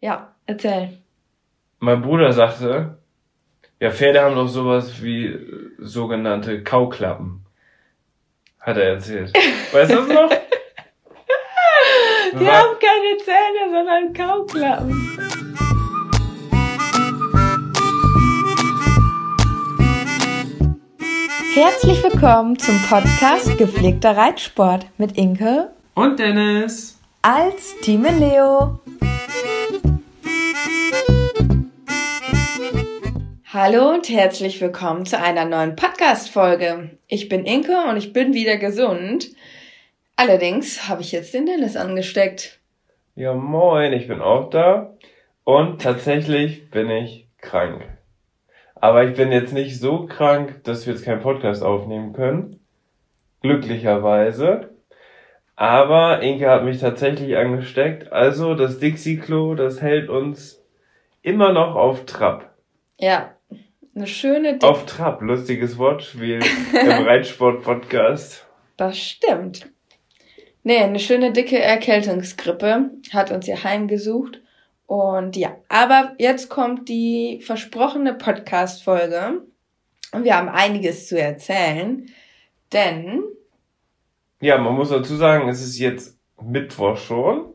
Ja, 0.00 0.34
erzähl. 0.46 0.98
Mein 1.78 2.02
Bruder 2.02 2.32
sagte, 2.32 2.98
ja, 3.80 3.90
Pferde 3.90 4.22
haben 4.22 4.34
doch 4.34 4.48
sowas 4.48 5.02
wie 5.02 5.26
äh, 5.26 5.70
sogenannte 5.78 6.62
Kauklappen. 6.62 7.44
Hat 8.60 8.76
er 8.76 8.94
erzählt. 8.94 9.32
Weißt 9.72 9.90
du 9.92 9.96
das 9.96 10.08
noch? 10.08 10.30
Die 12.32 12.48
haben 12.48 12.76
keine 12.78 13.16
Zähne, 13.18 13.70
sondern 13.70 14.12
Kauklappen. 14.12 15.18
Herzlich 21.54 22.02
willkommen 22.02 22.58
zum 22.58 22.80
Podcast 22.88 23.58
Gepflegter 23.58 24.16
Reitsport 24.16 24.86
mit 24.98 25.16
Inke 25.16 25.70
Und 25.94 26.18
Dennis. 26.18 26.98
als 27.22 27.76
Team 27.82 28.04
Leo. 28.18 28.78
Hallo 33.52 33.90
und 33.90 34.08
herzlich 34.08 34.60
willkommen 34.60 35.06
zu 35.06 35.18
einer 35.18 35.44
neuen 35.44 35.74
Podcast-Folge. 35.74 36.90
Ich 37.08 37.28
bin 37.28 37.44
Inke 37.44 37.76
und 37.90 37.96
ich 37.96 38.12
bin 38.12 38.32
wieder 38.32 38.58
gesund. 38.58 39.26
Allerdings 40.14 40.88
habe 40.88 41.02
ich 41.02 41.10
jetzt 41.10 41.34
den 41.34 41.46
Dennis 41.46 41.76
angesteckt. 41.76 42.60
Ja, 43.16 43.34
moin, 43.34 43.92
ich 43.92 44.06
bin 44.06 44.20
auch 44.20 44.50
da. 44.50 44.94
Und 45.42 45.82
tatsächlich 45.82 46.70
bin 46.70 46.90
ich 46.90 47.26
krank. 47.38 47.88
Aber 48.76 49.02
ich 49.02 49.16
bin 49.16 49.32
jetzt 49.32 49.52
nicht 49.52 49.80
so 49.80 50.06
krank, 50.06 50.62
dass 50.62 50.86
wir 50.86 50.94
jetzt 50.94 51.04
keinen 51.04 51.20
Podcast 51.20 51.64
aufnehmen 51.64 52.12
können. 52.12 52.60
Glücklicherweise. 53.42 54.70
Aber 55.56 56.22
Inke 56.22 56.48
hat 56.48 56.62
mich 56.62 56.78
tatsächlich 56.78 57.36
angesteckt. 57.36 58.12
Also 58.12 58.54
das 58.54 58.78
Dixie-Klo, 58.78 59.56
das 59.56 59.82
hält 59.82 60.08
uns 60.08 60.64
immer 61.22 61.52
noch 61.52 61.74
auf 61.74 62.06
Trab. 62.06 62.54
Ja, 62.96 63.34
eine 63.94 64.06
schöne 64.06 64.58
Di 64.58 64.66
Auf 64.66 64.86
Trab, 64.86 65.20
lustiges 65.22 65.78
Wortspiel 65.78 66.40
im 66.72 66.88
Reitsport-Podcast. 67.06 68.46
Das 68.76 68.98
stimmt. 68.98 69.68
Nee, 70.62 70.78
eine 70.78 70.98
schöne 70.98 71.32
dicke 71.32 71.58
Erkältungsgrippe 71.58 72.90
hat 73.12 73.30
uns 73.30 73.46
hier 73.46 73.64
heimgesucht. 73.64 74.40
Und 74.86 75.36
ja, 75.36 75.56
aber 75.68 76.14
jetzt 76.18 76.48
kommt 76.48 76.88
die 76.88 77.40
versprochene 77.42 78.14
Podcast-Folge. 78.14 79.42
Und 80.12 80.24
wir 80.24 80.36
haben 80.36 80.48
einiges 80.48 81.08
zu 81.08 81.20
erzählen. 81.20 82.06
Denn, 82.72 83.22
Ja, 84.40 84.58
man 84.58 84.74
muss 84.74 84.90
dazu 84.90 85.16
sagen, 85.16 85.48
es 85.48 85.60
ist 85.62 85.78
jetzt 85.78 86.18
Mittwoch 86.42 86.96
schon 86.96 87.52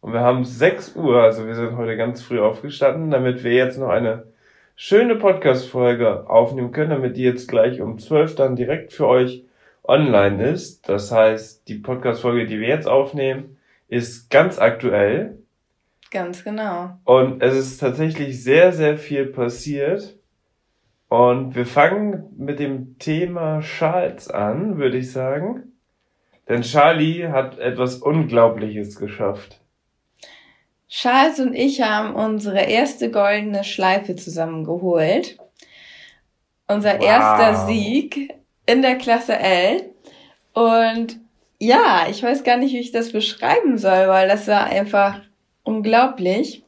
und 0.00 0.12
wir 0.12 0.20
haben 0.20 0.44
6 0.44 0.94
Uhr, 0.96 1.22
also 1.22 1.46
wir 1.46 1.54
sind 1.54 1.76
heute 1.76 1.96
ganz 1.96 2.22
früh 2.22 2.38
aufgestanden, 2.38 3.10
damit 3.10 3.42
wir 3.42 3.52
jetzt 3.52 3.78
noch 3.78 3.88
eine 3.88 4.32
schöne 4.80 5.16
Podcast-Folge 5.16 6.30
aufnehmen 6.30 6.70
können, 6.70 6.90
damit 6.90 7.16
die 7.16 7.24
jetzt 7.24 7.48
gleich 7.48 7.80
um 7.80 7.98
12 7.98 8.36
dann 8.36 8.54
direkt 8.54 8.92
für 8.92 9.08
euch 9.08 9.44
online 9.82 10.50
ist. 10.50 10.88
Das 10.88 11.10
heißt, 11.10 11.66
die 11.66 11.74
Podcast-Folge, 11.74 12.46
die 12.46 12.60
wir 12.60 12.68
jetzt 12.68 12.86
aufnehmen, 12.86 13.56
ist 13.88 14.30
ganz 14.30 14.60
aktuell 14.60 15.40
ganz 16.12 16.44
genau. 16.44 16.96
und 17.04 17.42
es 17.42 17.56
ist 17.56 17.78
tatsächlich 17.78 18.40
sehr, 18.42 18.72
sehr 18.72 18.96
viel 18.96 19.26
passiert. 19.26 20.16
Und 21.08 21.56
wir 21.56 21.66
fangen 21.66 22.32
mit 22.36 22.60
dem 22.60 22.98
Thema 22.98 23.60
Charles 23.60 24.30
an, 24.30 24.78
würde 24.78 24.98
ich 24.98 25.10
sagen. 25.10 25.72
Denn 26.48 26.62
Charlie 26.62 27.28
hat 27.28 27.58
etwas 27.58 27.96
Unglaubliches 27.96 28.96
geschafft. 28.96 29.60
Charles 30.88 31.38
und 31.38 31.54
ich 31.54 31.82
haben 31.82 32.14
unsere 32.14 32.62
erste 32.62 33.10
goldene 33.10 33.62
Schleife 33.62 34.16
zusammengeholt. 34.16 35.38
Unser 36.66 36.98
Wow. 36.98 37.04
erster 37.04 37.66
Sieg 37.66 38.34
in 38.66 38.82
der 38.82 38.96
Klasse 38.96 39.36
L. 39.38 39.90
Und 40.54 41.18
ja, 41.58 42.06
ich 42.08 42.22
weiß 42.22 42.44
gar 42.44 42.56
nicht, 42.56 42.72
wie 42.72 42.78
ich 42.80 42.92
das 42.92 43.12
beschreiben 43.12 43.78
soll, 43.78 44.08
weil 44.08 44.28
das 44.28 44.46
war 44.48 44.64
einfach 44.64 45.20
unglaublich. 45.62 46.62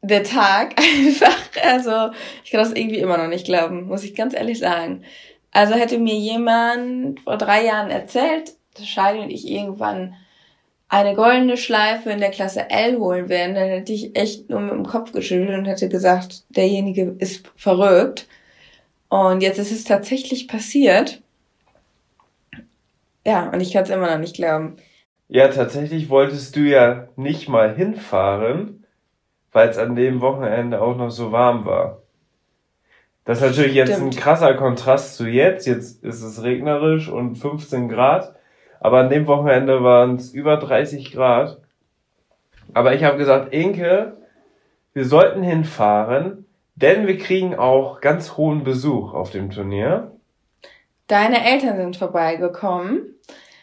Der 0.00 0.24
Tag 0.24 0.74
einfach, 0.78 1.38
also 1.62 2.10
ich 2.44 2.50
kann 2.50 2.60
das 2.60 2.72
irgendwie 2.72 2.98
immer 2.98 3.18
noch 3.18 3.28
nicht 3.28 3.46
glauben, 3.46 3.86
muss 3.86 4.02
ich 4.02 4.16
ganz 4.16 4.34
ehrlich 4.34 4.58
sagen. 4.58 5.04
Also 5.52 5.74
hätte 5.74 5.98
mir 5.98 6.14
jemand 6.14 7.20
vor 7.20 7.36
drei 7.36 7.64
Jahren 7.64 7.90
erzählt, 7.90 8.54
dass 8.74 8.86
Charlie 8.86 9.20
und 9.20 9.30
ich 9.30 9.46
irgendwann 9.48 10.16
eine 10.92 11.14
goldene 11.14 11.56
Schleife 11.56 12.10
in 12.10 12.20
der 12.20 12.30
Klasse 12.30 12.68
L 12.68 12.98
holen 12.98 13.30
werden, 13.30 13.54
dann 13.54 13.66
hätte 13.66 13.94
ich 13.94 14.14
echt 14.14 14.50
nur 14.50 14.60
mit 14.60 14.72
dem 14.72 14.86
Kopf 14.86 15.12
geschüttelt 15.12 15.58
und 15.58 15.64
hätte 15.64 15.88
gesagt, 15.88 16.44
derjenige 16.50 17.16
ist 17.18 17.50
verrückt. 17.56 18.28
Und 19.08 19.42
jetzt 19.42 19.58
ist 19.58 19.72
es 19.72 19.84
tatsächlich 19.84 20.48
passiert. 20.48 21.22
Ja, 23.24 23.48
und 23.48 23.60
ich 23.60 23.72
kann 23.72 23.84
es 23.84 23.90
immer 23.90 24.10
noch 24.10 24.18
nicht 24.18 24.36
glauben. 24.36 24.76
Ja, 25.28 25.48
tatsächlich 25.48 26.10
wolltest 26.10 26.56
du 26.56 26.60
ja 26.60 27.08
nicht 27.16 27.48
mal 27.48 27.74
hinfahren, 27.74 28.84
weil 29.50 29.70
es 29.70 29.78
an 29.78 29.96
dem 29.96 30.20
Wochenende 30.20 30.82
auch 30.82 30.96
noch 30.98 31.10
so 31.10 31.32
warm 31.32 31.64
war. 31.64 32.02
Das 33.24 33.40
ist 33.40 33.48
natürlich 33.48 33.74
jetzt 33.74 33.92
ein 33.92 34.12
Stimmt. 34.12 34.18
krasser 34.18 34.52
Kontrast 34.54 35.16
zu 35.16 35.26
jetzt. 35.26 35.66
Jetzt 35.66 36.04
ist 36.04 36.22
es 36.22 36.42
regnerisch 36.42 37.08
und 37.08 37.36
15 37.36 37.88
Grad. 37.88 38.34
Aber 38.82 38.98
an 38.98 39.10
dem 39.10 39.28
Wochenende 39.28 39.84
waren 39.84 40.16
es 40.16 40.32
über 40.32 40.56
30 40.56 41.12
Grad. 41.12 41.58
Aber 42.74 42.94
ich 42.94 43.04
habe 43.04 43.16
gesagt, 43.16 43.54
Inke, 43.54 44.16
wir 44.92 45.04
sollten 45.04 45.44
hinfahren, 45.44 46.46
denn 46.74 47.06
wir 47.06 47.16
kriegen 47.16 47.54
auch 47.54 48.00
ganz 48.00 48.36
hohen 48.36 48.64
Besuch 48.64 49.14
auf 49.14 49.30
dem 49.30 49.50
Turnier. 49.50 50.10
Deine 51.06 51.46
Eltern 51.46 51.76
sind 51.76 51.96
vorbeigekommen 51.96 53.14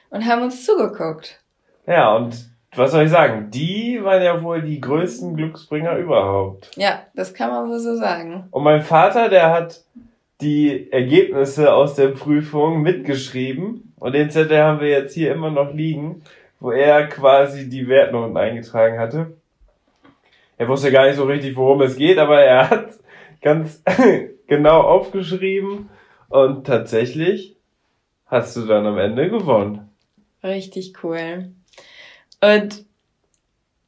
und 0.09 0.25
haben 0.25 0.41
uns 0.41 0.65
zugeguckt. 0.65 1.41
Ja, 1.85 2.15
und 2.15 2.49
was 2.73 2.91
soll 2.91 3.03
ich 3.03 3.11
sagen? 3.11 3.51
Die 3.51 3.99
waren 4.01 4.23
ja 4.23 4.41
wohl 4.41 4.61
die 4.61 4.79
größten 4.79 5.35
Glücksbringer 5.35 5.97
überhaupt. 5.97 6.71
Ja, 6.77 7.01
das 7.13 7.33
kann 7.33 7.49
man 7.49 7.69
wohl 7.69 7.79
so 7.79 7.97
sagen. 7.97 8.47
Und 8.51 8.63
mein 8.63 8.83
Vater, 8.83 9.27
der 9.27 9.49
hat 9.49 9.83
die 10.39 10.89
Ergebnisse 10.93 11.73
aus 11.73 11.95
der 11.95 12.09
Prüfung 12.09 12.81
mitgeschrieben. 12.81 13.88
Und 13.99 14.13
den 14.13 14.29
Zettel 14.29 14.59
haben 14.59 14.79
wir 14.79 14.89
jetzt 14.89 15.13
hier 15.13 15.33
immer 15.33 15.51
noch 15.51 15.73
liegen, 15.73 16.23
wo 16.59 16.71
er 16.71 17.07
quasi 17.07 17.69
die 17.69 17.87
Wertnoten 17.87 18.37
eingetragen 18.37 18.99
hatte. 18.99 19.33
Er 20.57 20.67
wusste 20.67 20.91
gar 20.91 21.05
nicht 21.05 21.15
so 21.15 21.25
richtig, 21.25 21.55
worum 21.55 21.81
es 21.81 21.95
geht, 21.95 22.17
aber 22.17 22.41
er 22.41 22.69
hat 22.69 22.89
ganz 23.41 23.83
genau 24.47 24.81
aufgeschrieben. 24.81 25.89
Und 26.29 26.67
tatsächlich 26.67 27.55
hast 28.25 28.55
du 28.55 28.65
dann 28.65 28.85
am 28.85 28.97
Ende 28.97 29.29
gewonnen. 29.29 29.89
Richtig 30.43 30.93
cool. 31.03 31.51
Und 32.41 32.85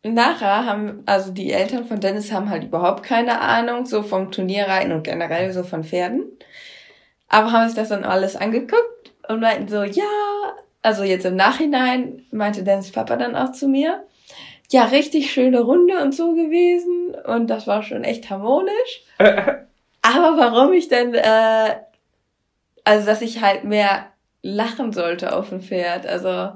nachher 0.03 0.65
haben, 0.65 1.03
also 1.05 1.31
die 1.31 1.51
Eltern 1.51 1.85
von 1.85 1.99
Dennis 1.99 2.31
haben 2.31 2.49
halt 2.49 2.63
überhaupt 2.63 3.03
keine 3.03 3.39
Ahnung, 3.41 3.85
so 3.85 4.01
vom 4.01 4.31
Turnierreiten 4.31 4.91
und 4.91 5.03
generell 5.03 5.51
so 5.51 5.63
von 5.63 5.83
Pferden. 5.83 6.23
Aber 7.29 7.51
haben 7.51 7.67
sich 7.67 7.77
das 7.77 7.89
dann 7.89 8.03
alles 8.03 8.35
angeguckt 8.35 9.00
und 9.27 9.39
meinten 9.39 9.67
so, 9.67 9.83
ja, 9.83 10.03
also 10.81 11.03
jetzt 11.03 11.25
im 11.25 11.35
Nachhinein 11.35 12.23
meinte 12.31 12.63
Dennis 12.63 12.91
Papa 12.91 13.15
dann 13.15 13.35
auch 13.35 13.51
zu 13.51 13.67
mir, 13.67 14.03
ja, 14.69 14.85
richtig 14.85 15.31
schöne 15.31 15.61
Runde 15.61 16.01
und 16.01 16.15
so 16.15 16.33
gewesen 16.33 17.15
und 17.25 17.47
das 17.49 17.67
war 17.67 17.83
schon 17.83 18.03
echt 18.03 18.29
harmonisch. 18.29 19.03
Aber 19.19 20.37
warum 20.37 20.73
ich 20.73 20.87
denn, 20.87 21.13
äh, 21.13 21.75
also 22.83 23.05
dass 23.05 23.21
ich 23.21 23.41
halt 23.41 23.63
mehr 23.63 24.07
lachen 24.41 24.91
sollte 24.91 25.35
auf 25.35 25.49
dem 25.49 25.61
Pferd, 25.61 26.07
also 26.07 26.53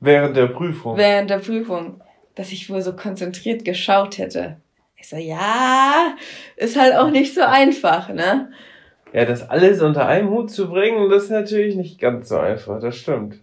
Während 0.00 0.36
der 0.36 0.46
Prüfung. 0.46 0.96
während 0.96 1.30
der 1.30 1.38
Prüfung, 1.38 2.00
dass 2.34 2.52
ich 2.52 2.70
wohl 2.70 2.82
so 2.82 2.94
konzentriert 2.94 3.64
geschaut 3.64 4.18
hätte. 4.18 4.56
Ich 4.96 5.08
so, 5.08 5.16
ja, 5.16 6.14
ist 6.56 6.76
halt 6.78 6.96
auch 6.96 7.10
nicht 7.10 7.34
so 7.34 7.42
einfach, 7.42 8.08
ne? 8.08 8.50
Ja, 9.12 9.24
das 9.24 9.48
alles 9.48 9.80
unter 9.80 10.06
einem 10.06 10.30
Hut 10.30 10.50
zu 10.50 10.68
bringen, 10.68 11.10
das 11.10 11.24
ist 11.24 11.30
natürlich 11.30 11.76
nicht 11.76 11.98
ganz 11.98 12.28
so 12.28 12.36
einfach, 12.36 12.80
das 12.80 12.96
stimmt. 12.96 13.36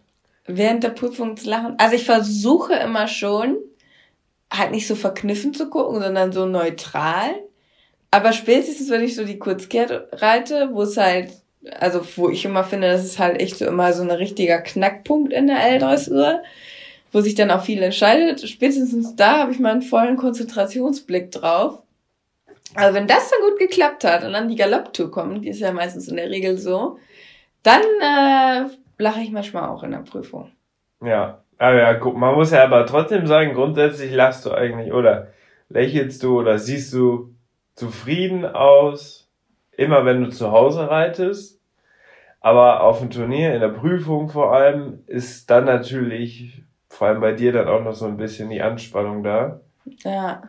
Während 0.45 0.83
der 0.83 0.89
Prüfung 0.89 1.37
zu 1.37 1.49
lachen. 1.49 1.75
Also 1.77 1.95
ich 1.95 2.05
versuche 2.05 2.73
immer 2.75 3.07
schon, 3.07 3.57
halt 4.51 4.71
nicht 4.71 4.87
so 4.87 4.95
verkniffen 4.95 5.53
zu 5.53 5.69
gucken, 5.69 6.01
sondern 6.01 6.31
so 6.31 6.45
neutral. 6.45 7.31
Aber 8.11 8.31
spätestens, 8.31 8.89
wenn 8.89 9.03
ich 9.03 9.15
so 9.15 9.25
die 9.25 9.39
Kurzkehrt 9.39 10.21
reite, 10.21 10.69
wo 10.71 10.83
es 10.83 10.97
halt, 10.97 11.31
also 11.79 12.01
wo 12.15 12.29
ich 12.29 12.45
immer 12.45 12.63
finde, 12.63 12.87
das 12.87 13.03
ist 13.03 13.19
halt 13.19 13.41
echt 13.41 13.57
so 13.57 13.65
immer 13.65 13.91
so 13.93 14.03
ein 14.03 14.11
richtiger 14.11 14.59
Knackpunkt 14.59 15.33
in 15.33 15.47
der 15.47 15.61
L-Dressur, 15.71 16.43
wo 17.11 17.21
sich 17.21 17.35
dann 17.35 17.51
auch 17.51 17.63
viel 17.63 17.81
entscheidet. 17.81 18.47
Spätestens 18.47 19.15
da 19.15 19.39
habe 19.39 19.51
ich 19.51 19.59
mal 19.59 19.71
einen 19.71 19.81
vollen 19.81 20.17
Konzentrationsblick 20.17 21.31
drauf. 21.31 21.79
Also 22.75 22.93
wenn 22.93 23.07
das 23.07 23.29
dann 23.29 23.49
gut 23.49 23.59
geklappt 23.59 24.03
hat 24.03 24.23
und 24.23 24.33
dann 24.33 24.49
die 24.49 24.55
Galopptour 24.55 25.11
kommt, 25.11 25.45
die 25.45 25.49
ist 25.49 25.59
ja 25.59 25.71
meistens 25.71 26.07
in 26.07 26.17
der 26.17 26.29
Regel 26.29 26.57
so, 26.57 26.99
dann 27.63 27.81
äh, 28.01 28.69
lache 28.97 29.21
ich 29.21 29.31
manchmal 29.31 29.69
auch 29.69 29.83
in 29.83 29.91
der 29.91 29.99
Prüfung. 29.99 30.51
Ja, 31.01 31.43
aber 31.57 31.77
ja, 31.77 31.93
guck, 31.95 32.17
man 32.17 32.35
muss 32.35 32.51
ja 32.51 32.63
aber 32.63 32.85
trotzdem 32.85 33.27
sagen, 33.27 33.53
grundsätzlich 33.53 34.13
lachst 34.13 34.45
du 34.45 34.51
eigentlich 34.51 34.93
oder 34.93 35.29
lächelst 35.69 36.23
du 36.23 36.39
oder 36.39 36.59
siehst 36.59 36.93
du 36.93 37.33
zufrieden 37.75 38.45
aus, 38.45 39.29
immer 39.71 40.05
wenn 40.05 40.23
du 40.23 40.29
zu 40.29 40.51
Hause 40.51 40.89
reitest. 40.89 41.61
Aber 42.39 42.83
auf 42.83 42.99
dem 42.99 43.09
Turnier, 43.09 43.55
in 43.55 43.61
der 43.61 43.69
Prüfung 43.69 44.29
vor 44.29 44.53
allem, 44.53 45.03
ist 45.07 45.49
dann 45.49 45.65
natürlich, 45.65 46.61
vor 46.89 47.07
allem 47.07 47.19
bei 47.19 47.31
dir, 47.31 47.51
dann 47.51 47.67
auch 47.67 47.83
noch 47.83 47.95
so 47.95 48.05
ein 48.05 48.17
bisschen 48.17 48.49
die 48.51 48.61
Anspannung 48.61 49.23
da. 49.23 49.61
Ja. 50.03 50.43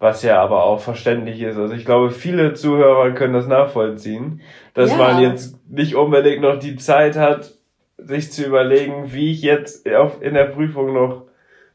Was 0.00 0.22
ja 0.22 0.42
aber 0.42 0.64
auch 0.64 0.80
verständlich 0.80 1.40
ist. 1.42 1.56
Also 1.58 1.74
ich 1.74 1.84
glaube, 1.84 2.10
viele 2.10 2.54
Zuhörer 2.54 3.12
können 3.12 3.34
das 3.34 3.46
nachvollziehen, 3.46 4.40
dass 4.74 4.90
Ja. 4.90 4.96
man 4.96 5.20
jetzt 5.22 5.54
nicht 5.70 5.94
unbedingt 5.94 6.40
noch 6.40 6.58
die 6.58 6.76
Zeit 6.76 7.16
hat, 7.16 7.52
sich 7.98 8.32
zu 8.32 8.44
überlegen, 8.44 9.12
wie 9.12 9.30
ich 9.30 9.42
jetzt 9.42 9.86
auf, 9.90 10.22
in 10.22 10.32
der 10.34 10.46
Prüfung 10.46 10.94
noch 10.94 11.26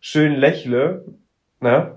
schön 0.01 0.33
lächle. 0.33 1.06
Ne? 1.60 1.92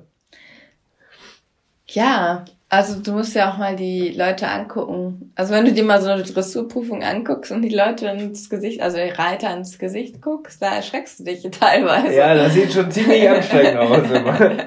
Ja, 1.87 2.45
also 2.69 3.01
du 3.03 3.13
musst 3.13 3.35
ja 3.35 3.51
auch 3.51 3.57
mal 3.57 3.75
die 3.75 4.11
Leute 4.11 4.49
angucken. 4.49 5.33
Also 5.35 5.55
wenn 5.55 5.65
du 5.65 5.73
dir 5.73 5.85
mal 5.85 6.03
so 6.03 6.11
eine 6.11 6.23
Dressurprüfung 6.25 7.03
anguckst 7.03 7.51
und 7.51 7.63
die 7.63 7.75
Leute 7.75 8.07
ins 8.09 8.51
Gesicht, 8.51 8.83
also 8.83 8.99
die 8.99 9.09
Reiter 9.09 9.51
ins 9.57 9.79
Gesicht 9.79 10.21
guckst, 10.21 10.61
da 10.61 10.75
erschreckst 10.75 11.21
du 11.21 11.25
dich 11.25 11.43
teilweise. 11.59 12.15
Ja, 12.15 12.35
das 12.35 12.53
sieht 12.53 12.71
schon 12.75 12.91
ziemlich 12.91 13.27
anstrengend 13.27 13.77
aus 13.79 14.11
immer. 14.11 14.39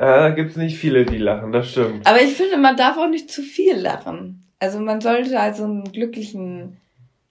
Ja, 0.00 0.18
da 0.28 0.30
gibt's 0.30 0.56
nicht 0.56 0.78
viele, 0.78 1.04
die 1.04 1.18
lachen, 1.18 1.50
das 1.52 1.70
stimmt. 1.70 2.06
Aber 2.06 2.20
ich 2.22 2.34
finde, 2.34 2.56
man 2.56 2.76
darf 2.76 2.96
auch 2.96 3.08
nicht 3.08 3.30
zu 3.30 3.42
viel 3.42 3.74
lachen. 3.76 4.44
Also 4.60 4.80
man 4.80 5.00
sollte 5.00 5.40
halt 5.40 5.56
so 5.56 5.64
einen 5.64 5.84
glücklichen 5.92 6.76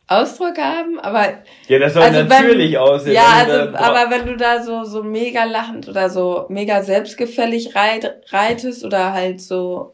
Ausdruck 0.08 0.58
haben, 0.58 1.00
aber 1.00 1.44
Ja, 1.68 1.80
das 1.80 1.94
soll 1.94 2.04
Also 2.04 2.20
wenn- 2.20 2.28
natürlich 2.28 2.78
aussehen. 2.78 3.14
ja, 3.14 3.44
wenn 3.46 3.52
also, 3.52 3.72
da- 3.74 3.80
aber 3.80 4.12
wenn 4.12 4.26
du 4.26 4.38
da 4.38 4.62
so 4.64 4.84
so 4.86 5.04
mega 5.04 5.44
lachend 5.44 5.90
oder 5.90 6.10
so 6.10 6.46
mega 6.50 6.82
selbstgefällig 6.84 7.76
reit, 7.76 8.22
reitest 8.30 8.86
oder 8.86 9.12
halt 9.14 9.42
so, 9.42 9.94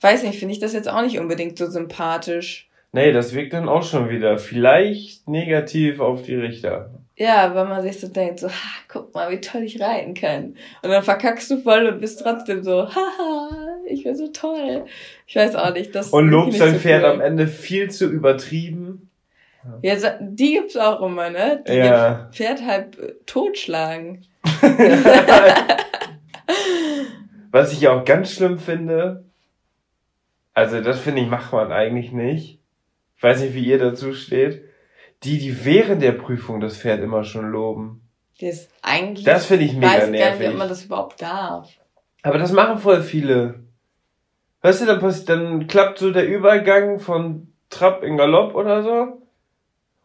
weiß 0.00 0.22
nicht, 0.22 0.38
finde 0.38 0.54
ich 0.54 0.60
das 0.60 0.72
jetzt 0.72 0.88
auch 0.88 1.02
nicht 1.02 1.18
unbedingt 1.18 1.58
so 1.58 1.66
sympathisch. 1.68 2.68
Nee, 2.92 3.12
das 3.12 3.34
wirkt 3.34 3.52
dann 3.54 3.68
auch 3.68 3.82
schon 3.82 4.10
wieder 4.10 4.38
vielleicht 4.38 5.26
negativ 5.28 5.98
auf 5.98 6.22
die 6.22 6.34
Richter. 6.36 6.90
Ja, 7.16 7.54
weil 7.54 7.66
man 7.66 7.82
sich 7.82 8.00
so 8.00 8.08
denkt, 8.08 8.40
so, 8.40 8.48
ha, 8.48 8.52
guck 8.88 9.14
mal, 9.14 9.30
wie 9.30 9.40
toll 9.40 9.62
ich 9.62 9.80
reiten 9.80 10.14
kann. 10.14 10.56
Und 10.82 10.90
dann 10.90 11.02
verkackst 11.02 11.50
du 11.50 11.58
voll 11.58 11.86
und 11.86 12.00
bist 12.00 12.20
trotzdem 12.22 12.62
so, 12.62 12.88
haha, 12.88 13.50
ich 13.86 14.04
bin 14.04 14.16
so 14.16 14.28
toll. 14.28 14.86
Ich 15.26 15.36
weiß 15.36 15.54
auch 15.56 15.74
nicht, 15.74 15.94
das 15.94 16.08
Und 16.10 16.28
lobst 16.28 16.60
dein 16.60 16.74
so 16.74 16.80
Pferd 16.80 17.04
cool. 17.04 17.10
am 17.10 17.20
Ende 17.20 17.46
viel 17.46 17.90
zu 17.90 18.06
übertrieben. 18.08 19.10
Ja, 19.82 19.94
die 20.20 20.54
gibt's 20.54 20.76
auch 20.76 21.02
immer, 21.02 21.30
ne? 21.30 21.62
Die 21.68 21.72
Ja. 21.74 22.28
Pferd 22.32 22.62
halb 22.66 22.98
äh, 22.98 23.12
totschlagen. 23.26 24.24
Was 27.52 27.72
ich 27.72 27.86
auch 27.88 28.04
ganz 28.04 28.32
schlimm 28.32 28.58
finde, 28.58 29.24
also 30.54 30.80
das 30.80 30.98
finde 31.00 31.22
ich, 31.22 31.28
macht 31.28 31.52
man 31.52 31.70
eigentlich 31.70 32.12
nicht. 32.12 32.58
Ich 33.16 33.22
weiß 33.22 33.40
nicht, 33.42 33.54
wie 33.54 33.64
ihr 33.64 33.78
dazu 33.78 34.14
steht. 34.14 34.64
Die, 35.24 35.38
die 35.38 35.64
während 35.64 36.02
der 36.02 36.12
Prüfung 36.12 36.60
das 36.60 36.76
Pferd 36.76 37.00
immer 37.00 37.24
schon 37.24 37.50
loben. 37.50 38.00
Ist 38.38 38.70
eigentlich, 38.82 39.24
Das 39.24 39.46
finde 39.46 39.64
ich 39.66 39.74
mega 39.74 39.86
weiß 39.92 39.98
gar 40.00 40.06
nicht, 40.08 40.20
nervig. 40.20 40.48
ob 40.48 40.56
man 40.56 40.68
das 40.68 40.84
überhaupt 40.84 41.22
darf. 41.22 41.68
Aber 42.22 42.38
das 42.38 42.50
machen 42.52 42.78
voll 42.78 43.02
viele. 43.02 43.60
Weißt 44.62 44.80
du, 44.82 44.86
dann, 44.86 45.00
passiert, 45.00 45.28
dann 45.28 45.66
klappt 45.68 45.98
so 45.98 46.10
der 46.10 46.26
Übergang 46.26 46.98
von 46.98 47.52
Trab 47.70 48.02
in 48.02 48.16
Galopp 48.16 48.54
oder 48.54 48.82
so. 48.82 49.22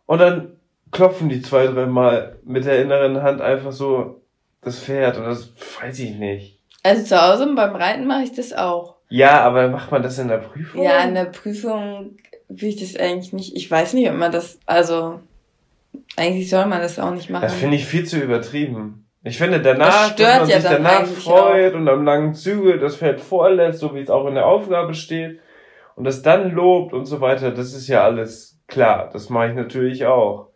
Und 0.06 0.20
dann 0.20 0.58
klopfen 0.92 1.30
die 1.30 1.42
zwei, 1.42 1.68
dreimal 1.68 2.38
mit 2.44 2.66
der 2.66 2.82
inneren 2.82 3.22
Hand 3.24 3.42
einfach 3.42 3.72
so 3.72 4.22
das 4.62 4.80
Pferd. 4.80 5.18
Und 5.18 5.26
das 5.26 5.52
weiß 5.82 6.00
ich 6.00 6.16
nicht. 6.16 6.60
Also 6.84 7.04
zu 7.04 7.22
Hause 7.22 7.54
beim 7.56 7.76
Reiten 7.76 8.08
mache 8.08 8.24
ich 8.24 8.34
das 8.34 8.54
auch. 8.54 8.96
Ja, 9.10 9.42
aber 9.42 9.68
macht 9.70 9.92
man 9.92 10.04
das 10.04 10.20
in 10.20 10.28
der 10.28 10.38
Prüfung? 10.38 10.84
Ja, 10.84 11.04
in 11.04 11.14
der 11.14 11.26
Prüfung 11.26 12.18
will 12.50 12.70
ich 12.70 12.78
das 12.78 12.96
eigentlich 12.96 13.34
nicht. 13.34 13.56
Ich 13.56 13.70
weiß 13.70 13.94
nicht, 13.94 14.10
ob 14.10 14.16
man 14.16 14.32
das, 14.32 14.60
also 14.66 15.20
eigentlich 16.16 16.50
soll 16.50 16.66
man 16.66 16.82
das 16.82 17.00
auch 17.00 17.12
nicht 17.12 17.30
machen. 17.30 17.44
Das 17.44 17.54
finde 17.54 17.76
ich 17.76 17.86
viel 17.86 18.06
zu 18.06 18.20
übertrieben. 18.20 19.06
Ich 19.24 19.38
finde 19.38 19.62
danach, 19.62 20.16
Das 20.16 20.16
dass 20.16 20.40
man 20.40 20.50
ja 20.50 20.62
sich 20.62 20.70
danach 20.70 21.06
freut 21.06 21.74
und 21.74 21.88
am 21.90 22.06
langen 22.06 22.34
Zügel 22.34 22.80
das 22.80 22.98
Pferd 22.98 23.20
vorlässt, 23.20 23.80
so 23.80 23.94
wie 23.94 24.00
es 24.00 24.10
auch 24.10 24.26
in 24.28 24.36
der 24.36 24.46
Aufgabe 24.46 24.94
steht, 24.94 25.40
und 25.96 26.06
das 26.06 26.22
dann 26.22 26.52
lobt 26.52 26.94
und 26.94 27.06
so 27.06 27.20
weiter, 27.22 27.52
das 27.52 27.74
ist 27.74 27.88
ja 27.88 28.04
alles 28.04 28.60
klar. 28.68 29.10
Das 29.12 29.30
mache 29.30 29.50
ich 29.50 29.56
natürlich 29.56 30.06
auch. 30.06 30.50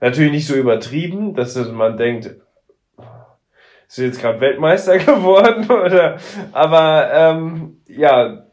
Natürlich 0.00 0.32
nicht 0.32 0.46
so 0.46 0.54
übertrieben, 0.54 1.34
dass 1.34 1.56
man 1.56 1.96
denkt, 1.96 2.36
ist 3.88 3.98
jetzt 3.98 4.20
gerade 4.20 4.40
Weltmeister 4.40 4.98
geworden 4.98 5.70
oder 5.70 6.18
aber 6.52 7.10
ähm, 7.12 7.80
ja, 7.86 8.46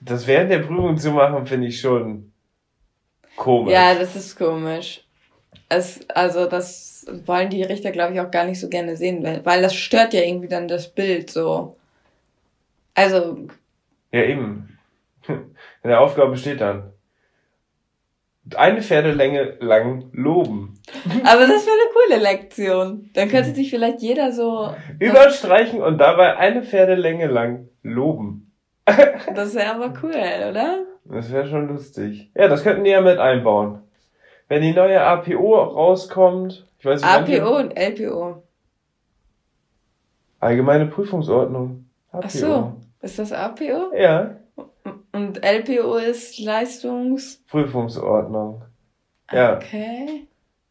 das 0.00 0.26
während 0.26 0.50
der 0.50 0.60
Prüfung 0.60 0.96
zu 0.96 1.10
machen, 1.10 1.46
finde 1.46 1.66
ich 1.66 1.80
schon 1.80 2.29
komisch. 3.40 3.72
Ja, 3.72 3.94
das 3.94 4.14
ist 4.14 4.38
komisch. 4.38 5.02
Es, 5.68 6.08
also 6.10 6.46
das 6.46 7.06
wollen 7.26 7.50
die 7.50 7.62
Richter, 7.62 7.90
glaube 7.90 8.14
ich, 8.14 8.20
auch 8.20 8.30
gar 8.30 8.44
nicht 8.44 8.60
so 8.60 8.68
gerne 8.68 8.96
sehen, 8.96 9.24
weil, 9.24 9.44
weil 9.44 9.62
das 9.62 9.74
stört 9.74 10.14
ja 10.14 10.20
irgendwie 10.20 10.48
dann 10.48 10.68
das 10.68 10.88
Bild 10.88 11.30
so. 11.30 11.76
Also, 12.94 13.46
Ja, 14.12 14.22
eben. 14.22 14.78
In 15.26 15.88
der 15.88 16.00
Aufgabe 16.00 16.36
steht 16.36 16.60
dann. 16.60 16.92
Eine 18.56 18.82
Pferdelänge 18.82 19.56
lang 19.60 20.10
loben. 20.12 20.80
aber 21.24 21.46
das 21.46 21.66
wäre 21.66 21.76
eine 21.76 21.92
coole 21.94 22.22
Lektion. 22.22 23.10
Dann 23.14 23.28
könnte 23.28 23.54
sich 23.54 23.70
vielleicht 23.70 24.02
jeder 24.02 24.32
so. 24.32 24.74
Überstreichen 24.98 25.82
und 25.82 25.98
dabei 25.98 26.36
eine 26.36 26.62
Pferdelänge 26.62 27.26
lang 27.26 27.68
loben. 27.82 28.52
Das 29.34 29.54
wäre 29.54 29.74
aber 29.74 29.94
cool, 30.02 30.10
oder? 30.50 30.84
Das 31.04 31.32
wäre 31.32 31.48
schon 31.48 31.68
lustig. 31.68 32.30
Ja, 32.34 32.48
das 32.48 32.62
könnten 32.62 32.84
die 32.84 32.90
ja 32.90 33.00
mit 33.00 33.18
einbauen. 33.18 33.80
Wenn 34.48 34.62
die 34.62 34.72
neue 34.72 35.00
APO 35.00 35.54
rauskommt, 35.62 36.66
ich 36.78 36.84
weiß 36.84 37.00
nicht, 37.02 37.40
APO 37.40 37.56
und 37.58 37.76
LPO. 37.76 38.42
Allgemeine 40.40 40.86
Prüfungsordnung. 40.86 41.86
APO. 42.12 42.22
Ach 42.24 42.30
so. 42.30 42.72
Ist 43.02 43.18
das 43.18 43.32
APO? 43.32 43.94
Ja, 43.96 44.36
Und 45.12 45.44
LPO 45.44 45.96
ist 45.96 46.38
Leistungs. 46.38 47.42
Prüfungsordnung. 47.48 48.62
Ja. 49.32 49.56
Okay. 49.56 50.26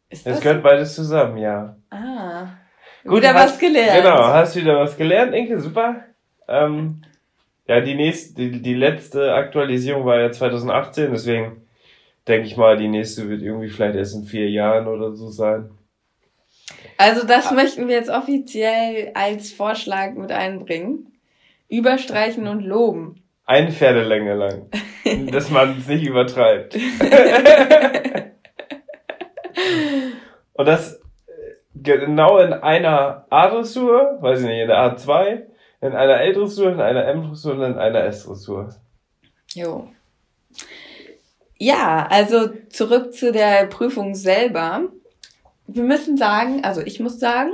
Ist 0.09 0.25
Das 0.25 0.35
das? 0.35 0.41
gehört 0.41 0.63
beides 0.63 0.95
zusammen, 0.95 1.37
ja. 1.37 1.75
Ah. 1.91 2.47
Gut, 3.03 3.17
Wieder 3.17 3.33
hast- 3.33 3.53
was 3.53 3.59
gelernt. 3.59 4.01
Genau, 4.03 4.23
hast 4.23 4.55
wieder 4.55 4.79
was 4.79 4.97
gelernt, 4.97 5.33
Inke, 5.33 5.59
super. 5.59 6.03
Ähm, 6.47 7.01
ja, 7.69 7.79
die 7.81 7.93
nächste, 7.93 8.33
die, 8.33 8.63
die 8.63 8.73
letzte 8.73 9.35
Aktualisierung 9.35 10.03
war 10.03 10.19
ja 10.19 10.31
2018, 10.31 11.11
deswegen 11.11 11.67
denke 12.27 12.47
ich 12.47 12.57
mal, 12.57 12.77
die 12.77 12.87
nächste 12.87 13.29
wird 13.29 13.43
irgendwie 13.43 13.69
vielleicht 13.69 13.95
erst 13.95 14.15
in 14.15 14.23
vier 14.23 14.49
Jahren 14.49 14.87
oder 14.87 15.15
so 15.15 15.29
sein. 15.29 15.69
Also 16.97 17.27
das 17.27 17.51
möchten 17.51 17.87
wir 17.87 17.93
jetzt 17.95 18.09
offiziell 18.09 19.11
als 19.13 19.51
Vorschlag 19.51 20.15
mit 20.15 20.31
einbringen. 20.31 21.13
Überstreichen 21.67 22.47
und 22.47 22.61
loben. 22.61 23.21
Eine 23.45 23.71
Pferdelänge 23.71 24.33
lang. 24.33 24.71
dass 25.31 25.51
man 25.51 25.77
es 25.77 25.87
nicht 25.87 26.07
übertreibt. 26.07 26.75
Und 30.53 30.65
das 30.67 30.95
äh, 30.95 31.01
genau 31.75 32.39
in 32.39 32.51
einer 32.51 33.27
A-Dressur, 33.29 34.17
weiß 34.21 34.41
ich 34.41 34.47
nicht, 34.47 34.61
in 34.61 34.69
der 34.69 34.77
A2, 34.77 35.48
in 35.81 35.93
einer 35.93 36.21
L-Dressur, 36.21 36.71
in 36.71 36.81
einer 36.81 37.05
M-Dressur 37.05 37.53
und 37.53 37.63
in 37.63 37.77
einer 37.77 38.03
S-Dressur. 38.05 38.75
Jo. 39.53 39.89
Ja, 41.57 42.07
also 42.09 42.49
zurück 42.69 43.13
zu 43.13 43.31
der 43.31 43.65
Prüfung 43.65 44.15
selber. 44.15 44.83
Wir 45.67 45.83
müssen 45.83 46.17
sagen, 46.17 46.63
also 46.63 46.81
ich 46.81 46.99
muss 46.99 47.19
sagen, 47.19 47.51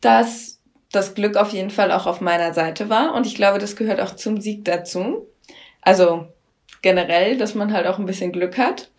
dass 0.00 0.60
das 0.92 1.14
Glück 1.14 1.36
auf 1.36 1.52
jeden 1.52 1.70
Fall 1.70 1.92
auch 1.92 2.06
auf 2.06 2.20
meiner 2.20 2.52
Seite 2.52 2.88
war 2.88 3.14
und 3.14 3.26
ich 3.26 3.34
glaube, 3.34 3.58
das 3.58 3.76
gehört 3.76 4.00
auch 4.00 4.16
zum 4.16 4.40
Sieg 4.40 4.64
dazu. 4.64 5.28
Also 5.82 6.26
generell, 6.82 7.36
dass 7.36 7.54
man 7.54 7.72
halt 7.72 7.86
auch 7.86 7.98
ein 7.98 8.06
bisschen 8.06 8.32
Glück 8.32 8.58
hat. 8.58 8.90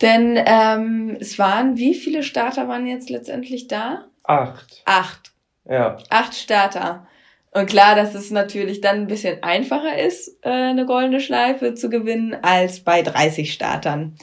Denn 0.00 0.38
ähm, 0.44 1.16
es 1.20 1.38
waren, 1.38 1.76
wie 1.76 1.94
viele 1.94 2.22
Starter 2.22 2.68
waren 2.68 2.86
jetzt 2.86 3.10
letztendlich 3.10 3.68
da? 3.68 4.06
Acht. 4.24 4.82
Acht. 4.84 5.32
Ja. 5.64 5.98
Acht 6.10 6.34
Starter. 6.34 7.06
Und 7.54 7.66
klar, 7.66 7.94
dass 7.94 8.16
es 8.16 8.32
natürlich 8.32 8.80
dann 8.80 8.96
ein 8.96 9.06
bisschen 9.06 9.42
einfacher 9.44 9.96
ist, 9.96 10.38
äh, 10.42 10.50
eine 10.50 10.86
goldene 10.86 11.20
Schleife 11.20 11.74
zu 11.74 11.88
gewinnen, 11.88 12.36
als 12.42 12.80
bei 12.80 13.00
30 13.00 13.52
Startern. 13.52 14.16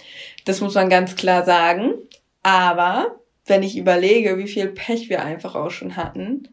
Das 0.43 0.59
muss 0.59 0.75
man 0.75 0.89
ganz 0.89 1.15
klar 1.15 1.45
sagen. 1.45 1.93
Aber 2.43 3.15
wenn 3.45 3.63
ich 3.63 3.77
überlege, 3.77 4.37
wie 4.37 4.49
viel 4.49 4.67
Pech 4.67 5.09
wir 5.09 5.23
einfach 5.23 5.55
auch 5.55 5.71
schon 5.71 5.95
hatten, 5.95 6.49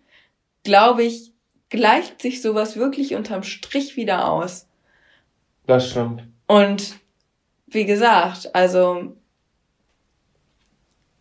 glaube 0.62 1.02
ich, 1.02 1.32
gleicht 1.68 2.22
sich 2.22 2.40
sowas 2.40 2.76
wirklich 2.76 3.16
unterm 3.16 3.42
Strich 3.42 3.96
wieder 3.96 4.30
aus. 4.30 4.68
Das 5.66 5.90
stimmt. 5.90 6.22
Und 6.46 6.94
wie 7.66 7.86
gesagt, 7.86 8.54
also 8.54 9.16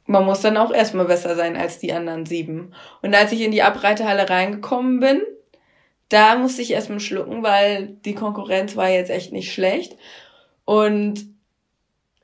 man 0.06 0.24
muss 0.24 0.42
dann 0.42 0.56
auch 0.56 0.72
erstmal 0.72 1.06
besser 1.06 1.36
sein 1.36 1.58
als 1.58 1.80
die 1.80 1.92
anderen 1.94 2.28
sieben. 2.28 2.74
Und 3.02 3.16
als 3.16 3.32
ich 3.32 3.42
in 3.42 3.52
die 3.52 3.64
Abreitehalle 3.64 4.30
reingekommen 4.30 5.00
bin, 5.00 5.22
da 6.10 6.38
musste 6.38 6.62
ich 6.62 6.72
erstmal 6.72 7.00
schlucken, 7.00 7.44
weil 7.44 7.98
die 8.06 8.16
Konkurrenz 8.16 8.76
war 8.76 8.90
jetzt 8.90 9.10
echt 9.10 9.34
nicht 9.34 9.54
schlecht. 9.54 9.98
Und 10.66 11.26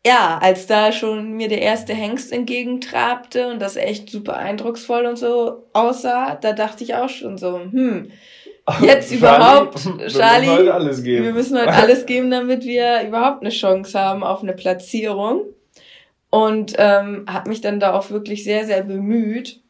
ja, 0.06 0.38
als 0.42 0.68
da 0.68 0.92
schon 0.92 1.34
mir 1.34 1.48
der 1.48 1.62
erste 1.62 1.94
Hengst 1.94 2.32
entgegentrabte 2.32 3.48
und 3.48 3.62
das 3.62 3.78
echt 3.78 4.10
super 4.10 4.36
eindrucksvoll 4.36 5.06
und 5.06 5.18
so 5.18 5.70
aussah, 5.74 6.36
da 6.36 6.52
dachte 6.52 6.84
ich 6.84 6.96
auch 6.96 7.10
schon 7.10 7.38
so, 7.38 7.60
hm, 7.60 8.12
jetzt 8.82 9.10
Charlie, 9.10 9.18
überhaupt, 9.18 9.86
wir 9.86 9.94
müssen 9.94 10.20
Charlie, 10.20 10.48
heute 10.48 10.74
alles 10.74 11.04
geben. 11.04 11.26
wir 11.26 11.34
müssen 11.34 11.58
heute 11.58 11.74
alles 11.74 12.06
geben, 12.06 12.32
damit 12.32 12.64
wir 12.64 13.04
überhaupt 13.08 13.42
eine 13.42 13.50
Chance 13.50 13.98
haben 14.00 14.24
auf 14.24 14.44
eine 14.44 14.54
Platzierung. 14.54 15.44
Und 16.30 16.74
ähm, 16.80 17.26
habe 17.30 17.50
mich 17.50 17.62
dann 17.62 17.80
da 17.80 17.94
auch 17.94 18.10
wirklich 18.10 18.44
sehr, 18.44 18.66
sehr 18.66 18.82
bemüht. 18.82 19.62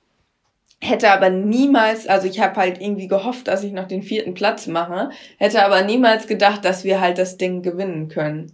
Hätte 0.85 1.11
aber 1.11 1.29
niemals, 1.29 2.07
also 2.07 2.27
ich 2.27 2.41
habe 2.41 2.57
halt 2.57 2.81
irgendwie 2.81 3.07
gehofft, 3.07 3.47
dass 3.47 3.63
ich 3.63 3.71
noch 3.71 3.87
den 3.87 4.03
vierten 4.03 4.33
Platz 4.33 4.67
mache, 4.67 5.11
hätte 5.37 5.63
aber 5.63 5.81
niemals 5.81 6.27
gedacht, 6.27 6.65
dass 6.65 6.83
wir 6.83 6.99
halt 6.99 7.17
das 7.17 7.37
Ding 7.37 7.61
gewinnen 7.61 8.09
können. 8.09 8.51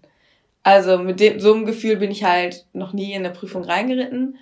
Also 0.62 1.00
mit 1.00 1.19
dem 1.19 1.39
so 1.39 1.55
einem 1.55 1.65
Gefühl 1.65 1.95
bin 1.95 2.12
ich 2.12 2.24
halt 2.24 2.67
noch 2.71 2.93
nie 2.93 3.13
in 3.13 3.24
der 3.24 3.31
Prüfung 3.31 3.63
reingeritten. 3.63 4.38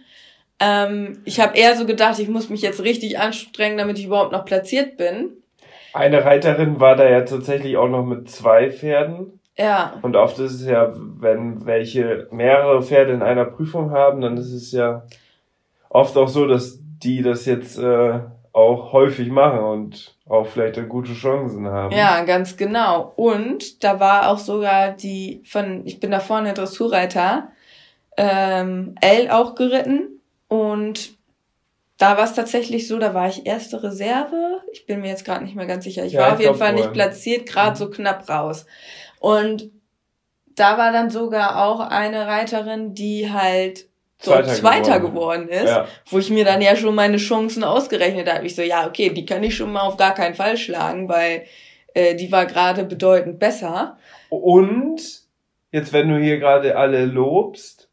Ähm, 0.60 1.20
ich 1.24 1.39
habe 1.39 1.58
eher 1.58 1.77
so 1.77 1.86
gedacht, 1.86 2.20
ich 2.20 2.27
muss 2.27 2.50
mich 2.50 2.62
jetzt 2.62 2.84
richtig 2.84 3.20
anstrengen, 3.20 3.77
damit 3.77 3.98
ich 3.98 4.08
überhaupt 4.08 4.34
noch 4.34 4.44
platziert 4.44 4.98
bin. 4.98 5.29
Eine 5.94 6.25
Reiterin 6.25 6.82
war 6.82 6.98
da 6.98 7.10
ja 7.10 7.22
tatsächlich 7.22 7.77
auch 7.77 7.88
noch 7.88 8.03
mit 8.03 8.29
zwei 8.29 8.70
Pferden. 8.70 9.39
Ja, 9.58 9.98
Und 10.01 10.17
oft 10.17 10.38
ist 10.39 10.56
es 10.56 10.67
ja, 10.67 10.94
wenn 10.94 11.65
welche 11.65 12.27
mehrere 12.32 12.84
Pferde 12.84 13.13
in 13.13 13.22
einer 13.22 13.46
Prüfung 13.46 13.91
haben, 13.91 14.20
dann 14.20 14.36
ist 14.36 14.51
es 14.51 14.74
ja 14.74 15.03
oft 15.88 16.17
auch 16.17 16.27
so, 16.27 16.46
dass 16.46 16.79
die 17.04 17.22
das 17.22 17.46
jetzt 17.46 17.77
äh, 17.77 18.20
auch 18.54 18.92
häufig 18.94 19.30
machen 19.30 19.60
und 19.60 20.16
auch 20.27 20.48
vielleicht 20.48 20.77
dann 20.77 20.89
gute 20.89 21.13
Chancen 21.13 21.68
haben. 21.68 21.96
Ja, 21.96 22.24
ganz 22.24 22.58
genau. 22.58 23.13
Und 23.16 23.84
da 23.84 24.00
war 24.00 24.30
auch 24.30 24.39
sogar 24.39 24.92
die 24.92 25.44
von, 25.46 25.86
ich 25.86 26.00
bin 26.00 26.12
da 26.12 26.20
vorne 26.20 26.54
Dressurreiter, 26.54 27.50
ähm, 28.18 28.96
L 29.01 29.30
auch 29.30 29.56
geritten 29.56 30.22
und 30.48 31.16
da 32.00 32.16
war 32.18 32.25
es 32.25 32.34
tatsächlich 32.34 32.88
so, 32.88 33.00
da 33.00 33.13
war 33.13 33.27
ich 33.27 33.46
erste 33.48 33.82
Reserve. 33.82 34.62
Ich 34.72 34.86
bin 34.86 35.01
mir 35.01 35.10
jetzt 35.10 35.25
gerade 35.25 35.44
nicht 35.44 35.56
mehr 35.56 35.66
ganz 35.66 35.84
sicher. 35.84 36.06
Ich 36.06 36.13
Ja, 36.13 36.22
war 36.22 36.27
ich 36.30 36.34
auf 36.36 36.39
jeden 36.42 36.56
Fall 36.56 36.74
nicht 36.74 36.88
wohl. 36.88 36.94
platziert, 36.94 37.48
gerade 37.48 37.72
Mhm. 37.72 37.75
so 37.75 37.89
knapp 37.89 38.30
raus. 38.30 38.68
Und 39.20 39.72
da 40.56 40.77
war 40.77 40.92
dann 40.92 41.10
sogar 41.10 41.63
auch 41.66 41.80
eine 41.80 42.27
Reiterin, 42.27 42.94
die 42.94 43.32
halt 43.32 43.87
Zweiter 44.19 44.47
Zweiter, 44.47 45.00
geworden. 45.00 45.47
geworden 45.47 45.50
ist, 45.50 45.69
Ja. 45.69 45.88
wo 46.09 46.17
ich 46.17 46.29
mir 46.31 46.43
dann 46.43 46.62
ja 46.62 46.75
schon 46.75 46.95
meine 46.95 47.17
Chancen 47.17 47.63
ausgerechnet 47.63 48.31
habe. 48.31 48.45
Ich 48.45 48.55
so, 48.55 48.63
ja, 48.63 48.88
okay, 48.88 49.09
die 49.09 49.25
kann 49.25 49.43
ich 49.43 49.55
schon 49.55 49.71
mal 49.71 49.81
auf 49.81 49.97
gar 49.97 50.13
keinen 50.15 50.33
Fall 50.33 50.57
schlagen, 50.57 51.07
weil 51.07 51.43
äh, 51.93 52.15
die 52.15 52.31
war 52.31 52.45
gerade 52.47 52.83
bedeutend 52.83 53.38
besser. 53.39 53.97
Und 54.29 55.00
jetzt, 55.71 55.93
wenn 55.93 56.09
du 56.09 56.17
hier 56.17 56.39
gerade 56.39 56.75
alle 56.75 57.05
lobst, 57.05 57.89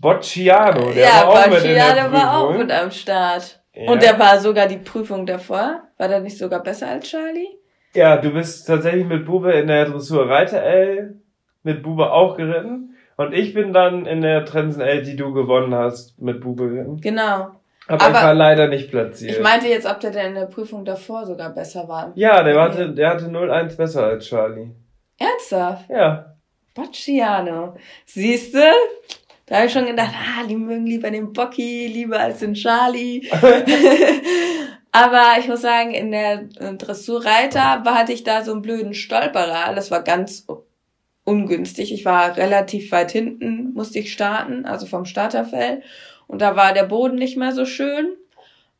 Bocciano, 0.00 0.90
der 0.92 1.02
ja, 1.04 1.26
war 1.26 1.28
auch 1.28 1.46
mit 1.48 1.64
in 1.64 1.74
der 1.74 1.84
Bacciano 1.84 2.12
war 2.12 2.36
auch 2.36 2.46
Prüfung. 2.46 2.58
mit 2.62 2.72
am 2.72 2.90
Start. 2.90 3.60
Ja. 3.74 3.90
Und 3.90 4.02
der 4.02 4.18
war 4.18 4.38
sogar 4.40 4.66
die 4.66 4.78
Prüfung 4.78 5.26
davor. 5.26 5.82
War 5.96 6.08
der 6.08 6.20
nicht 6.20 6.36
sogar 6.38 6.62
besser 6.62 6.88
als 6.88 7.08
Charlie? 7.08 7.48
Ja, 7.94 8.16
du 8.16 8.30
bist 8.30 8.66
tatsächlich 8.66 9.06
mit 9.06 9.24
Bube 9.24 9.52
in 9.52 9.66
der 9.68 9.84
Dressur 9.86 10.28
Reiter 10.28 10.62
L 10.62 11.16
mit 11.62 11.82
Bube 11.82 12.10
auch 12.10 12.36
geritten. 12.36 12.91
Und 13.22 13.32
ich 13.32 13.54
bin 13.54 13.72
dann 13.72 14.06
in 14.06 14.20
der 14.20 14.44
Trensen 14.44 14.82
L, 14.82 15.02
die 15.02 15.16
du 15.16 15.32
gewonnen 15.32 15.74
hast, 15.74 16.20
mit 16.20 16.40
Bube. 16.40 16.96
Genau. 17.00 17.50
Aber, 17.88 18.04
Aber 18.04 18.08
ich 18.08 18.22
war 18.22 18.34
leider 18.34 18.68
nicht 18.68 18.90
platziert. 18.90 19.36
Ich 19.36 19.42
meinte 19.42 19.66
jetzt, 19.66 19.86
ob 19.86 20.00
der 20.00 20.10
denn 20.10 20.28
in 20.28 20.34
der 20.34 20.46
Prüfung 20.46 20.84
davor 20.84 21.26
sogar 21.26 21.50
besser 21.50 21.88
war. 21.88 22.12
ja, 22.14 22.42
der 22.42 22.60
hatte, 22.60 22.90
der 22.92 23.10
hatte 23.10 23.26
0-1 23.26 23.76
besser 23.76 24.04
als 24.04 24.26
Charlie. 24.26 24.70
Ernsthaft? 25.18 25.88
Ja. 25.90 26.36
Bocciano. 26.74 27.76
Siehste? 28.06 28.62
Da 29.46 29.56
habe 29.56 29.66
ich 29.66 29.72
schon 29.72 29.86
gedacht, 29.86 30.12
ah, 30.14 30.46
die 30.48 30.56
mögen 30.56 30.86
lieber 30.86 31.10
den 31.10 31.32
Bocchi, 31.32 31.86
lieber 31.88 32.18
als 32.18 32.38
den 32.38 32.54
Charlie. 32.54 33.28
Aber 34.92 35.22
ich 35.38 35.48
muss 35.48 35.62
sagen, 35.62 35.92
in 35.92 36.12
der 36.12 36.48
äh, 36.60 36.74
Dressurreiter 36.76 37.82
hatte 37.84 38.12
ich 38.12 38.24
da 38.24 38.42
so 38.42 38.52
einen 38.52 38.62
blöden 38.62 38.94
Stolperer. 38.94 39.74
Das 39.74 39.90
war 39.90 40.02
ganz 40.02 40.46
ungünstig. 41.24 41.92
Ich 41.92 42.04
war 42.04 42.36
relativ 42.36 42.92
weit 42.92 43.12
hinten, 43.12 43.72
musste 43.74 43.98
ich 43.98 44.12
starten, 44.12 44.64
also 44.64 44.86
vom 44.86 45.04
Starterfeld. 45.04 45.82
Und 46.26 46.40
da 46.42 46.56
war 46.56 46.72
der 46.72 46.84
Boden 46.84 47.16
nicht 47.16 47.36
mehr 47.36 47.52
so 47.52 47.64
schön 47.64 48.16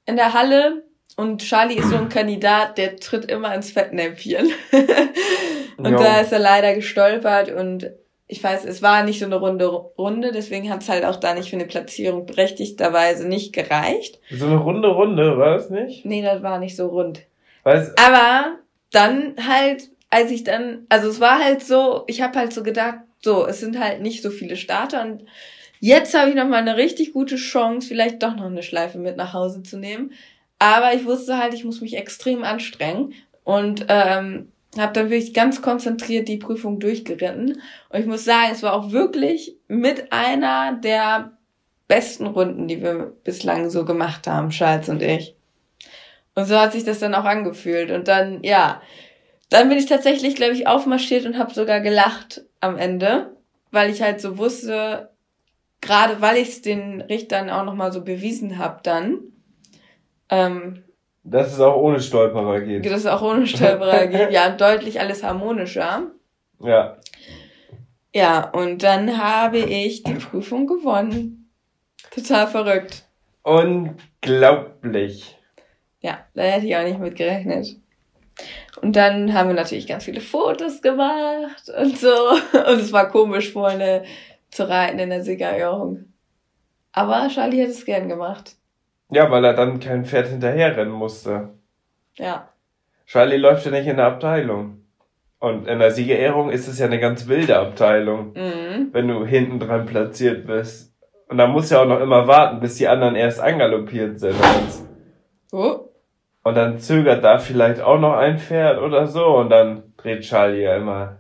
in 0.07 0.17
der 0.17 0.33
Halle. 0.33 0.85
Und 1.17 1.43
Charlie 1.43 1.77
ist 1.77 1.91
so 1.91 1.97
ein 1.97 2.09
Kandidat, 2.09 2.79
der 2.79 2.97
tritt 2.97 3.27
immer 3.27 3.55
ins 3.55 3.71
Fettnäpfchen. 3.71 4.51
und 5.77 5.91
Jo. 5.91 5.99
da 5.99 6.21
ist 6.21 6.33
er 6.33 6.39
leider 6.39 6.75
gestolpert 6.75 7.51
und 7.51 7.91
ich 8.33 8.43
weiß, 8.43 8.65
es 8.65 8.81
war 8.81 9.03
nicht 9.05 9.19
so 9.19 9.27
eine 9.27 9.37
runde 9.37 9.67
Runde, 9.67 10.33
deswegen 10.33 10.71
hat 10.71 10.81
es 10.81 10.89
halt 10.89 11.05
auch 11.05 11.17
da 11.17 11.35
nicht 11.35 11.51
für 11.51 11.57
eine 11.57 11.67
Platzierung 11.67 12.25
berechtigterweise 12.25 13.29
nicht 13.29 13.53
gereicht. 13.53 14.21
So 14.31 14.47
eine 14.47 14.57
runde 14.57 14.89
Runde, 14.89 15.37
war 15.37 15.57
das 15.57 15.69
nicht? 15.69 16.07
Nee, 16.07 16.23
das 16.23 16.43
war 16.43 16.59
nicht 16.59 16.75
so 16.75 16.87
rund. 16.87 17.27
Weiß, 17.65 17.93
Aber 17.99 18.57
dann 18.91 19.35
halt, 19.47 19.91
als 20.13 20.31
ich 20.31 20.45
dann, 20.45 20.85
also 20.91 21.09
es 21.09 21.21
war 21.21 21.43
halt 21.43 21.65
so, 21.65 22.05
ich 22.07 22.21
habe 22.21 22.39
halt 22.39 22.53
so 22.53 22.63
gedacht, 22.63 22.99
so, 23.23 23.47
es 23.47 23.61
sind 23.61 23.81
halt 23.81 24.03
nicht 24.03 24.23
so 24.23 24.31
viele 24.31 24.57
Starter 24.57 25.03
und 25.03 25.25
jetzt 25.81 26.13
habe 26.13 26.29
ich 26.29 26.37
noch 26.37 26.47
mal 26.47 26.59
eine 26.59 26.77
richtig 26.77 27.15
gute 27.15 27.37
Chance, 27.37 27.89
vielleicht 27.89 28.23
doch 28.23 28.37
noch 28.37 28.45
eine 28.45 28.63
Schleife 28.63 28.99
mit 28.99 29.17
nach 29.17 29.33
Hause 29.33 29.63
zu 29.63 29.79
nehmen. 29.79 30.13
Aber 30.59 30.93
ich 30.93 31.07
wusste 31.07 31.39
halt, 31.39 31.55
ich 31.55 31.65
muss 31.65 31.81
mich 31.81 31.97
extrem 31.97 32.45
anstrengen 32.45 33.15
und 33.43 33.87
ähm, 33.89 34.53
habe 34.79 34.93
dann 34.93 35.09
wirklich 35.11 35.33
ganz 35.33 35.63
konzentriert 35.63 36.29
die 36.29 36.37
Prüfung 36.37 36.79
durchgeritten. 36.79 37.63
Und 37.89 37.99
ich 37.99 38.07
muss 38.07 38.27
sagen, 38.27 38.51
es 38.53 38.63
war 38.63 38.75
auch 38.75 38.93
wirklich 38.93 39.57
mit 39.67 40.13
einer 40.13 40.75
der 40.75 41.33
besten 41.89 42.27
Runden, 42.27 42.69
die 42.69 42.83
wir 42.83 43.15
bislang 43.25 43.71
so 43.71 43.87
gemacht 43.87 44.27
haben, 44.27 44.51
Charles 44.51 44.91
und 44.91 45.01
ich. 45.03 45.35
Und 46.35 46.45
so 46.45 46.59
hat 46.59 46.73
sich 46.73 46.85
das 46.85 46.99
dann 46.99 47.15
auch 47.15 47.25
angefühlt. 47.25 47.91
Und 47.91 48.09
dann, 48.09 48.45
ja, 48.45 48.83
dann 49.53 49.69
bin 49.69 49.79
ich 49.79 49.87
tatsächlich, 49.87 50.35
glaube 50.35 50.55
ich, 50.55 50.67
aufmarschiert 50.67 51.27
und 51.27 51.39
habe 51.39 51.53
sogar 51.53 51.81
gelacht 51.81 52.43
am 52.61 52.79
Ende, 52.79 53.37
weil 53.71 53.91
ich 53.91 54.03
halt 54.03 54.21
so 54.21 54.39
wusste, 54.39 55.11
gerade 55.81 56.21
weil 56.21 56.37
ich 56.37 56.49
es 56.49 56.63
den 56.63 57.01
Richtern 57.03 57.51
auch 57.51 57.65
nochmal 57.65 57.93
so 57.93 58.03
bewiesen 58.03 58.59
habe 58.59 58.81
dann, 58.83 59.21
ähm, 60.31 60.85
dass 61.25 61.53
es 61.53 61.61
auch 61.61 61.77
ohne 61.77 62.01
Stolperer 62.01 62.61
geht. 62.63 62.85
dass 62.87 63.01
es 63.01 63.07
auch 63.07 63.23
ohne 63.23 63.47
Stolperer 63.47 64.07
geht, 64.07 64.33
ja, 64.33 64.51
deutlich 64.51 65.01
alles 65.01 65.23
harmonischer. 65.23 66.11
Ja. 66.61 66.97
Ja, 68.15 68.51
und 68.51 68.83
dann 68.83 69.19
habe 69.19 69.59
ich 69.59 70.03
die 70.03 70.15
Prüfung 70.15 70.67
gewonnen. 70.67 71.51
Total 72.11 72.47
verrückt. 72.47 73.05
Unglaublich. 73.43 75.39
Ja, 76.01 76.19
da 76.35 76.43
hätte 76.43 76.67
ich 76.67 76.77
auch 76.77 76.85
nicht 76.85 76.99
mit 76.99 77.17
gerechnet. 77.17 77.77
Und 78.81 78.97
dann 78.97 79.35
haben 79.35 79.49
wir 79.49 79.55
natürlich 79.55 79.87
ganz 79.87 80.05
viele 80.05 80.21
Fotos 80.21 80.81
gemacht 80.81 81.71
und 81.79 81.99
so. 81.99 82.09
Und 82.53 82.81
es 82.81 82.93
war 82.93 83.09
komisch, 83.11 83.53
vorne 83.53 84.05
zu 84.51 84.69
reiten 84.69 84.99
in 84.99 85.11
der 85.11 85.23
Siegerehrung. 85.23 86.07
Aber 86.93 87.29
Charlie 87.29 87.63
hat 87.63 87.69
es 87.71 87.85
gern 87.85 88.09
gemacht. 88.09 88.53
Ja, 89.11 89.31
weil 89.31 89.45
er 89.45 89.55
dann 89.55 89.79
kein 89.81 90.05
Pferd 90.05 90.29
hinterherrennen 90.29 90.93
musste. 90.93 91.51
Ja. 92.17 92.49
Charlie 93.07 93.37
läuft 93.37 93.65
ja 93.67 93.71
nicht 93.73 93.87
in 93.87 93.97
der 93.97 94.07
Abteilung. 94.07 94.79
Und 95.39 95.67
in 95.67 95.79
der 95.81 95.91
Siegerehrung 95.91 96.51
ist 96.51 96.69
es 96.69 96.79
ja 96.79 96.87
eine 96.87 97.01
ganz 97.01 97.27
wilde 97.29 97.59
Abteilung, 97.59 98.33
Mhm. 98.33 98.89
wenn 98.93 99.09
du 99.09 99.27
hinten 99.27 99.59
dran 99.59 99.87
platziert 99.87 100.47
bist. 100.47 100.95
Und 101.29 101.39
da 101.39 101.47
musst 101.47 101.71
du 101.71 101.75
ja 101.75 101.83
auch 101.83 101.87
noch 101.87 102.01
immer 102.01 102.27
warten, 102.27 102.61
bis 102.61 102.77
die 102.77 102.89
anderen 102.89 103.17
erst 103.17 103.41
angaloppiert 103.41 104.21
sind. 104.21 104.37
Oh. 105.51 105.89
Und 106.43 106.55
dann 106.55 106.81
zögert 106.81 107.23
da 107.23 107.39
vielleicht 107.39 107.81
auch 107.81 107.99
noch 107.99 108.15
ein 108.15 108.39
Pferd 108.39 108.79
oder 108.81 109.07
so. 109.07 109.25
Und 109.25 109.51
dann 109.51 109.95
dreht 109.97 110.23
Charlie 110.23 110.63
ja 110.63 110.77
immer 110.77 111.19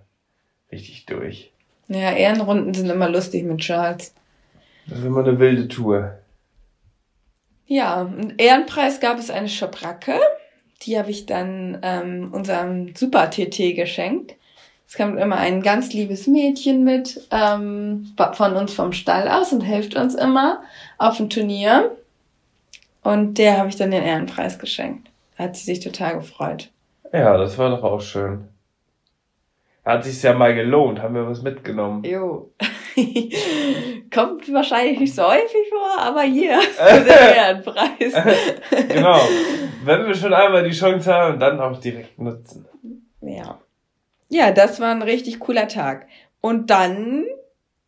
richtig 0.71 1.07
durch. 1.07 1.52
Ja, 1.88 2.12
Ehrenrunden 2.12 2.75
sind 2.75 2.91
immer 2.91 3.09
lustig 3.09 3.45
mit 3.45 3.59
Charles. 3.59 4.14
Das 4.87 4.99
ist 4.99 5.05
immer 5.05 5.21
eine 5.21 5.38
wilde 5.38 5.69
Tour. 5.69 6.19
Ja, 7.67 8.02
einen 8.02 8.35
Ehrenpreis 8.38 9.00
gab 9.00 9.19
es 9.19 9.31
eine 9.31 9.49
Schabracke. 9.49 10.19
Die 10.83 10.99
habe 10.99 11.11
ich 11.11 11.26
dann 11.26 11.79
ähm, 11.83 12.31
unserem 12.33 12.95
Super-TT 12.95 13.76
geschenkt. 13.76 14.35
Es 14.88 14.97
kommt 14.97 15.19
immer 15.19 15.37
ein 15.37 15.62
ganz 15.62 15.93
liebes 15.93 16.26
Mädchen 16.26 16.85
mit 16.85 17.26
ähm, 17.31 18.14
von 18.35 18.57
uns 18.57 18.75
vom 18.75 18.93
Stall 18.93 19.29
aus 19.29 19.52
und 19.52 19.62
hilft 19.62 19.95
uns 19.95 20.14
immer 20.14 20.62
auf 20.99 21.19
dem 21.19 21.31
Turnier. 21.31 21.97
Und 23.02 23.38
der 23.38 23.59
habe 23.59 23.69
ich 23.69 23.76
dann 23.76 23.91
den 23.91 24.02
Ehrenpreis 24.02 24.59
geschenkt. 24.59 25.12
Hat 25.42 25.56
sie 25.56 25.64
sich 25.64 25.80
total 25.80 26.14
gefreut. 26.14 26.70
Ja, 27.12 27.37
das 27.37 27.58
war 27.58 27.70
doch 27.70 27.82
auch 27.82 28.00
schön. 28.00 28.46
Hat 29.84 30.04
sich's 30.04 30.22
ja 30.22 30.34
mal 30.34 30.54
gelohnt, 30.54 31.02
haben 31.02 31.16
wir 31.16 31.26
was 31.26 31.42
mitgenommen. 31.42 32.04
Jo. 32.04 32.52
Kommt 34.14 34.52
wahrscheinlich 34.52 35.00
nicht 35.00 35.12
so 35.16 35.25
häufig 35.25 35.68
vor, 35.68 36.00
aber 36.00 36.22
hier, 36.22 36.61
der 36.78 37.34
Ehrenpreis. 37.34 38.14
genau. 38.88 39.20
Wenn 39.82 40.06
wir 40.06 40.14
schon 40.14 40.32
einmal 40.32 40.62
die 40.62 40.76
Chance 40.76 41.12
haben, 41.12 41.40
dann 41.40 41.58
auch 41.58 41.80
direkt 41.80 42.20
nutzen. 42.20 42.68
Ja. 43.20 43.58
Ja, 44.28 44.52
das 44.52 44.78
war 44.78 44.92
ein 44.92 45.02
richtig 45.02 45.40
cooler 45.40 45.66
Tag. 45.66 46.06
Und 46.40 46.70
dann 46.70 47.25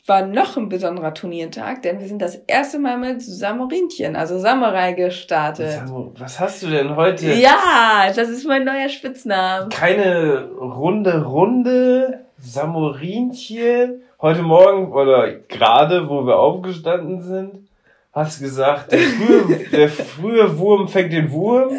war 0.06 0.26
noch 0.26 0.56
ein 0.58 0.68
besonderer 0.68 1.14
Turniertag, 1.14 1.82
denn 1.82 1.98
wir 1.98 2.06
sind 2.08 2.20
das 2.20 2.36
erste 2.46 2.78
Mal 2.78 2.98
mit 2.98 3.22
Samurinchen, 3.22 4.16
also 4.16 4.38
Samurai 4.38 4.92
gestartet. 4.92 5.80
Was 6.18 6.38
hast 6.38 6.62
du 6.62 6.66
denn 6.66 6.94
heute? 6.94 7.32
Ja, 7.32 8.12
das 8.14 8.28
ist 8.28 8.46
mein 8.46 8.64
neuer 8.64 8.90
Spitzname. 8.90 9.70
Keine 9.70 10.44
runde 10.60 11.24
Runde, 11.24 12.20
Samurinchen. 12.38 14.02
Heute 14.20 14.42
Morgen 14.42 14.92
oder 14.92 15.32
gerade, 15.48 16.08
wo 16.08 16.26
wir 16.26 16.38
aufgestanden 16.38 17.22
sind, 17.22 17.68
hast 18.12 18.40
du 18.40 18.44
gesagt, 18.44 18.92
der 18.92 18.98
frühe, 18.98 19.56
der 19.72 19.88
frühe 19.88 20.58
Wurm 20.58 20.86
fängt 20.86 21.14
den 21.14 21.32
Wurm. 21.32 21.70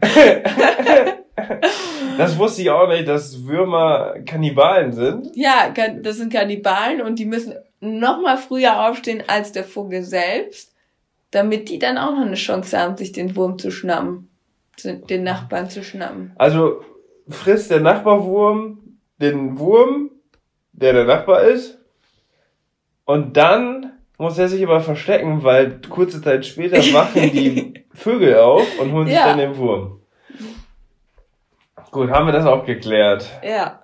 Das 2.18 2.38
wusste 2.38 2.62
ich 2.62 2.70
auch 2.70 2.88
nicht, 2.88 3.08
dass 3.08 3.44
Würmer 3.44 4.14
Kannibalen 4.24 4.92
sind. 4.92 5.34
Ja, 5.34 5.74
das 6.00 6.16
sind 6.16 6.32
Kannibalen 6.32 7.00
und 7.00 7.18
die 7.18 7.24
müssen 7.24 7.54
noch 7.80 8.20
mal 8.22 8.36
früher 8.36 8.88
aufstehen 8.88 9.24
als 9.26 9.50
der 9.50 9.64
Vogel 9.64 10.04
selbst, 10.04 10.72
damit 11.32 11.68
die 11.68 11.80
dann 11.80 11.98
auch 11.98 12.12
noch 12.12 12.24
eine 12.24 12.36
Chance 12.36 12.78
haben, 12.78 12.96
sich 12.96 13.10
den 13.10 13.34
Wurm 13.34 13.58
zu 13.58 13.72
schnappen, 13.72 14.28
den 14.84 15.24
Nachbarn 15.24 15.68
zu 15.70 15.82
schnappen. 15.82 16.32
Also 16.36 16.82
frisst 17.28 17.72
der 17.72 17.80
Nachbarwurm 17.80 18.78
den 19.20 19.58
Wurm, 19.58 20.10
der 20.72 20.92
der 20.92 21.04
Nachbar 21.04 21.42
ist, 21.42 21.78
und 23.04 23.36
dann 23.36 23.92
muss 24.18 24.38
er 24.38 24.48
sich 24.48 24.62
aber 24.62 24.80
verstecken, 24.80 25.42
weil 25.42 25.80
kurze 25.88 26.22
Zeit 26.22 26.46
später 26.46 26.76
wachen 26.94 27.30
die 27.30 27.84
Vögel 27.92 28.36
auf 28.36 28.66
und 28.80 28.92
holen 28.92 29.06
sich 29.06 29.16
ja. 29.16 29.26
dann 29.26 29.38
den 29.38 29.56
Wurm. 29.56 30.00
Gut, 31.94 32.10
haben 32.10 32.26
wir 32.26 32.32
das 32.32 32.44
auch 32.44 32.66
geklärt. 32.66 33.24
Ja. 33.44 33.80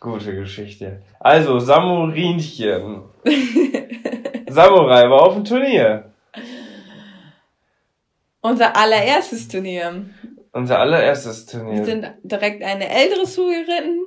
Gute 0.00 0.34
Geschichte. 0.34 1.02
Also, 1.20 1.58
Samurinchen. 1.58 3.02
Samurai 4.48 5.10
war 5.10 5.20
auf 5.20 5.34
dem 5.34 5.44
Turnier. 5.44 6.10
Unser 8.40 8.74
allererstes 8.74 9.48
Turnier. 9.48 10.06
Unser 10.52 10.78
allererstes 10.78 11.44
Turnier. 11.44 11.76
Wir 11.76 11.84
sind 11.84 12.10
direkt 12.22 12.64
eine 12.64 12.88
ältere 12.88 13.24
zugeritten 13.24 14.06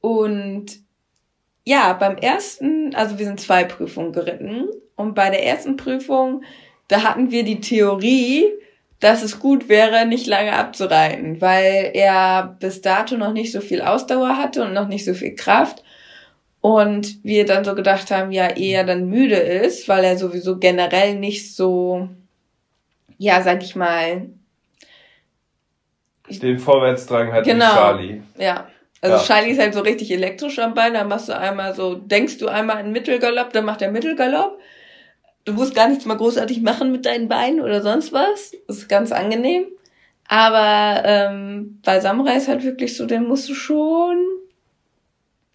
und 0.00 0.78
ja, 1.64 1.92
beim 1.92 2.16
ersten, 2.16 2.94
also 2.94 3.18
wir 3.18 3.26
sind 3.26 3.40
zwei 3.40 3.64
Prüfungen 3.64 4.14
geritten 4.14 4.70
und 4.96 5.14
bei 5.14 5.28
der 5.28 5.44
ersten 5.44 5.76
Prüfung, 5.76 6.44
da 6.88 7.02
hatten 7.02 7.30
wir 7.30 7.44
die 7.44 7.60
Theorie, 7.60 8.46
dass 9.02 9.24
es 9.24 9.40
gut 9.40 9.68
wäre, 9.68 10.06
nicht 10.06 10.28
lange 10.28 10.52
abzureiten, 10.52 11.40
weil 11.40 11.90
er 11.92 12.56
bis 12.60 12.82
dato 12.82 13.16
noch 13.16 13.32
nicht 13.32 13.50
so 13.50 13.60
viel 13.60 13.82
Ausdauer 13.82 14.36
hatte 14.36 14.62
und 14.62 14.74
noch 14.74 14.86
nicht 14.86 15.04
so 15.04 15.12
viel 15.12 15.34
Kraft. 15.34 15.82
Und 16.60 17.18
wir 17.24 17.44
dann 17.44 17.64
so 17.64 17.74
gedacht 17.74 18.12
haben, 18.12 18.30
ja, 18.30 18.46
eher 18.46 18.84
dann 18.84 19.08
müde 19.08 19.34
ist, 19.34 19.88
weil 19.88 20.04
er 20.04 20.16
sowieso 20.16 20.58
generell 20.58 21.16
nicht 21.16 21.56
so, 21.56 22.08
ja, 23.18 23.42
sag 23.42 23.64
ich 23.64 23.74
mal. 23.74 24.28
Den 26.28 26.60
Vorwärtsdrang 26.60 27.32
hat 27.32 27.42
genau, 27.42 27.74
Charlie. 27.74 28.22
Ja. 28.38 28.68
Also 29.00 29.16
ja. 29.16 29.22
Charlie 29.24 29.50
ist 29.50 29.60
halt 29.60 29.74
so 29.74 29.80
richtig 29.80 30.12
elektrisch 30.12 30.60
am 30.60 30.74
Bein, 30.74 30.94
dann 30.94 31.08
machst 31.08 31.28
du 31.28 31.36
einmal 31.36 31.74
so, 31.74 31.96
denkst 31.96 32.38
du 32.38 32.46
einmal 32.46 32.76
einen 32.76 32.92
Mittelgalopp, 32.92 33.52
dann 33.52 33.64
macht 33.64 33.82
er 33.82 33.90
Mittelgalopp 33.90 34.60
du 35.44 35.52
musst 35.52 35.74
gar 35.74 35.88
nichts 35.88 36.04
mal 36.04 36.16
großartig 36.16 36.62
machen 36.62 36.92
mit 36.92 37.06
deinen 37.06 37.28
Beinen 37.28 37.60
oder 37.60 37.82
sonst 37.82 38.12
was. 38.12 38.52
Das 38.66 38.78
ist 38.78 38.88
ganz 38.88 39.12
angenehm. 39.12 39.66
Aber 40.28 41.02
ähm, 41.04 41.80
bei 41.84 42.00
Samurai 42.00 42.36
ist 42.36 42.48
halt 42.48 42.64
wirklich 42.64 42.96
so, 42.96 43.06
den 43.06 43.26
musst 43.26 43.48
du 43.48 43.54
schon 43.54 44.16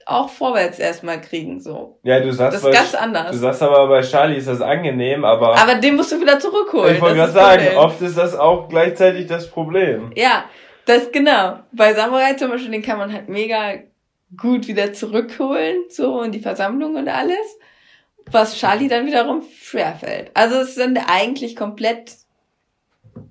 auch 0.05 0.29
vorwärts 0.29 0.79
erstmal 0.79 1.19
kriegen, 1.19 1.59
so. 1.59 1.99
Ja, 2.03 2.19
du 2.19 2.31
sagst, 2.31 2.57
das 2.57 2.63
ist 2.63 2.73
ganz 2.73 2.95
anders. 2.95 3.31
Du 3.31 3.37
sagst 3.37 3.61
aber 3.61 3.87
bei 3.87 4.01
Charlie 4.01 4.37
ist 4.37 4.47
das 4.47 4.61
angenehm, 4.61 5.25
aber. 5.25 5.57
Aber 5.57 5.75
den 5.75 5.95
musst 5.95 6.11
du 6.11 6.21
wieder 6.21 6.39
zurückholen. 6.39 6.95
Ich 6.95 7.01
wollte 7.01 7.17
gerade 7.17 7.31
sagen, 7.33 7.63
Problem. 7.63 7.77
oft 7.77 8.01
ist 8.01 8.17
das 8.17 8.35
auch 8.35 8.69
gleichzeitig 8.69 9.27
das 9.27 9.49
Problem. 9.49 10.11
Ja, 10.15 10.45
das 10.85 11.11
genau. 11.11 11.59
Bei 11.73 11.93
Samurai 11.93 12.33
zum 12.33 12.51
Beispiel, 12.51 12.71
den 12.71 12.81
kann 12.81 12.97
man 12.97 13.11
halt 13.11 13.27
mega 13.27 13.73
gut 14.37 14.67
wieder 14.67 14.93
zurückholen, 14.93 15.83
so 15.89 16.21
in 16.21 16.31
die 16.31 16.39
Versammlung 16.39 16.95
und 16.95 17.09
alles 17.09 17.56
was 18.31 18.57
Charlie 18.57 18.87
dann 18.87 19.05
wiederum 19.05 19.43
schwerfällt. 19.61 20.31
Also 20.33 20.57
es 20.57 20.75
sind 20.75 20.97
eigentlich 21.07 21.55
komplett 21.55 22.15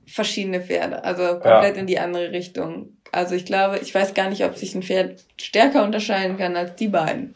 verschiedene 0.06 0.61
Pferde, 0.61 1.04
also 1.04 1.22
komplett 1.40 1.76
ja. 1.76 1.80
in 1.80 1.87
die 1.87 1.98
andere 1.98 2.32
Richtung. 2.32 2.96
Also 3.12 3.35
ich 3.35 3.44
glaube, 3.44 3.78
ich 3.78 3.94
weiß 3.94 4.14
gar 4.14 4.28
nicht, 4.28 4.44
ob 4.44 4.56
sich 4.56 4.74
ein 4.74 4.82
Pferd 4.82 5.24
stärker 5.40 5.85
unterscheiden 5.85 6.37
kann 6.37 6.56
als 6.56 6.74
die 6.76 6.88
beiden. 6.88 7.35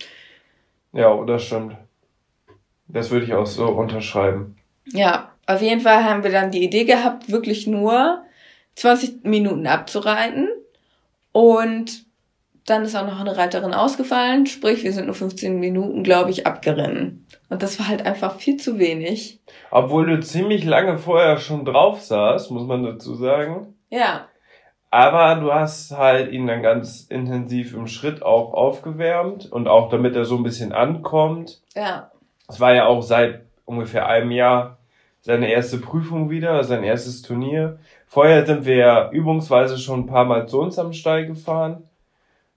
Ja, 0.92 1.24
das 1.24 1.44
stimmt. 1.44 1.76
Das 2.88 3.10
würde 3.10 3.26
ich 3.26 3.34
auch 3.34 3.46
so 3.46 3.68
unterschreiben. 3.68 4.56
Ja, 4.86 5.32
auf 5.46 5.62
jeden 5.62 5.80
Fall 5.80 6.04
haben 6.04 6.24
wir 6.24 6.32
dann 6.32 6.50
die 6.50 6.64
Idee 6.64 6.84
gehabt, 6.84 7.30
wirklich 7.30 7.66
nur 7.66 8.22
20 8.74 9.24
Minuten 9.24 9.66
abzureiten 9.66 10.48
und 11.32 12.04
dann 12.66 12.84
ist 12.84 12.94
auch 12.94 13.06
noch 13.06 13.20
eine 13.20 13.36
Reiterin 13.36 13.74
ausgefallen, 13.74 14.46
sprich, 14.46 14.84
wir 14.84 14.92
sind 14.92 15.06
nur 15.06 15.14
15 15.14 15.58
Minuten, 15.58 16.04
glaube 16.04 16.30
ich, 16.30 16.46
abgeritten. 16.46 17.26
Und 17.48 17.62
das 17.62 17.78
war 17.78 17.88
halt 17.88 18.06
einfach 18.06 18.36
viel 18.36 18.56
zu 18.56 18.78
wenig. 18.78 19.40
Obwohl 19.70 20.06
du 20.06 20.20
ziemlich 20.20 20.64
lange 20.64 20.98
vorher 20.98 21.38
schon 21.38 21.64
drauf 21.64 22.00
saß, 22.00 22.50
muss 22.50 22.66
man 22.66 22.84
dazu 22.84 23.14
sagen. 23.14 23.74
Ja. 23.88 24.26
Aber 24.90 25.40
du 25.40 25.52
hast 25.52 25.96
halt 25.96 26.32
ihn 26.32 26.46
dann 26.46 26.62
ganz 26.62 27.06
intensiv 27.08 27.74
im 27.74 27.86
Schritt 27.86 28.22
auch 28.22 28.52
aufgewärmt 28.52 29.50
und 29.50 29.68
auch 29.68 29.88
damit 29.88 30.16
er 30.16 30.24
so 30.24 30.36
ein 30.36 30.42
bisschen 30.42 30.72
ankommt. 30.72 31.60
Ja. 31.74 32.10
Es 32.48 32.58
war 32.58 32.74
ja 32.74 32.86
auch 32.86 33.02
seit 33.02 33.42
ungefähr 33.64 34.06
einem 34.08 34.32
Jahr 34.32 34.78
seine 35.20 35.50
erste 35.52 35.78
Prüfung 35.78 36.30
wieder, 36.30 36.64
sein 36.64 36.82
erstes 36.82 37.22
Turnier. 37.22 37.78
Vorher 38.06 38.44
sind 38.46 38.64
wir 38.64 38.76
ja 38.76 39.10
übungsweise 39.10 39.78
schon 39.78 40.00
ein 40.00 40.06
paar 40.06 40.24
Mal 40.24 40.48
zu 40.48 40.60
uns 40.60 40.78
am 40.78 40.92
Stall 40.92 41.26
gefahren. 41.26 41.84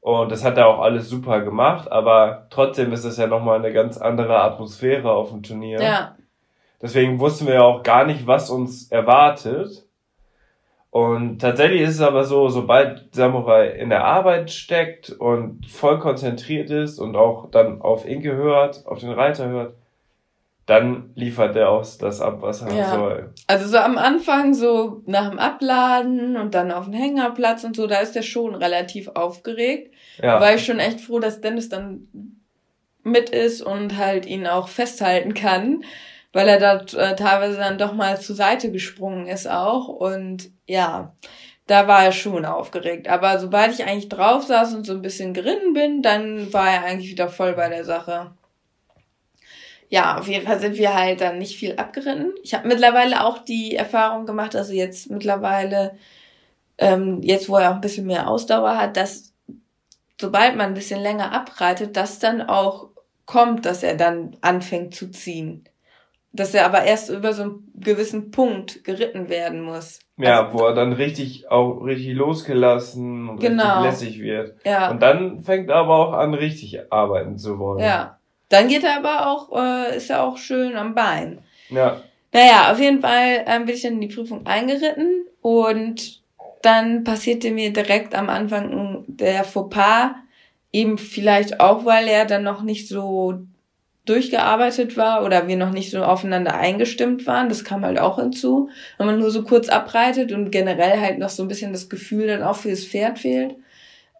Und 0.03 0.33
das 0.33 0.43
hat 0.43 0.57
er 0.57 0.67
auch 0.67 0.81
alles 0.81 1.07
super 1.07 1.39
gemacht, 1.39 1.89
aber 1.89 2.47
trotzdem 2.49 2.91
ist 2.91 3.05
es 3.05 3.15
ja 3.15 3.25
nochmal 3.25 3.59
eine 3.59 3.71
ganz 3.71 3.97
andere 3.97 4.41
Atmosphäre 4.41 5.09
auf 5.09 5.29
dem 5.29 5.43
Turnier. 5.43 5.81
Ja. 5.81 6.17
Deswegen 6.81 7.19
wussten 7.19 7.47
wir 7.47 7.53
ja 7.53 7.63
auch 7.63 7.83
gar 7.83 8.05
nicht, 8.05 8.27
was 8.27 8.49
uns 8.49 8.91
erwartet. 8.91 9.87
Und 10.89 11.39
tatsächlich 11.39 11.83
ist 11.83 11.95
es 11.95 12.01
aber 12.01 12.25
so, 12.25 12.49
sobald 12.49 13.15
Samurai 13.15 13.69
in 13.69 13.89
der 13.89 14.03
Arbeit 14.03 14.51
steckt 14.51 15.09
und 15.09 15.65
voll 15.67 15.99
konzentriert 15.99 16.69
ist 16.69 16.99
und 16.99 17.15
auch 17.15 17.49
dann 17.49 17.81
auf 17.81 18.05
Inke 18.05 18.35
hört, 18.35 18.85
auf 18.85 18.99
den 18.99 19.11
Reiter 19.11 19.47
hört, 19.47 19.73
dann 20.65 21.11
liefert 21.15 21.55
er 21.55 21.69
auch 21.69 21.85
das 21.99 22.21
ab, 22.21 22.37
was 22.39 22.61
er 22.61 22.73
ja. 22.73 22.95
soll. 22.95 23.33
Also 23.47 23.67
so 23.67 23.77
am 23.77 23.97
Anfang, 23.97 24.53
so 24.53 25.01
nach 25.05 25.29
dem 25.29 25.39
Abladen 25.39 26.37
und 26.37 26.55
dann 26.55 26.71
auf 26.71 26.85
dem 26.85 26.93
Hängerplatz 26.93 27.63
und 27.65 27.75
so, 27.75 27.85
da 27.85 27.97
ist 27.97 28.15
er 28.15 28.23
schon 28.23 28.55
relativ 28.55 29.09
aufgeregt. 29.09 29.93
Ja. 30.21 30.39
War 30.39 30.55
ich 30.55 30.65
schon 30.65 30.79
echt 30.79 31.01
froh, 31.01 31.19
dass 31.19 31.41
Dennis 31.41 31.67
dann 31.67 32.07
mit 33.03 33.29
ist 33.29 33.61
und 33.61 33.97
halt 33.97 34.25
ihn 34.25 34.47
auch 34.47 34.69
festhalten 34.69 35.33
kann, 35.33 35.83
weil 36.31 36.47
er 36.47 36.59
da 36.59 36.75
äh, 36.77 37.15
teilweise 37.15 37.57
dann 37.57 37.77
doch 37.77 37.93
mal 37.93 38.19
zur 38.21 38.37
Seite 38.37 38.71
gesprungen 38.71 39.27
ist 39.27 39.49
auch. 39.49 39.89
Und 39.89 40.49
ja, 40.65 41.13
da 41.67 41.87
war 41.89 42.05
er 42.05 42.13
schon 42.13 42.45
aufgeregt. 42.45 43.09
Aber 43.09 43.37
sobald 43.39 43.73
ich 43.73 43.83
eigentlich 43.83 44.07
drauf 44.07 44.43
saß 44.43 44.73
und 44.75 44.85
so 44.85 44.93
ein 44.93 45.01
bisschen 45.01 45.33
geritten 45.33 45.73
bin, 45.73 46.01
dann 46.01 46.53
war 46.53 46.69
er 46.69 46.83
eigentlich 46.85 47.11
wieder 47.11 47.27
voll 47.27 47.51
bei 47.53 47.67
der 47.67 47.83
Sache 47.83 48.31
ja, 49.93 50.17
auf 50.17 50.27
jeden 50.27 50.47
Fall 50.47 50.59
sind 50.59 50.75
wir 50.77 50.95
halt 50.95 51.21
dann 51.21 51.37
nicht 51.37 51.55
viel 51.55 51.75
abgeritten. 51.75 52.33
Ich 52.41 52.55
habe 52.55 52.67
mittlerweile 52.67 53.23
auch 53.23 53.37
die 53.37 53.75
Erfahrung 53.75 54.25
gemacht, 54.25 54.55
also 54.55 54.73
jetzt 54.73 55.11
mittlerweile, 55.11 55.99
ähm, 56.79 57.21
jetzt 57.21 57.47
wo 57.47 57.57
er 57.57 57.69
auch 57.69 57.75
ein 57.75 57.81
bisschen 57.81 58.07
mehr 58.07 58.27
Ausdauer 58.27 58.75
hat, 58.75 58.97
dass 58.97 59.35
sobald 60.19 60.55
man 60.55 60.69
ein 60.69 60.73
bisschen 60.73 60.99
länger 60.99 61.31
abreitet, 61.31 61.95
das 61.95 62.17
dann 62.17 62.41
auch 62.41 62.89
kommt, 63.27 63.67
dass 63.67 63.83
er 63.83 63.95
dann 63.95 64.35
anfängt 64.41 64.95
zu 64.95 65.11
ziehen. 65.11 65.69
dass 66.31 66.55
er 66.55 66.65
aber 66.65 66.83
erst 66.83 67.11
über 67.11 67.31
so 67.33 67.43
einen 67.43 67.71
gewissen 67.75 68.31
Punkt 68.31 68.83
geritten 68.83 69.29
werden 69.29 69.61
muss. 69.61 69.99
Ja, 70.17 70.47
also, 70.47 70.57
wo 70.57 70.65
er 70.65 70.73
dann 70.73 70.93
richtig 70.93 71.51
auch 71.51 71.81
richtig 71.81 72.15
losgelassen 72.15 73.29
und 73.29 73.39
genau. 73.39 73.83
richtig 73.83 74.07
lässig 74.07 74.21
wird. 74.23 74.55
Ja. 74.65 74.89
Und 74.89 75.03
dann 75.03 75.41
fängt 75.41 75.69
er 75.69 75.75
aber 75.75 75.95
auch 75.95 76.13
an, 76.13 76.33
richtig 76.33 76.91
arbeiten 76.91 77.37
zu 77.37 77.59
wollen. 77.59 77.83
Ja. 77.83 78.17
Dann 78.53 78.67
geht 78.67 78.83
er 78.83 78.97
aber 78.97 79.31
auch, 79.31 79.51
äh, 79.59 79.97
ist 79.97 80.11
er 80.11 80.21
auch 80.21 80.37
schön 80.37 80.75
am 80.75 80.93
Bein. 80.93 81.39
Ja. 81.69 82.03
Naja, 82.31 82.71
auf 82.71 82.79
jeden 82.79 83.01
Fall 83.01 83.43
ähm, 83.47 83.65
bin 83.65 83.73
ich 83.73 83.81
dann 83.81 83.93
in 83.93 84.01
die 84.01 84.13
Prüfung 84.13 84.45
eingeritten 84.45 85.25
und 85.41 86.21
dann 86.61 87.03
passierte 87.03 87.49
mir 87.49 87.73
direkt 87.73 88.13
am 88.13 88.29
Anfang 88.29 89.05
der 89.07 89.43
Fauxpas, 89.43 90.11
eben 90.71 90.99
vielleicht 90.99 91.61
auch, 91.61 91.83
weil 91.85 92.07
er 92.07 92.25
dann 92.25 92.43
noch 92.43 92.61
nicht 92.61 92.87
so 92.87 93.39
durchgearbeitet 94.05 94.97
war 94.97 95.25
oder 95.25 95.47
wir 95.47 95.57
noch 95.57 95.71
nicht 95.71 95.89
so 95.89 96.03
aufeinander 96.03 96.53
eingestimmt 96.53 97.25
waren. 97.25 97.49
Das 97.49 97.63
kam 97.63 97.83
halt 97.83 97.97
auch 97.97 98.19
hinzu. 98.19 98.69
Wenn 98.99 99.07
man 99.07 99.17
nur 99.17 99.31
so 99.31 99.43
kurz 99.43 99.67
abreitet 99.67 100.31
und 100.31 100.51
generell 100.51 101.01
halt 101.01 101.17
noch 101.17 101.29
so 101.29 101.41
ein 101.41 101.47
bisschen 101.47 101.73
das 101.73 101.89
Gefühl 101.89 102.27
dann 102.27 102.43
auch 102.43 102.57
fürs 102.57 102.85
Pferd 102.85 103.17
fehlt. 103.17 103.53
Und 103.53 103.63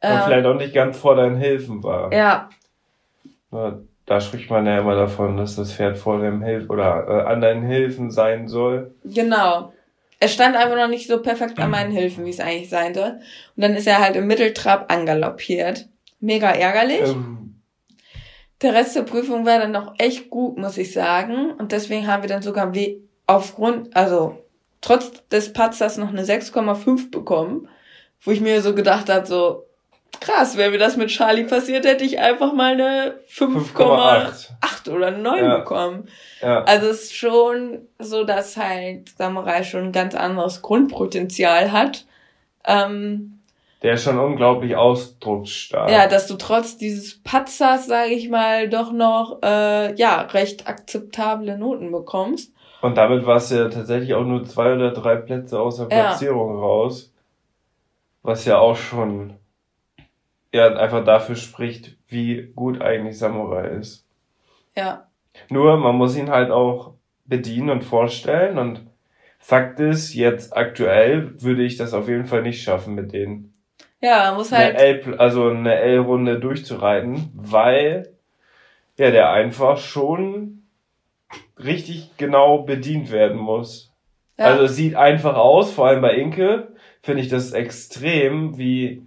ähm, 0.02 0.22
vielleicht 0.26 0.46
auch 0.48 0.56
nicht 0.56 0.74
ganz 0.74 0.98
vor 0.98 1.16
deinen 1.16 1.38
Hilfen 1.38 1.84
war. 1.84 2.12
Ja. 2.12 2.50
Da 4.06 4.20
spricht 4.20 4.50
man 4.50 4.66
ja 4.66 4.80
immer 4.80 4.96
davon, 4.96 5.38
dass 5.38 5.56
das 5.56 5.74
Pferd 5.74 5.98
vor 5.98 6.20
dem 6.20 6.42
Hilf 6.42 6.70
oder 6.70 7.08
äh, 7.08 7.32
an 7.32 7.42
deinen 7.42 7.66
Hilfen 7.66 8.12
sein 8.12 8.48
soll. 8.48 8.94
Genau. 9.06 9.72
Er 10.20 10.28
stand 10.28 10.56
einfach 10.56 10.78
noch 10.78 10.88
nicht 10.88 11.08
so 11.08 11.22
perfekt 11.22 11.60
an 11.60 11.72
meinen 11.72 11.92
Hilfen, 11.92 12.26
wie 12.26 12.30
es 12.30 12.40
eigentlich 12.40 12.70
sein 12.70 12.94
soll. 12.94 13.20
Und 13.56 13.64
dann 13.64 13.76
ist 13.76 13.88
er 13.88 14.00
halt 14.00 14.16
im 14.16 14.28
Mitteltrab 14.28 14.92
angaloppiert. 14.92 15.88
Mega 16.20 16.50
ärgerlich. 16.50 17.10
Ähm, 17.10 17.56
der 18.62 18.74
Rest 18.74 18.96
der 18.96 19.02
Prüfung 19.02 19.46
war 19.46 19.60
dann 19.60 19.72
noch 19.72 19.96
echt 19.98 20.30
gut, 20.30 20.58
muss 20.58 20.78
ich 20.78 20.94
sagen. 20.94 21.52
Und 21.52 21.74
deswegen 21.74 22.08
haben 22.08 22.24
wir 22.24 22.30
dann 22.30 22.42
sogar 22.42 22.74
wie 22.74 23.02
aufgrund, 23.28 23.96
also 23.96 24.42
trotz 24.80 25.28
des 25.28 25.52
Patzers 25.52 25.98
noch 25.98 26.10
eine 26.10 26.24
6,5 26.24 27.12
bekommen, 27.12 27.68
wo 28.22 28.32
ich 28.32 28.40
mir 28.40 28.62
so 28.62 28.74
gedacht 28.74 29.10
habe, 29.10 29.26
so 29.26 29.66
krass, 30.24 30.58
wäre 30.58 30.72
mir 30.72 30.78
das 30.78 30.98
mit 30.98 31.10
Charlie 31.10 31.44
passiert, 31.44 31.86
hätte 31.86 32.04
ich 32.04 32.20
einfach 32.20 32.54
mal 32.54 32.74
eine 32.74 33.16
5,8 33.30 34.90
oder 34.90 35.12
9 35.12 35.44
ja. 35.44 35.58
bekommen. 35.58 36.08
Ja. 36.42 36.64
Also 36.64 36.88
es 36.88 37.04
ist 37.04 37.16
schon 37.16 37.88
so, 38.00 38.24
dass 38.24 38.58
halt 38.58 39.10
Samurai 39.18 39.64
schon 39.64 39.86
ein 39.86 39.92
ganz 39.92 40.16
anderes 40.16 40.62
Grundpotenzial 40.62 41.72
hat. 41.72 42.06
Ähm, 42.66 43.40
der 43.82 43.96
ist 43.96 44.04
schon 44.04 44.18
unglaublich 44.18 44.78
ausdrucksstark. 44.78 45.92
Ja, 45.92 46.08
dass 46.08 46.28
du 46.28 46.36
trotz 46.36 46.78
dieses 46.78 47.22
Patzers, 47.22 47.86
sage 47.86 48.12
ich 48.12 48.30
mal, 48.30 48.70
doch 48.70 48.94
noch 48.94 49.40
äh, 49.44 49.94
ja 49.96 50.22
recht 50.22 50.68
akzeptable 50.68 51.58
Noten 51.58 51.92
bekommst. 51.92 52.54
Und 52.82 52.96
damit 52.96 53.26
warst 53.26 53.52
du 53.52 53.56
ja 53.56 53.70
tatsächlich 53.70 54.14
auch 54.14 54.24
nur 54.24 54.46
zwei 54.46 54.74
oder 54.74 54.92
drei 54.92 55.18
Plätze 55.18 55.60
aus 55.60 55.78
der 55.78 55.86
Platzierung 55.86 56.56
ja. 56.56 56.60
raus. 56.62 57.14
Was 58.22 58.46
ja 58.46 58.58
auch 58.58 58.78
schon 58.78 59.34
ja 60.54 60.68
einfach 60.76 61.04
dafür 61.04 61.36
spricht, 61.36 61.98
wie 62.08 62.54
gut 62.56 62.82
eigentlich 62.82 63.18
Samurai 63.18 63.70
ist. 63.70 64.06
Ja. 64.76 65.08
Nur 65.50 65.78
man 65.78 65.96
muss 65.96 66.16
ihn 66.16 66.30
halt 66.30 66.52
auch 66.52 66.94
bedienen 67.26 67.70
und 67.70 67.84
vorstellen 67.84 68.58
und 68.58 68.88
Fakt 69.40 69.82
ist, 69.82 70.14
jetzt 70.14 70.56
aktuell 70.56 71.34
würde 71.42 71.64
ich 71.64 71.76
das 71.76 71.94
auf 71.94 72.08
jeden 72.08 72.24
Fall 72.24 72.44
nicht 72.44 72.64
schaffen 72.64 72.96
mit 72.96 73.12
denen. 73.12 73.54
Ja, 74.00 74.34
muss 74.34 74.54
halt. 74.54 74.78
Eine 74.78 74.86
L, 74.86 75.16
also 75.18 75.50
eine 75.50 75.76
L-Runde 75.76 76.40
durchzureiten, 76.40 77.30
weil 77.36 78.14
ja 78.96 79.12
der 79.12 79.32
einfach 79.32 79.80
schon 79.80 80.64
richtig 81.58 82.12
genau 82.18 82.60
bedient 82.60 83.12
werden 83.12 83.38
muss. 83.38 83.92
Ja. 84.38 84.46
Also 84.46 84.64
es 84.64 84.78
sieht 84.78 84.96
einfach 84.96 85.36
aus, 85.36 85.74
vor 85.74 85.88
allem 85.88 86.02
bei 86.02 86.16
Inke 86.16 86.70
finde 87.02 87.22
ich 87.22 87.28
das 87.28 87.52
extrem, 87.52 88.58
wie 88.58 89.04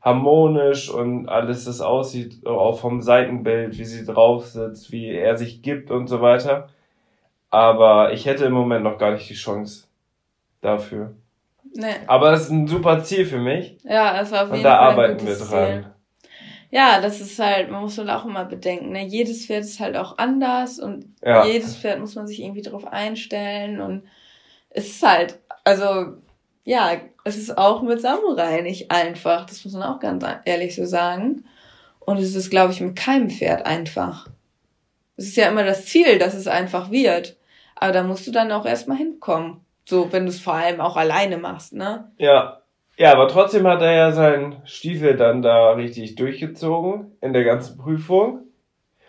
harmonisch 0.00 0.90
und 0.90 1.28
alles 1.28 1.64
das 1.64 1.80
aussieht, 1.80 2.46
auch 2.46 2.78
vom 2.78 3.02
Seitenbild, 3.02 3.78
wie 3.78 3.84
sie 3.84 4.04
drauf 4.04 4.46
sitzt, 4.46 4.92
wie 4.92 5.10
er 5.10 5.36
sich 5.36 5.62
gibt 5.62 5.90
und 5.90 6.06
so 6.06 6.20
weiter. 6.20 6.68
Aber 7.50 8.12
ich 8.12 8.26
hätte 8.26 8.46
im 8.46 8.52
Moment 8.52 8.84
noch 8.84 8.98
gar 8.98 9.12
nicht 9.12 9.28
die 9.28 9.34
Chance 9.34 9.84
dafür. 10.60 11.14
Nee. 11.74 11.86
Aber 12.06 12.32
es 12.32 12.42
ist 12.42 12.50
ein 12.50 12.66
super 12.66 13.02
Ziel 13.02 13.26
für 13.26 13.38
mich. 13.38 13.76
Ja, 13.84 14.20
es 14.20 14.32
war 14.32 14.44
auf 14.44 14.48
jeden 14.48 14.58
Und 14.58 14.64
da 14.64 14.76
Fall 14.76 14.90
arbeiten 14.90 15.26
wir 15.26 15.36
dran. 15.36 15.82
Ziel. 15.82 15.84
Ja, 16.72 17.00
das 17.00 17.20
ist 17.20 17.38
halt, 17.38 17.70
man 17.70 17.82
muss 17.82 17.98
halt 17.98 18.10
auch 18.10 18.24
immer 18.24 18.44
bedenken, 18.44 18.92
ne? 18.92 19.04
jedes 19.04 19.46
Pferd 19.46 19.64
ist 19.64 19.80
halt 19.80 19.96
auch 19.96 20.18
anders 20.18 20.78
und 20.78 21.04
ja. 21.20 21.44
jedes 21.44 21.76
Pferd 21.76 21.98
muss 21.98 22.14
man 22.14 22.28
sich 22.28 22.40
irgendwie 22.40 22.62
darauf 22.62 22.86
einstellen 22.86 23.80
und 23.80 24.04
es 24.70 24.86
ist 24.86 25.02
halt, 25.02 25.40
also 25.64 26.14
ja, 26.70 26.92
es 27.24 27.36
ist 27.36 27.58
auch 27.58 27.82
mit 27.82 28.00
Samurai 28.00 28.60
nicht 28.60 28.92
einfach, 28.92 29.44
das 29.44 29.64
muss 29.64 29.74
man 29.74 29.82
auch 29.82 29.98
ganz 29.98 30.24
ehrlich 30.44 30.76
so 30.76 30.84
sagen. 30.84 31.44
Und 31.98 32.18
es 32.18 32.36
ist, 32.36 32.48
glaube 32.48 32.72
ich, 32.72 32.80
mit 32.80 32.94
keinem 32.94 33.28
Pferd 33.28 33.66
einfach. 33.66 34.28
Es 35.16 35.24
ist 35.24 35.36
ja 35.36 35.48
immer 35.48 35.64
das 35.64 35.86
Ziel, 35.86 36.20
dass 36.20 36.32
es 36.32 36.46
einfach 36.46 36.92
wird. 36.92 37.36
Aber 37.74 37.90
da 37.90 38.04
musst 38.04 38.24
du 38.28 38.30
dann 38.30 38.52
auch 38.52 38.66
erstmal 38.66 38.98
hinkommen. 38.98 39.62
So, 39.84 40.12
wenn 40.12 40.26
du 40.26 40.28
es 40.28 40.38
vor 40.38 40.54
allem 40.54 40.80
auch 40.80 40.96
alleine 40.96 41.38
machst, 41.38 41.72
ne? 41.72 42.12
Ja. 42.18 42.62
Ja, 42.96 43.14
aber 43.14 43.26
trotzdem 43.26 43.66
hat 43.66 43.82
er 43.82 43.92
ja 43.92 44.12
seinen 44.12 44.64
Stiefel 44.64 45.16
dann 45.16 45.42
da 45.42 45.72
richtig 45.72 46.14
durchgezogen 46.14 47.16
in 47.20 47.32
der 47.32 47.42
ganzen 47.42 47.78
Prüfung. 47.78 48.44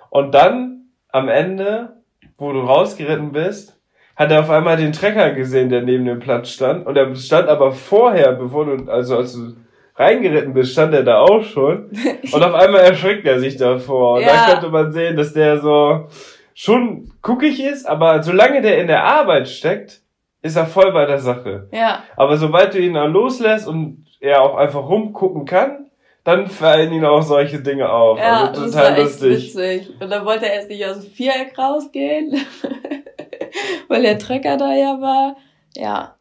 Und 0.10 0.32
dann 0.32 0.86
am 1.10 1.30
Ende, 1.30 2.02
wo 2.38 2.52
du 2.54 2.62
rausgeritten 2.62 3.34
bist, 3.34 3.80
hat 4.16 4.32
er 4.32 4.42
auf 4.42 4.50
einmal 4.50 4.78
den 4.78 4.94
Trecker 4.94 5.32
gesehen, 5.32 5.70
der 5.70 5.82
neben 5.82 6.06
dem 6.06 6.20
Platz 6.20 6.50
stand. 6.50 6.86
Und 6.86 6.98
er 6.98 7.16
stand 7.16 7.48
aber 7.48 7.72
vorher, 7.72 8.34
bevor 8.34 8.66
du, 8.66 8.92
also 8.92 9.18
als 9.18 9.34
du 9.34 9.56
reingeritten 9.96 10.54
bist, 10.54 10.74
stand 10.74 10.94
er 10.94 11.04
da 11.04 11.20
auch 11.20 11.44
schon. 11.44 11.92
Und 12.32 12.44
auf 12.44 12.54
einmal 12.54 12.82
erschrickt 12.82 13.26
er 13.26 13.40
sich 13.40 13.58
davor. 13.58 14.16
Und 14.16 14.22
ja. 14.22 14.48
da 14.48 14.54
konnte 14.54 14.70
man 14.70 14.92
sehen, 14.92 15.16
dass 15.16 15.34
der 15.34 15.60
so 15.60 16.08
schon 16.54 17.12
guckig 17.22 17.64
ist, 17.64 17.86
aber 17.86 18.22
solange 18.22 18.62
der 18.62 18.80
in 18.80 18.88
der 18.88 19.04
Arbeit 19.04 19.48
steckt, 19.48 20.02
ist 20.42 20.56
er 20.56 20.66
voll 20.66 20.92
bei 20.92 21.06
der 21.06 21.20
Sache. 21.20 21.68
Ja. 21.72 22.04
Aber 22.16 22.38
sobald 22.38 22.74
du 22.74 22.80
ihn 22.80 22.96
dann 22.96 23.12
loslässt 23.14 23.68
und 23.68 24.06
er 24.20 24.42
auch 24.42 24.56
einfach 24.56 24.88
rumgucken 24.88 25.46
kann, 25.46 25.88
dann 26.24 26.48
fallen 26.48 26.94
ihn 26.94 27.06
auch 27.06 27.22
solche 27.22 27.60
Dinge 27.62 27.90
auf. 27.90 28.20
Ja, 28.20 28.48
also 28.48 28.66
total 28.66 28.96
das 28.96 28.98
war 28.98 29.04
lustig. 29.04 29.56
Witzig. 29.56 29.90
Und 30.00 30.10
dann 30.10 30.26
wollte 30.26 30.46
er 30.46 30.54
erst 30.54 30.70
nicht 30.70 30.86
aus 30.86 31.00
dem 31.00 31.12
Viereck 31.12 31.58
rausgehen, 31.58 32.34
weil 33.88 34.02
der 34.04 34.20
Trecker 34.20 34.58
da 34.58 34.74
ja 34.74 35.02
war. 35.02 35.38
Ja. 35.76 36.16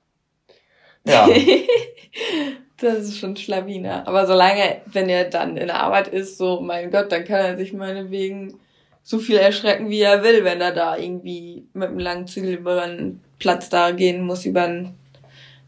Ja. 1.06 1.28
das 2.80 2.98
ist 2.98 3.18
schon 3.18 3.37
Schlawiner. 3.37 4.06
Aber 4.06 4.26
solange, 4.26 4.83
wenn 4.87 5.09
er 5.09 5.24
dann 5.24 5.56
in 5.56 5.66
der 5.66 5.80
Arbeit 5.80 6.09
ist, 6.09 6.38
so, 6.38 6.61
mein 6.61 6.90
Gott, 6.90 7.12
dann 7.12 7.24
kann 7.24 7.40
er 7.40 7.56
sich 7.56 7.72
meinetwegen 7.72 8.59
so 9.02 9.18
viel 9.18 9.37
erschrecken, 9.37 9.90
wie 9.90 10.00
er 10.00 10.22
will, 10.22 10.44
wenn 10.44 10.61
er 10.61 10.72
da 10.72 10.96
irgendwie 10.96 11.66
mit 11.72 11.88
einem 11.88 11.98
langen 11.98 12.26
Zügel 12.26 12.54
über 12.54 12.83
einen 12.83 13.20
Platz 13.38 13.68
da 13.70 13.90
gehen 13.90 14.22
muss, 14.22 14.44
über 14.44 14.64
einen, 14.64 14.94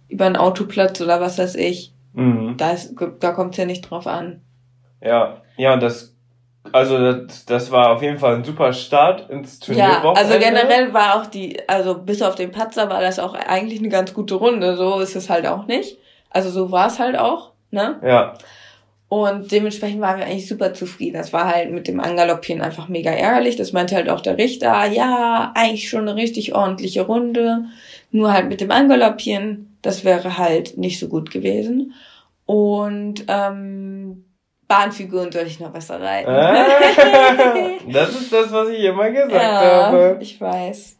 über 0.08 0.26
einen 0.26 0.36
Autoplatz 0.36 1.00
oder 1.00 1.20
was 1.20 1.38
weiß 1.38 1.54
ich. 1.56 1.92
Mhm. 2.12 2.56
Da, 2.58 2.72
ist, 2.72 2.94
da 3.20 3.32
kommt 3.32 3.54
es 3.54 3.58
ja 3.58 3.64
nicht 3.64 3.82
drauf 3.82 4.06
an. 4.06 4.42
Ja, 5.00 5.42
ja, 5.56 5.76
das, 5.76 6.11
also 6.70 7.12
das, 7.12 7.44
das 7.44 7.70
war 7.70 7.90
auf 7.90 8.02
jeden 8.02 8.18
Fall 8.18 8.36
ein 8.36 8.44
super 8.44 8.72
Start 8.72 9.28
ins 9.30 9.58
Turnier. 9.58 9.84
Ja, 9.84 10.12
also 10.12 10.38
generell 10.38 10.94
war 10.94 11.16
auch 11.16 11.26
die, 11.26 11.58
also 11.68 11.94
bis 11.94 12.22
auf 12.22 12.36
den 12.36 12.52
Patzer 12.52 12.88
war 12.88 13.00
das 13.00 13.18
auch 13.18 13.34
eigentlich 13.34 13.80
eine 13.80 13.88
ganz 13.88 14.14
gute 14.14 14.36
Runde. 14.36 14.76
So 14.76 15.00
ist 15.00 15.16
es 15.16 15.28
halt 15.28 15.46
auch 15.46 15.66
nicht. 15.66 15.98
Also 16.30 16.50
so 16.50 16.70
war 16.70 16.86
es 16.86 16.98
halt 16.98 17.18
auch, 17.18 17.52
ne? 17.70 17.98
Ja. 18.04 18.34
Und 19.08 19.52
dementsprechend 19.52 20.00
waren 20.00 20.18
wir 20.18 20.24
eigentlich 20.24 20.48
super 20.48 20.72
zufrieden. 20.72 21.18
Das 21.18 21.34
war 21.34 21.46
halt 21.46 21.70
mit 21.70 21.86
dem 21.86 22.00
Angaloppieren 22.00 22.62
einfach 22.62 22.88
mega 22.88 23.10
ärgerlich. 23.10 23.56
Das 23.56 23.74
meinte 23.74 23.94
halt 23.94 24.08
auch 24.08 24.20
der 24.20 24.38
Richter, 24.38 24.86
ja, 24.86 25.52
eigentlich 25.54 25.90
schon 25.90 26.08
eine 26.08 26.16
richtig 26.16 26.54
ordentliche 26.54 27.02
Runde. 27.02 27.66
Nur 28.10 28.32
halt 28.32 28.48
mit 28.48 28.62
dem 28.62 28.70
Angaloppieren, 28.70 29.76
das 29.82 30.04
wäre 30.04 30.38
halt 30.38 30.78
nicht 30.78 30.98
so 30.98 31.08
gut 31.08 31.30
gewesen. 31.30 31.92
Und 32.46 33.24
ähm, 33.28 34.24
Bahnfiguren 34.72 35.30
ich 35.44 35.60
noch 35.60 35.70
besser 35.70 36.00
reiten. 36.00 36.30
Ah, 36.30 37.76
das 37.92 38.10
ist 38.18 38.32
das, 38.32 38.50
was 38.52 38.70
ich 38.70 38.82
immer 38.82 39.10
gesagt 39.10 39.32
ja, 39.32 39.86
habe. 39.86 40.16
Ich 40.20 40.40
weiß. 40.40 40.98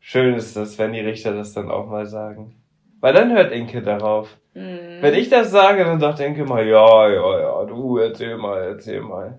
Schön 0.00 0.34
ist 0.34 0.56
das, 0.56 0.76
wenn 0.78 0.92
die 0.92 1.00
Richter 1.00 1.32
das 1.32 1.52
dann 1.52 1.70
auch 1.70 1.86
mal 1.86 2.04
sagen. 2.06 2.56
Weil 3.00 3.14
dann 3.14 3.32
hört 3.32 3.52
Inke 3.52 3.80
darauf. 3.80 4.28
Mhm. 4.54 4.98
Wenn 5.00 5.14
ich 5.14 5.30
das 5.30 5.52
sage, 5.52 5.84
dann 5.84 6.00
sagt 6.00 6.18
Inke 6.18 6.44
mal, 6.44 6.66
ja, 6.66 7.08
ja, 7.08 7.40
ja, 7.40 7.64
du, 7.64 7.98
erzähl 7.98 8.36
mal, 8.36 8.60
erzähl 8.62 9.00
mal. 9.02 9.38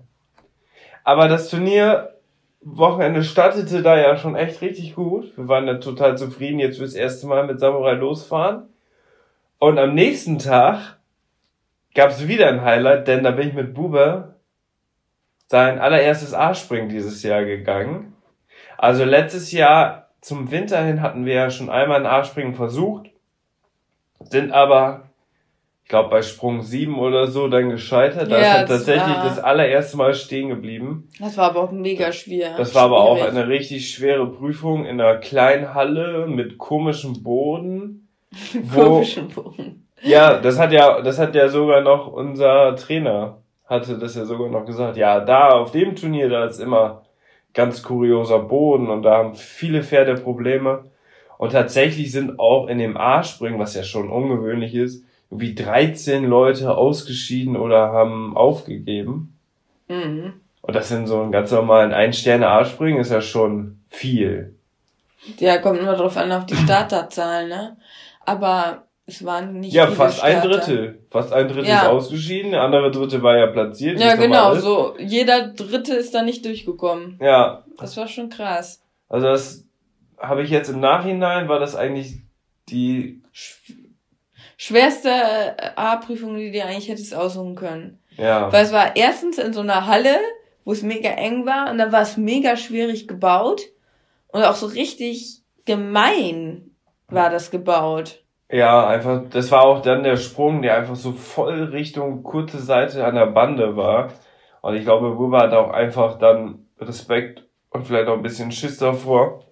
Aber 1.02 1.28
das 1.28 1.50
Turnier 1.50 2.14
Wochenende 2.62 3.22
startete 3.22 3.82
da 3.82 3.98
ja 3.98 4.16
schon 4.16 4.34
echt 4.34 4.62
richtig 4.62 4.94
gut. 4.94 5.36
Wir 5.36 5.48
waren 5.48 5.66
dann 5.66 5.82
total 5.82 6.16
zufrieden, 6.16 6.58
jetzt 6.58 6.78
fürs 6.78 6.94
erste 6.94 7.26
Mal 7.26 7.46
mit 7.46 7.60
Samurai 7.60 7.92
losfahren. 7.92 8.70
Und 9.58 9.78
am 9.78 9.94
nächsten 9.94 10.38
Tag 10.38 10.96
gab 11.94 12.10
es 12.10 12.26
wieder 12.28 12.48
ein 12.48 12.62
Highlight, 12.62 13.08
denn 13.08 13.24
da 13.24 13.30
bin 13.30 13.48
ich 13.48 13.54
mit 13.54 13.74
Bube 13.74 14.34
sein 15.46 15.78
allererstes 15.78 16.34
A-Springen 16.34 16.88
dieses 16.88 17.22
Jahr 17.22 17.44
gegangen. 17.44 18.14
Also 18.78 19.04
letztes 19.04 19.52
Jahr 19.52 20.10
zum 20.20 20.50
Winter 20.50 20.82
hin 20.82 21.02
hatten 21.02 21.26
wir 21.26 21.34
ja 21.34 21.50
schon 21.50 21.70
einmal 21.70 22.00
ein 22.00 22.06
A-Springen 22.06 22.54
versucht, 22.54 23.10
sind 24.20 24.52
aber, 24.52 25.10
ich 25.82 25.90
glaube, 25.90 26.08
bei 26.08 26.22
Sprung 26.22 26.62
7 26.62 26.98
oder 26.98 27.26
so 27.26 27.48
dann 27.48 27.68
gescheitert. 27.68 28.32
Da 28.32 28.40
Ja, 28.40 28.62
ist 28.62 28.70
das 28.70 28.86
tatsächlich 28.86 29.16
das 29.16 29.38
allererste 29.38 29.98
Mal 29.98 30.14
stehen 30.14 30.48
geblieben. 30.48 31.08
Das 31.20 31.36
war 31.36 31.50
aber 31.50 31.60
auch 31.60 31.72
mega 31.72 32.10
schwer. 32.10 32.56
Das 32.56 32.74
war 32.74 32.84
aber 32.84 33.00
auch 33.02 33.22
eine 33.22 33.48
richtig 33.48 33.90
schwere 33.90 34.26
Prüfung 34.32 34.86
in 34.86 35.00
einer 35.00 35.18
kleinen 35.18 35.74
Halle 35.74 36.26
mit 36.26 36.56
komischem 36.58 37.22
Boden. 37.22 38.08
Komischen 38.74 39.28
Bogen. 39.28 39.83
Ja, 40.04 40.38
das 40.38 40.58
hat 40.58 40.72
ja, 40.72 41.00
das 41.02 41.18
hat 41.18 41.34
ja 41.34 41.48
sogar 41.48 41.80
noch 41.80 42.06
unser 42.12 42.76
Trainer 42.76 43.38
hatte 43.66 43.98
das 43.98 44.14
ja 44.14 44.24
sogar 44.24 44.48
noch 44.48 44.66
gesagt. 44.66 44.96
Ja, 44.96 45.20
da 45.20 45.50
auf 45.50 45.72
dem 45.72 45.96
Turnier, 45.96 46.28
da 46.28 46.44
ist 46.44 46.60
immer 46.60 47.02
ganz 47.54 47.82
kurioser 47.82 48.40
Boden 48.40 48.88
und 48.88 49.02
da 49.02 49.18
haben 49.18 49.34
viele 49.34 49.82
Pferde 49.82 50.14
Probleme. 50.14 50.84
Und 51.38 51.52
tatsächlich 51.52 52.12
sind 52.12 52.38
auch 52.38 52.68
in 52.68 52.78
dem 52.78 52.96
A-Springen, 52.96 53.58
was 53.58 53.74
ja 53.74 53.82
schon 53.82 54.10
ungewöhnlich 54.10 54.74
ist, 54.74 55.04
irgendwie 55.30 55.54
13 55.54 56.24
Leute 56.24 56.76
ausgeschieden 56.76 57.56
oder 57.56 57.92
haben 57.92 58.36
aufgegeben. 58.36 59.36
Mhm. 59.88 60.34
Und 60.62 60.76
das 60.76 60.90
in 60.90 61.06
so 61.06 61.20
einem 61.20 61.32
ganz 61.32 61.50
normalen 61.50 61.92
Ein-Sterne-A-Springen 61.92 63.00
ist 63.00 63.10
ja 63.10 63.20
schon 63.20 63.80
viel. 63.88 64.54
Ja, 65.38 65.58
kommt 65.58 65.80
immer 65.80 65.96
drauf 65.96 66.16
an, 66.16 66.32
auf 66.32 66.46
die 66.46 66.56
Starterzahlen, 66.64 67.48
ne? 67.48 67.76
Aber 68.24 68.83
es 69.06 69.24
waren 69.24 69.60
nicht 69.60 69.74
Ja, 69.74 69.86
fast 69.88 70.22
ein 70.22 70.38
Starter. 70.40 70.48
Drittel. 70.58 71.04
Fast 71.10 71.32
ein 71.32 71.46
Drittel 71.48 71.66
Ja. 71.68 71.82
ist 71.82 71.88
ausgeschieden, 71.88 72.52
der 72.52 72.62
andere 72.62 72.90
Drittel 72.90 73.22
war 73.22 73.36
ja 73.36 73.46
platziert. 73.48 74.00
Ja, 74.00 74.14
genau, 74.16 74.54
so. 74.54 74.94
Jeder 74.98 75.48
Dritte 75.48 75.94
ist 75.94 76.14
da 76.14 76.22
nicht 76.22 76.44
durchgekommen. 76.44 77.18
Ja, 77.20 77.64
Das 77.78 77.96
war 77.96 78.08
schon 78.08 78.28
krass. 78.30 78.82
also 79.08 79.26
das 79.26 79.64
habe 80.18 80.42
ich 80.42 80.50
jetzt 80.50 80.70
im 80.70 80.80
Nachhinein, 80.80 81.48
war 81.48 81.58
das 81.58 81.76
eigentlich 81.76 82.14
die, 82.70 83.22
Schwerste 84.56 85.08
äh, 85.10 85.70
A-Prüfung, 85.76 86.36
die 86.36 86.46
du 86.46 86.52
dir 86.52 86.66
eigentlich 86.66 86.88
hättest 86.88 87.14
aussuchen 87.14 87.56
können. 87.56 87.98
ja, 88.16 88.50
Weil 88.52 88.64
es 88.64 88.72
war 88.72 88.96
erstens 88.96 89.38
in 89.38 89.52
so 89.52 89.60
einer 89.60 89.86
Halle, 89.86 90.16
wo 90.64 90.72
es 90.72 90.82
mega 90.82 91.10
eng 91.10 91.44
war 91.44 91.70
und 91.70 91.78
dann 91.78 91.92
war 91.92 92.02
es 92.02 92.16
mega 92.16 92.56
schwierig 92.56 93.06
gebaut 93.08 93.62
und 94.28 94.42
auch 94.44 94.54
so 94.54 94.66
richtig 94.66 95.42
gemein 95.66 96.70
war 97.08 97.30
das 97.30 97.50
gebaut. 97.50 98.22
Ja, 98.54 98.86
einfach, 98.86 99.22
das 99.30 99.50
war 99.50 99.64
auch 99.64 99.82
dann 99.82 100.04
der 100.04 100.16
Sprung, 100.16 100.62
der 100.62 100.76
einfach 100.76 100.94
so 100.94 101.10
voll 101.10 101.64
Richtung 101.64 102.22
kurze 102.22 102.60
Seite 102.60 103.04
an 103.04 103.16
der 103.16 103.26
Bande 103.26 103.76
war. 103.76 104.12
Und 104.60 104.76
ich 104.76 104.84
glaube, 104.84 105.10
Buba 105.10 105.40
hat 105.40 105.52
auch 105.52 105.70
einfach 105.70 106.20
dann 106.20 106.60
Respekt 106.78 107.42
und 107.70 107.84
vielleicht 107.84 108.06
auch 108.06 108.14
ein 108.14 108.22
bisschen 108.22 108.52
Schiss 108.52 108.78
davor, 108.78 109.42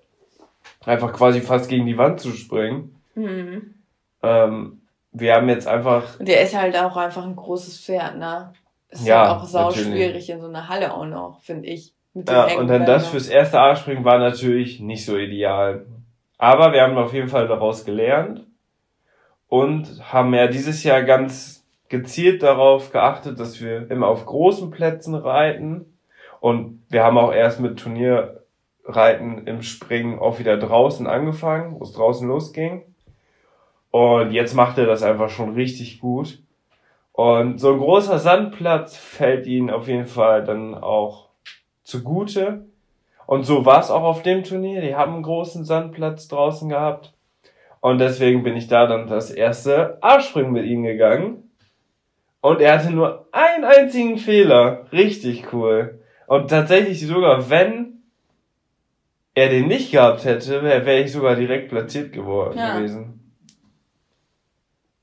einfach 0.86 1.12
quasi 1.12 1.40
fast 1.40 1.68
gegen 1.68 1.84
die 1.86 1.98
Wand 1.98 2.20
zu 2.20 2.30
springen. 2.30 2.94
Mhm. 3.16 3.74
Ähm, 4.22 4.82
wir 5.10 5.34
haben 5.34 5.48
jetzt 5.48 5.66
einfach 5.66 6.20
Und 6.20 6.28
der 6.28 6.42
ist 6.42 6.56
halt 6.56 6.76
auch 6.76 6.96
einfach 6.96 7.24
ein 7.24 7.34
großes 7.34 7.84
Pferd, 7.84 8.18
ne? 8.18 8.52
Ist 8.88 9.04
Ja, 9.04 9.30
halt 9.30 9.40
auch 9.40 9.44
sau 9.46 9.70
natürlich. 9.70 9.88
schwierig 9.88 10.30
in 10.30 10.40
so 10.40 10.46
einer 10.46 10.68
Halle 10.68 10.94
auch 10.94 11.06
noch, 11.06 11.40
finde 11.40 11.66
ich. 11.70 11.92
Ja, 12.14 12.56
und 12.56 12.68
dann 12.68 12.86
das 12.86 13.08
fürs 13.08 13.26
erste 13.26 13.60
A-Springen 13.60 14.04
war 14.04 14.18
natürlich 14.20 14.78
nicht 14.78 15.04
so 15.04 15.16
ideal. 15.16 15.86
Aber 16.38 16.72
wir 16.72 16.82
haben 16.82 16.96
auf 16.96 17.12
jeden 17.12 17.28
Fall 17.28 17.48
daraus 17.48 17.84
gelernt 17.84 18.46
und 19.52 20.10
haben 20.10 20.32
ja 20.32 20.46
dieses 20.46 20.82
Jahr 20.82 21.02
ganz 21.02 21.66
gezielt 21.90 22.42
darauf 22.42 22.90
geachtet, 22.90 23.38
dass 23.38 23.60
wir 23.60 23.90
immer 23.90 24.06
auf 24.06 24.24
großen 24.24 24.70
Plätzen 24.70 25.14
reiten. 25.14 25.98
Und 26.40 26.82
wir 26.88 27.04
haben 27.04 27.18
auch 27.18 27.34
erst 27.34 27.60
mit 27.60 27.78
Turnierreiten 27.78 29.46
im 29.46 29.60
Springen 29.60 30.18
auch 30.18 30.38
wieder 30.38 30.56
draußen 30.56 31.06
angefangen, 31.06 31.78
wo 31.78 31.84
es 31.84 31.92
draußen 31.92 32.26
losging. 32.26 32.86
Und 33.90 34.32
jetzt 34.32 34.54
macht 34.54 34.78
er 34.78 34.86
das 34.86 35.02
einfach 35.02 35.28
schon 35.28 35.52
richtig 35.52 36.00
gut. 36.00 36.38
Und 37.12 37.58
so 37.60 37.74
ein 37.74 37.78
großer 37.78 38.18
Sandplatz 38.18 38.96
fällt 38.96 39.46
ihnen 39.46 39.68
auf 39.68 39.86
jeden 39.86 40.06
Fall 40.06 40.44
dann 40.44 40.74
auch 40.74 41.28
zugute. 41.84 42.64
Und 43.26 43.44
so 43.44 43.66
war 43.66 43.80
es 43.80 43.90
auch 43.90 44.04
auf 44.04 44.22
dem 44.22 44.44
Turnier. 44.44 44.80
Die 44.80 44.94
haben 44.94 45.12
einen 45.12 45.22
großen 45.22 45.66
Sandplatz 45.66 46.26
draußen 46.28 46.70
gehabt. 46.70 47.11
Und 47.82 47.98
deswegen 47.98 48.44
bin 48.44 48.56
ich 48.56 48.68
da 48.68 48.86
dann 48.86 49.08
das 49.08 49.32
erste 49.32 49.98
A-Springen 50.02 50.52
mit 50.52 50.66
ihm 50.66 50.84
gegangen. 50.84 51.50
Und 52.40 52.60
er 52.60 52.78
hatte 52.78 52.92
nur 52.92 53.26
einen 53.32 53.64
einzigen 53.64 54.18
Fehler. 54.18 54.86
Richtig 54.92 55.52
cool. 55.52 56.00
Und 56.28 56.48
tatsächlich 56.48 57.04
sogar, 57.04 57.50
wenn 57.50 58.04
er 59.34 59.48
den 59.48 59.66
nicht 59.66 59.90
gehabt 59.90 60.24
hätte, 60.24 60.62
wäre 60.62 60.86
wär 60.86 61.04
ich 61.04 61.10
sogar 61.10 61.34
direkt 61.34 61.70
platziert 61.70 62.12
geworden 62.12 62.56
Ja. 62.56 62.78
gewesen. 62.78 63.34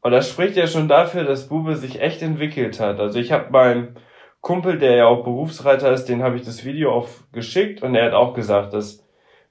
Und 0.02 0.12
das 0.12 0.30
spricht 0.30 0.56
ja 0.56 0.66
schon 0.66 0.88
dafür, 0.88 1.26
dass 1.26 1.50
Bube 1.50 1.76
sich 1.76 2.02
echt 2.02 2.22
entwickelt 2.22 2.80
hat. 2.80 2.98
Also 3.02 3.20
ich 3.20 3.34
habe 3.34 3.52
meinem 3.52 3.96
Kumpel, 4.40 4.80
der 4.80 4.96
ja 4.96 5.06
auch 5.08 5.26
Berufsreiter 5.26 5.92
ist, 5.92 6.06
den 6.06 6.24
habe 6.24 6.38
ich 6.38 6.44
das 6.44 6.64
Video 6.64 6.94
auch 6.94 7.10
geschickt 7.34 7.84
und 7.84 7.94
er 7.96 8.06
hat 8.06 8.14
auch 8.14 8.34
gesagt, 8.34 8.74
dass 8.74 9.06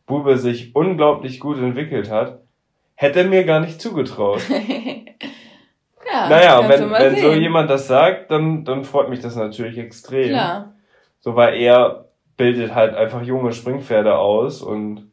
Bube 0.07 0.39
sich 0.39 0.75
unglaublich 0.75 1.41
gut 1.41 1.59
entwickelt 1.59 2.11
hat. 2.11 2.41
Hätte 3.01 3.21
er 3.21 3.27
mir 3.27 3.45
gar 3.45 3.61
nicht 3.61 3.81
zugetraut. 3.81 4.43
ja, 4.51 6.29
naja, 6.29 6.69
wenn, 6.69 6.91
wenn 6.91 7.17
so 7.17 7.33
jemand 7.33 7.71
das 7.71 7.87
sagt, 7.87 8.29
dann, 8.33 8.65
dann 8.65 8.83
freut 8.83 9.09
mich 9.09 9.21
das 9.21 9.37
natürlich 9.37 9.79
extrem. 9.79 10.31
Klar. 10.31 10.75
So, 11.21 11.37
weil 11.37 11.55
er 11.61 12.07
bildet 12.37 12.75
halt 12.75 12.97
einfach 12.97 13.23
junge 13.23 13.53
Springpferde 13.53 14.17
aus 14.17 14.63
und 14.63 15.13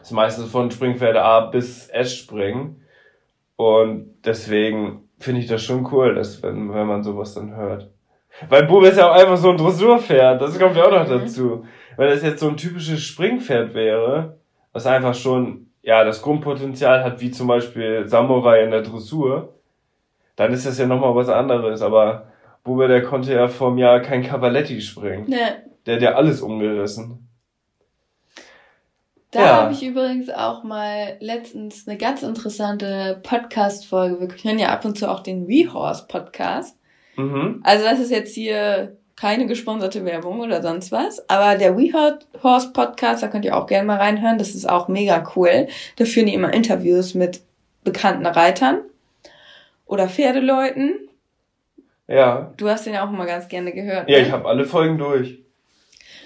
ist 0.00 0.12
meistens 0.12 0.48
von 0.48 0.70
Springpferde 0.70 1.20
A 1.22 1.40
bis 1.40 1.88
S 1.88 2.14
springen. 2.14 2.82
Und 3.56 4.14
deswegen 4.24 5.08
finde 5.18 5.40
ich 5.40 5.48
das 5.48 5.64
schon 5.64 5.88
cool, 5.92 6.14
dass 6.14 6.40
wenn, 6.44 6.72
wenn 6.72 6.86
man 6.86 7.02
sowas 7.02 7.34
dann 7.34 7.56
hört. 7.56 7.90
Weil 8.48 8.62
Bube 8.66 8.86
ist 8.86 8.98
ja 8.98 9.10
auch 9.10 9.16
einfach 9.16 9.38
so 9.38 9.50
ein 9.50 9.56
Dressurpferd, 9.56 10.40
das 10.40 10.56
kommt 10.56 10.76
ja 10.76 10.84
auch 10.84 10.92
noch 10.92 11.08
Mhm. 11.08 11.20
dazu. 11.20 11.64
Wenn 11.96 12.10
das 12.10 12.22
jetzt 12.22 12.38
so 12.38 12.48
ein 12.48 12.56
typisches 12.56 13.02
Springpferd 13.02 13.74
wäre, 13.74 14.38
was 14.72 14.86
einfach 14.86 15.14
schon, 15.16 15.65
ja, 15.86 16.04
das 16.04 16.20
Grundpotenzial 16.20 17.02
hat, 17.04 17.20
wie 17.20 17.30
zum 17.30 17.46
Beispiel 17.46 18.06
Samurai 18.08 18.62
in 18.64 18.72
der 18.72 18.82
Dressur, 18.82 19.54
dann 20.34 20.52
ist 20.52 20.66
das 20.66 20.78
ja 20.78 20.86
nochmal 20.86 21.14
was 21.14 21.28
anderes. 21.28 21.80
Aber 21.80 22.26
Bube, 22.64 22.88
der 22.88 23.02
konnte 23.02 23.32
ja 23.32 23.46
vom 23.48 23.78
Jahr 23.78 24.00
kein 24.00 24.22
Cavaletti 24.24 24.80
springen. 24.80 25.30
Ne, 25.30 25.62
Der 25.86 25.94
hat 25.96 26.02
ja 26.02 26.14
alles 26.14 26.42
umgerissen. 26.42 27.28
Da 29.30 29.40
Ja. 29.40 29.56
habe 29.62 29.72
ich 29.72 29.84
übrigens 29.84 30.28
auch 30.30 30.64
mal 30.64 31.16
letztens 31.20 31.86
eine 31.86 31.96
ganz 31.96 32.22
interessante 32.22 33.20
Podcast-Folge. 33.22 34.20
Wir 34.20 34.28
hören 34.44 34.58
ja 34.58 34.68
ab 34.70 34.84
und 34.84 34.98
zu 34.98 35.10
auch 35.10 35.20
den 35.20 35.46
WeHorse-Podcast. 35.46 36.76
Mhm. 37.16 37.60
Also 37.64 37.84
das 37.84 38.00
ist 38.00 38.10
jetzt 38.10 38.34
hier 38.34 38.96
keine 39.16 39.46
gesponserte 39.46 40.04
Werbung 40.04 40.40
oder 40.40 40.62
sonst 40.62 40.92
was. 40.92 41.28
Aber 41.28 41.56
der 41.56 41.76
WeHorse-Podcast, 41.76 43.22
da 43.22 43.28
könnt 43.28 43.44
ihr 43.44 43.56
auch 43.56 43.66
gerne 43.66 43.86
mal 43.86 43.96
reinhören. 43.96 44.38
Das 44.38 44.54
ist 44.54 44.68
auch 44.68 44.88
mega 44.88 45.32
cool. 45.34 45.68
Da 45.96 46.04
führen 46.04 46.26
die 46.26 46.34
immer 46.34 46.52
Interviews 46.52 47.14
mit 47.14 47.40
bekannten 47.82 48.26
Reitern 48.26 48.80
oder 49.86 50.08
Pferdeleuten. 50.08 50.98
Ja. 52.08 52.52
Du 52.56 52.68
hast 52.68 52.86
den 52.86 52.94
ja 52.94 53.06
auch 53.06 53.12
immer 53.12 53.26
ganz 53.26 53.48
gerne 53.48 53.72
gehört. 53.72 54.08
Ja, 54.08 54.18
ne? 54.18 54.26
ich 54.26 54.32
habe 54.32 54.48
alle 54.48 54.64
Folgen 54.64 54.98
durch. 54.98 55.38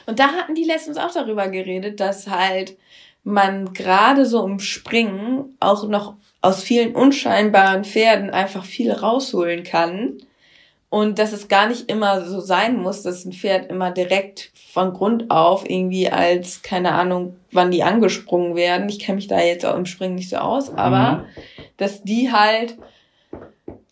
Und 0.07 0.19
da 0.19 0.33
hatten 0.33 0.55
die 0.55 0.65
letztens 0.65 0.97
auch 0.97 1.13
darüber 1.13 1.49
geredet, 1.49 2.01
dass 2.01 2.29
halt 2.29 2.77
man 3.23 3.73
gerade 3.73 4.27
so 4.27 4.45
im 4.45 4.59
Springen 4.59 5.57
auch 5.61 5.87
noch 5.87 6.15
aus 6.41 6.63
vielen 6.63 6.95
unscheinbaren 6.95 7.85
Pferden 7.85 8.31
einfach 8.31 8.65
viel 8.65 8.91
rausholen 8.91 9.63
kann. 9.63 10.19
Und 10.91 11.21
dass 11.21 11.33
es 11.33 11.47
gar 11.47 11.69
nicht 11.69 11.89
immer 11.89 12.25
so 12.25 12.41
sein 12.41 12.77
muss, 12.77 13.03
dass 13.03 13.25
ein 13.25 13.33
Pferd 13.33 13.71
immer 13.71 13.93
direkt 13.93 14.51
von 14.73 14.93
Grund 14.93 15.31
auf 15.31 15.69
irgendwie 15.69 16.11
als, 16.11 16.63
keine 16.63 16.93
Ahnung, 16.93 17.37
wann 17.53 17.71
die 17.71 17.85
angesprungen 17.85 18.57
werden. 18.57 18.89
Ich 18.89 18.99
kenne 18.99 19.17
mich 19.17 19.29
da 19.29 19.41
jetzt 19.41 19.65
auch 19.65 19.77
im 19.77 19.87
Springen 19.87 20.17
nicht 20.17 20.29
so 20.29 20.37
aus, 20.39 20.75
aber 20.75 21.19
Mhm. 21.19 21.25
dass 21.77 22.03
die 22.03 22.33
halt 22.33 22.77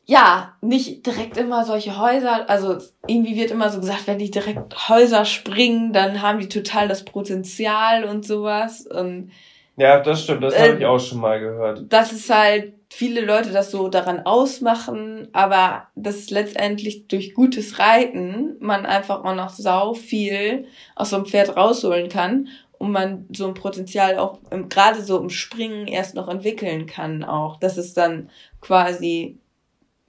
ja 0.07 0.55
nicht 0.61 1.07
direkt 1.07 1.37
immer 1.37 1.65
solche 1.65 2.01
Häuser, 2.01 2.49
also 2.51 2.79
irgendwie 3.07 3.37
wird 3.37 3.53
immer 3.53 3.71
so 3.71 3.79
gesagt, 3.79 4.07
wenn 4.07 4.19
die 4.19 4.31
direkt 4.31 4.89
Häuser 4.89 5.25
springen, 5.25 5.93
dann 5.93 6.23
haben 6.23 6.41
die 6.41 6.49
total 6.49 6.89
das 6.89 7.05
Potenzial 7.05 8.05
und 8.05 8.27
sowas 8.27 8.87
und 8.87 9.31
Ja, 9.79 10.01
das 10.01 10.25
stimmt, 10.25 10.43
das 10.43 10.55
Äh, 10.55 10.71
habe 10.71 10.79
ich 10.79 10.87
auch 10.87 10.99
schon 10.99 11.21
mal 11.21 11.39
gehört. 11.41 11.85
das 11.89 12.13
ist 12.13 12.29
halt 12.29 12.75
viele 12.91 13.21
Leute 13.21 13.51
das 13.53 13.71
so 13.71 13.89
daran 13.89 14.27
ausmachen, 14.27 15.29
aber 15.33 15.87
dass 15.95 16.31
letztendlich 16.31 17.07
durch 17.07 17.33
gutes 17.35 17.79
Reiten 17.79 18.57
man 18.61 18.87
einfach 18.87 19.25
auch 19.25 19.35
noch 19.35 19.51
sau 19.51 19.95
viel 19.95 20.67
aus 20.97 21.11
so 21.11 21.17
einem 21.17 21.27
Pferd 21.27 21.57
rausholen 21.57 22.09
kann 22.09 22.49
und 22.79 22.91
man 22.91 23.27
so 23.33 23.47
ein 23.47 23.55
Potenzial 23.55 24.19
auch 24.19 24.39
gerade 24.69 25.03
so 25.03 25.19
im 25.19 25.31
Springen 25.31 25.87
erst 25.87 26.15
noch 26.15 26.29
entwickeln 26.29 26.87
kann 26.87 27.23
auch, 27.25 27.57
dass 27.61 27.77
es 27.77 27.95
dann 27.95 28.31
quasi 28.61 29.39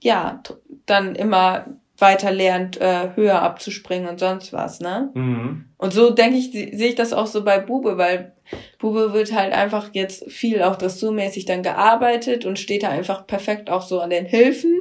ja 0.02 0.42
dann 0.86 1.14
immer 1.14 1.66
weiter 2.00 2.30
lernt, 2.30 2.80
äh, 2.80 3.10
höher 3.14 3.42
abzuspringen 3.42 4.08
und 4.08 4.18
sonst 4.18 4.52
was, 4.52 4.80
ne? 4.80 5.10
Mhm. 5.14 5.66
Und 5.76 5.92
so 5.92 6.10
denke 6.10 6.36
ich, 6.36 6.52
sehe 6.52 6.88
ich 6.88 6.94
das 6.94 7.12
auch 7.12 7.26
so 7.26 7.44
bei 7.44 7.58
Bube, 7.58 7.98
weil 7.98 8.32
Bube 8.78 9.12
wird 9.12 9.34
halt 9.34 9.52
einfach 9.52 9.90
jetzt 9.92 10.30
viel 10.30 10.62
auch 10.62 10.76
dressurmäßig 10.76 11.44
dann 11.44 11.62
gearbeitet 11.62 12.44
und 12.44 12.58
steht 12.58 12.82
da 12.82 12.88
einfach 12.88 13.26
perfekt 13.26 13.70
auch 13.70 13.82
so 13.82 14.00
an 14.00 14.10
den 14.10 14.26
Hilfen. 14.26 14.80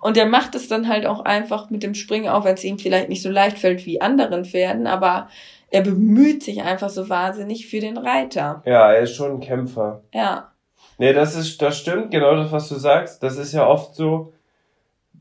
Und 0.00 0.16
der 0.16 0.26
macht 0.26 0.54
es 0.54 0.68
dann 0.68 0.88
halt 0.88 1.06
auch 1.06 1.24
einfach 1.24 1.70
mit 1.70 1.82
dem 1.82 1.94
Springen, 1.94 2.28
auch 2.28 2.44
wenn 2.44 2.54
es 2.54 2.64
ihm 2.64 2.78
vielleicht 2.78 3.08
nicht 3.08 3.22
so 3.22 3.30
leicht 3.30 3.58
fällt 3.58 3.86
wie 3.86 4.00
anderen 4.00 4.44
Pferden, 4.44 4.86
aber 4.86 5.28
er 5.70 5.82
bemüht 5.82 6.42
sich 6.42 6.62
einfach 6.62 6.90
so 6.90 7.08
wahnsinnig 7.08 7.66
für 7.66 7.80
den 7.80 7.96
Reiter. 7.96 8.62
Ja, 8.64 8.92
er 8.92 9.00
ist 9.00 9.16
schon 9.16 9.32
ein 9.32 9.40
Kämpfer. 9.40 10.02
Ja. 10.12 10.52
Nee, 10.98 11.12
das 11.12 11.34
ist, 11.34 11.60
das 11.60 11.78
stimmt, 11.78 12.10
genau 12.10 12.36
das, 12.36 12.52
was 12.52 12.68
du 12.68 12.76
sagst. 12.76 13.22
Das 13.22 13.36
ist 13.36 13.52
ja 13.52 13.66
oft 13.66 13.94
so, 13.94 14.32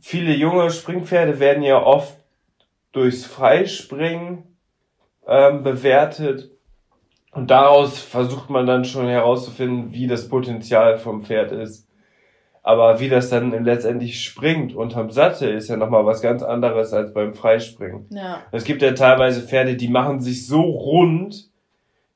viele 0.06 0.36
junge 0.36 0.70
Springpferde 0.70 1.40
werden 1.40 1.64
ja 1.64 1.82
oft 1.82 2.16
durchs 2.92 3.26
Freispringen 3.26 4.44
ähm, 5.28 5.64
bewertet. 5.64 6.52
Und 7.32 7.50
daraus 7.50 8.00
versucht 8.00 8.52
man 8.52 8.68
dann 8.68 8.86
schon 8.86 9.08
herauszufinden, 9.08 9.94
wie 9.94 10.06
das 10.06 10.30
Potenzial 10.30 11.00
vom 11.00 11.24
Pferd 11.24 11.52
ist. 11.52 11.90
Aber 12.62 13.00
wie 13.00 13.10
das 13.10 13.32
dann 13.32 13.64
letztendlich 13.64 14.24
springt 14.24 14.76
unterm 14.76 15.10
Sattel 15.10 15.56
ist 15.56 15.70
ja 15.70 15.76
nochmal 15.76 16.06
was 16.06 16.22
ganz 16.22 16.44
anderes 16.44 16.94
als 16.94 17.12
beim 17.12 17.34
Freispringen. 17.34 18.06
Ja. 18.12 18.44
Es 18.52 18.64
gibt 18.64 18.84
ja 18.84 18.92
teilweise 18.92 19.42
Pferde, 19.42 19.76
die 19.76 19.88
machen 19.88 20.22
sich 20.22 20.46
so 20.46 20.62
rund 20.62 21.50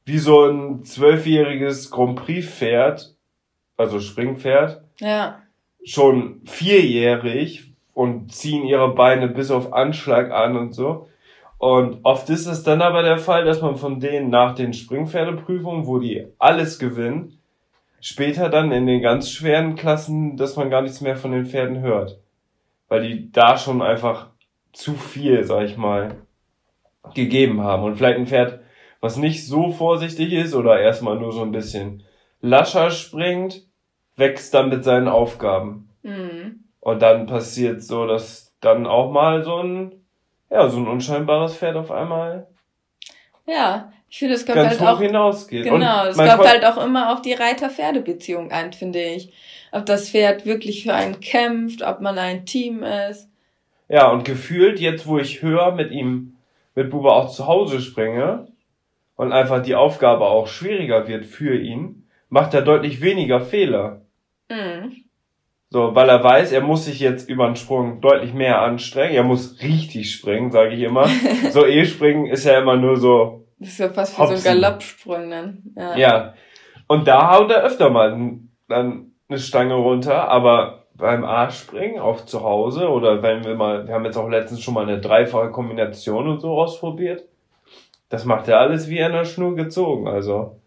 wie 0.05 0.19
so 0.19 0.45
ein 0.45 0.83
zwölfjähriges 0.83 1.89
Grand 1.89 2.17
Prix 2.17 2.47
Pferd, 2.47 3.15
also 3.77 3.99
Springpferd, 3.99 4.83
Ja. 4.99 5.41
schon 5.83 6.41
vierjährig 6.45 7.68
und 7.99 8.31
ziehen 8.31 8.63
ihre 8.63 8.95
Beine 8.95 9.27
bis 9.27 9.51
auf 9.51 9.73
Anschlag 9.73 10.31
an 10.31 10.55
und 10.55 10.71
so. 10.71 11.09
Und 11.57 11.99
oft 12.03 12.29
ist 12.29 12.45
es 12.45 12.63
dann 12.63 12.81
aber 12.81 13.03
der 13.03 13.17
Fall, 13.17 13.43
dass 13.43 13.61
man 13.61 13.75
von 13.75 13.99
denen 13.99 14.29
nach 14.29 14.55
den 14.55 14.71
Springpferdeprüfungen, 14.71 15.85
wo 15.85 15.99
die 15.99 16.25
alles 16.37 16.79
gewinnen, 16.79 17.41
später 17.99 18.47
dann 18.47 18.71
in 18.71 18.85
den 18.85 19.01
ganz 19.01 19.29
schweren 19.29 19.75
Klassen, 19.75 20.37
dass 20.37 20.55
man 20.55 20.69
gar 20.69 20.81
nichts 20.81 21.01
mehr 21.01 21.17
von 21.17 21.33
den 21.33 21.45
Pferden 21.45 21.81
hört. 21.81 22.21
Weil 22.87 23.05
die 23.05 23.33
da 23.33 23.57
schon 23.57 23.81
einfach 23.81 24.27
zu 24.71 24.93
viel, 24.93 25.43
sag 25.43 25.65
ich 25.65 25.75
mal, 25.75 26.15
gegeben 27.13 27.63
haben. 27.63 27.83
Und 27.83 27.97
vielleicht 27.97 28.17
ein 28.17 28.27
Pferd, 28.27 28.61
was 29.01 29.17
nicht 29.17 29.45
so 29.45 29.73
vorsichtig 29.73 30.31
ist 30.31 30.55
oder 30.55 30.79
erstmal 30.79 31.19
nur 31.19 31.33
so 31.33 31.41
ein 31.41 31.51
bisschen 31.51 32.03
lascher 32.39 32.91
springt, 32.91 33.67
wächst 34.15 34.53
dann 34.53 34.69
mit 34.69 34.85
seinen 34.85 35.09
Aufgaben. 35.09 35.88
Und 36.81 37.01
dann 37.01 37.25
passiert 37.25 37.83
so, 37.83 38.07
dass 38.07 38.53
dann 38.61 38.87
auch 38.87 39.11
mal 39.11 39.43
so 39.43 39.57
ein, 39.57 40.05
ja, 40.49 40.67
so 40.69 40.77
ein 40.77 40.87
unscheinbares 40.87 41.55
Pferd 41.55 41.75
auf 41.75 41.91
einmal 41.91 42.47
Ja. 43.45 43.91
Ich 44.09 44.17
finde, 44.17 44.33
es 44.33 44.45
kommt 44.45 44.57
halt 44.57 44.81
auch. 44.81 44.99
hinausgeht. 44.99 45.65
Genau, 45.65 46.05
es 46.05 46.17
kommt 46.17 46.47
halt 46.47 46.65
auch 46.65 46.83
immer 46.83 47.13
auf 47.13 47.21
die 47.21 47.33
Reiter-Pferde-Beziehung 47.33 48.51
an, 48.51 48.73
finde 48.73 49.01
ich. 49.01 49.31
Ob 49.71 49.85
das 49.85 50.09
Pferd 50.09 50.47
wirklich 50.47 50.83
für 50.83 50.95
einen 50.95 51.19
kämpft, 51.19 51.83
ob 51.83 52.01
man 52.01 52.17
ein 52.17 52.45
Team 52.45 52.81
ist. 52.81 53.29
Ja, 53.87 54.09
und 54.09 54.25
gefühlt, 54.25 54.79
jetzt 54.79 55.05
wo 55.05 55.19
ich 55.19 55.43
höher 55.43 55.73
mit 55.75 55.91
ihm, 55.91 56.37
mit 56.73 56.89
Buba 56.89 57.11
auch 57.11 57.29
zu 57.29 57.45
Hause 57.45 57.81
springe 57.81 58.47
und 59.15 59.31
einfach 59.31 59.61
die 59.61 59.75
Aufgabe 59.75 60.25
auch 60.25 60.47
schwieriger 60.47 61.07
wird 61.07 61.25
für 61.25 61.55
ihn, 61.55 62.07
macht 62.29 62.55
er 62.55 62.63
deutlich 62.63 63.01
weniger 63.01 63.41
Fehler. 63.41 64.01
Mhm. 64.49 65.03
So, 65.71 65.93
weil 65.93 66.09
er 66.09 66.23
weiß, 66.23 66.51
er 66.51 66.61
muss 66.61 66.85
sich 66.85 66.99
jetzt 66.99 67.29
über 67.29 67.45
den 67.45 67.55
Sprung 67.55 68.01
deutlich 68.01 68.33
mehr 68.33 68.61
anstrengen. 68.61 69.13
Er 69.13 69.23
muss 69.23 69.61
richtig 69.61 70.11
springen, 70.11 70.49
sage 70.49 70.73
ich 70.73 70.81
immer. 70.81 71.07
so 71.51 71.65
E-Springen 71.65 72.25
ist 72.25 72.45
ja 72.45 72.57
immer 72.57 72.75
nur 72.75 72.97
so, 72.97 73.45
Das 73.59 73.69
ist 73.69 73.79
ja 73.79 73.89
fast 73.89 74.17
wie 74.17 74.35
so 74.35 74.49
ein. 74.49 74.61
Galoppsprung 74.61 75.29
dann. 75.29 75.63
Ja. 75.75 75.95
ja. 75.95 76.33
Und 76.87 77.07
da 77.07 77.31
haut 77.31 77.51
er 77.51 77.63
öfter 77.63 77.91
mal 77.91 78.39
dann 78.67 79.11
eine 79.27 79.37
Stange 79.37 79.75
runter, 79.75 80.27
aber 80.27 80.85
beim 80.95 81.23
A-Springen 81.23 81.99
auch 81.99 82.25
zu 82.25 82.43
Hause 82.43 82.89
oder 82.89 83.21
wenn 83.21 83.43
wir 83.43 83.55
mal, 83.55 83.87
wir 83.87 83.93
haben 83.93 84.05
jetzt 84.05 84.17
auch 84.17 84.27
letztens 84.27 84.61
schon 84.61 84.73
mal 84.73 84.83
eine 84.83 84.99
dreifache 84.99 85.51
Kombination 85.51 86.27
und 86.27 86.39
so 86.39 86.59
ausprobiert. 86.59 87.25
Das 88.09 88.25
macht 88.25 88.47
er 88.47 88.59
alles 88.59 88.89
wie 88.89 89.03
an 89.03 89.11
der 89.11 89.25
Schnur 89.25 89.55
gezogen, 89.55 90.07
also. 90.07 90.57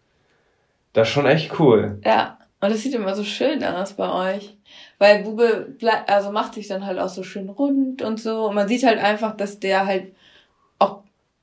Das 0.93 1.09
ist 1.09 1.13
schon 1.13 1.25
echt 1.25 1.59
cool. 1.59 1.99
Ja. 2.05 2.37
Und 2.61 2.71
das 2.71 2.81
sieht 2.81 2.95
immer 2.95 3.13
so 3.13 3.25
schön 3.25 3.61
aus 3.61 3.91
bei 3.91 4.35
euch. 4.35 4.55
Weil 5.03 5.23
Bube 5.23 5.75
also 6.07 6.31
macht 6.31 6.53
sich 6.53 6.69
dann 6.69 6.85
halt 6.85 6.97
auch 6.97 7.09
so 7.09 7.23
schön 7.23 7.49
rund 7.49 8.01
und 8.01 8.21
so. 8.21 8.45
Und 8.47 8.55
man 8.55 8.69
sieht 8.69 8.85
halt 8.85 8.99
einfach, 9.03 9.35
dass 9.35 9.59
der 9.59 9.85
halt 9.85 10.13
auch 10.79 10.99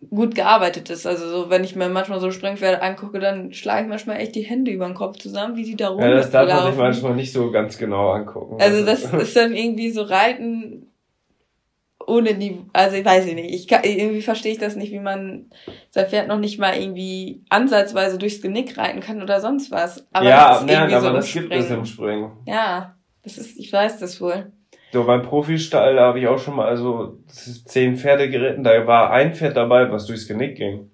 gut 0.08 0.34
gearbeitet 0.34 0.88
ist. 0.88 1.06
Also 1.06 1.28
so, 1.28 1.50
wenn 1.50 1.62
ich 1.62 1.76
mir 1.76 1.90
manchmal 1.90 2.20
so 2.20 2.30
Springpferde 2.30 2.80
angucke, 2.80 3.18
dann 3.18 3.52
schlage 3.52 3.82
ich 3.82 3.88
manchmal 3.90 4.16
echt 4.16 4.34
die 4.34 4.40
Hände 4.40 4.70
über 4.70 4.86
den 4.86 4.94
Kopf 4.94 5.18
zusammen, 5.18 5.56
wie 5.56 5.64
die 5.64 5.76
da 5.76 5.94
Ja, 5.94 6.10
das 6.10 6.30
darf 6.30 6.46
man 6.46 6.56
sich 6.56 6.56
rumlaufen. 6.58 6.78
manchmal 6.78 7.14
nicht 7.16 7.32
so 7.34 7.50
ganz 7.50 7.76
genau 7.76 8.12
angucken. 8.12 8.56
Also 8.58 8.82
das 8.82 9.04
ist 9.12 9.36
dann 9.36 9.52
irgendwie 9.54 9.90
so 9.90 10.04
Reiten 10.04 10.86
ohne 12.06 12.32
Niveau. 12.32 12.64
Also 12.72 12.96
ich 12.96 13.04
weiß 13.04 13.26
nicht. 13.26 13.54
Ich 13.54 13.68
kann, 13.68 13.84
irgendwie 13.84 14.22
verstehe 14.22 14.52
ich 14.52 14.58
das 14.58 14.74
nicht, 14.74 14.90
wie 14.90 15.00
man 15.00 15.50
sein 15.90 16.06
Pferd 16.08 16.28
noch 16.28 16.38
nicht 16.38 16.58
mal 16.58 16.74
irgendwie 16.80 17.42
ansatzweise 17.50 18.16
durchs 18.16 18.40
Genick 18.40 18.78
reiten 18.78 19.00
kann 19.00 19.22
oder 19.22 19.42
sonst 19.42 19.70
was. 19.70 20.06
Aber 20.12 20.26
ja, 20.26 20.48
das 20.48 20.60
ist 20.60 20.66
nein, 20.66 20.76
irgendwie 20.76 20.94
aber 20.94 21.08
so 21.08 21.12
das 21.12 21.32
gibt 21.32 21.52
es 21.52 21.64
Springen. 21.66 21.78
im 21.80 21.84
Springen. 21.84 22.30
Ja, 22.46 22.96
das 23.22 23.38
ist, 23.38 23.58
ich 23.58 23.72
weiß 23.72 23.98
das 23.98 24.20
wohl. 24.20 24.52
So, 24.92 25.04
beim 25.04 25.22
Profistall, 25.22 26.00
habe 26.00 26.18
ich 26.18 26.26
auch 26.26 26.38
schon 26.38 26.56
mal 26.56 26.66
also 26.66 27.18
zehn 27.28 27.96
Pferde 27.96 28.28
geritten, 28.28 28.64
da 28.64 28.86
war 28.86 29.10
ein 29.10 29.34
Pferd 29.34 29.56
dabei, 29.56 29.90
was 29.90 30.06
durchs 30.06 30.26
Genick 30.26 30.56
ging. 30.56 30.90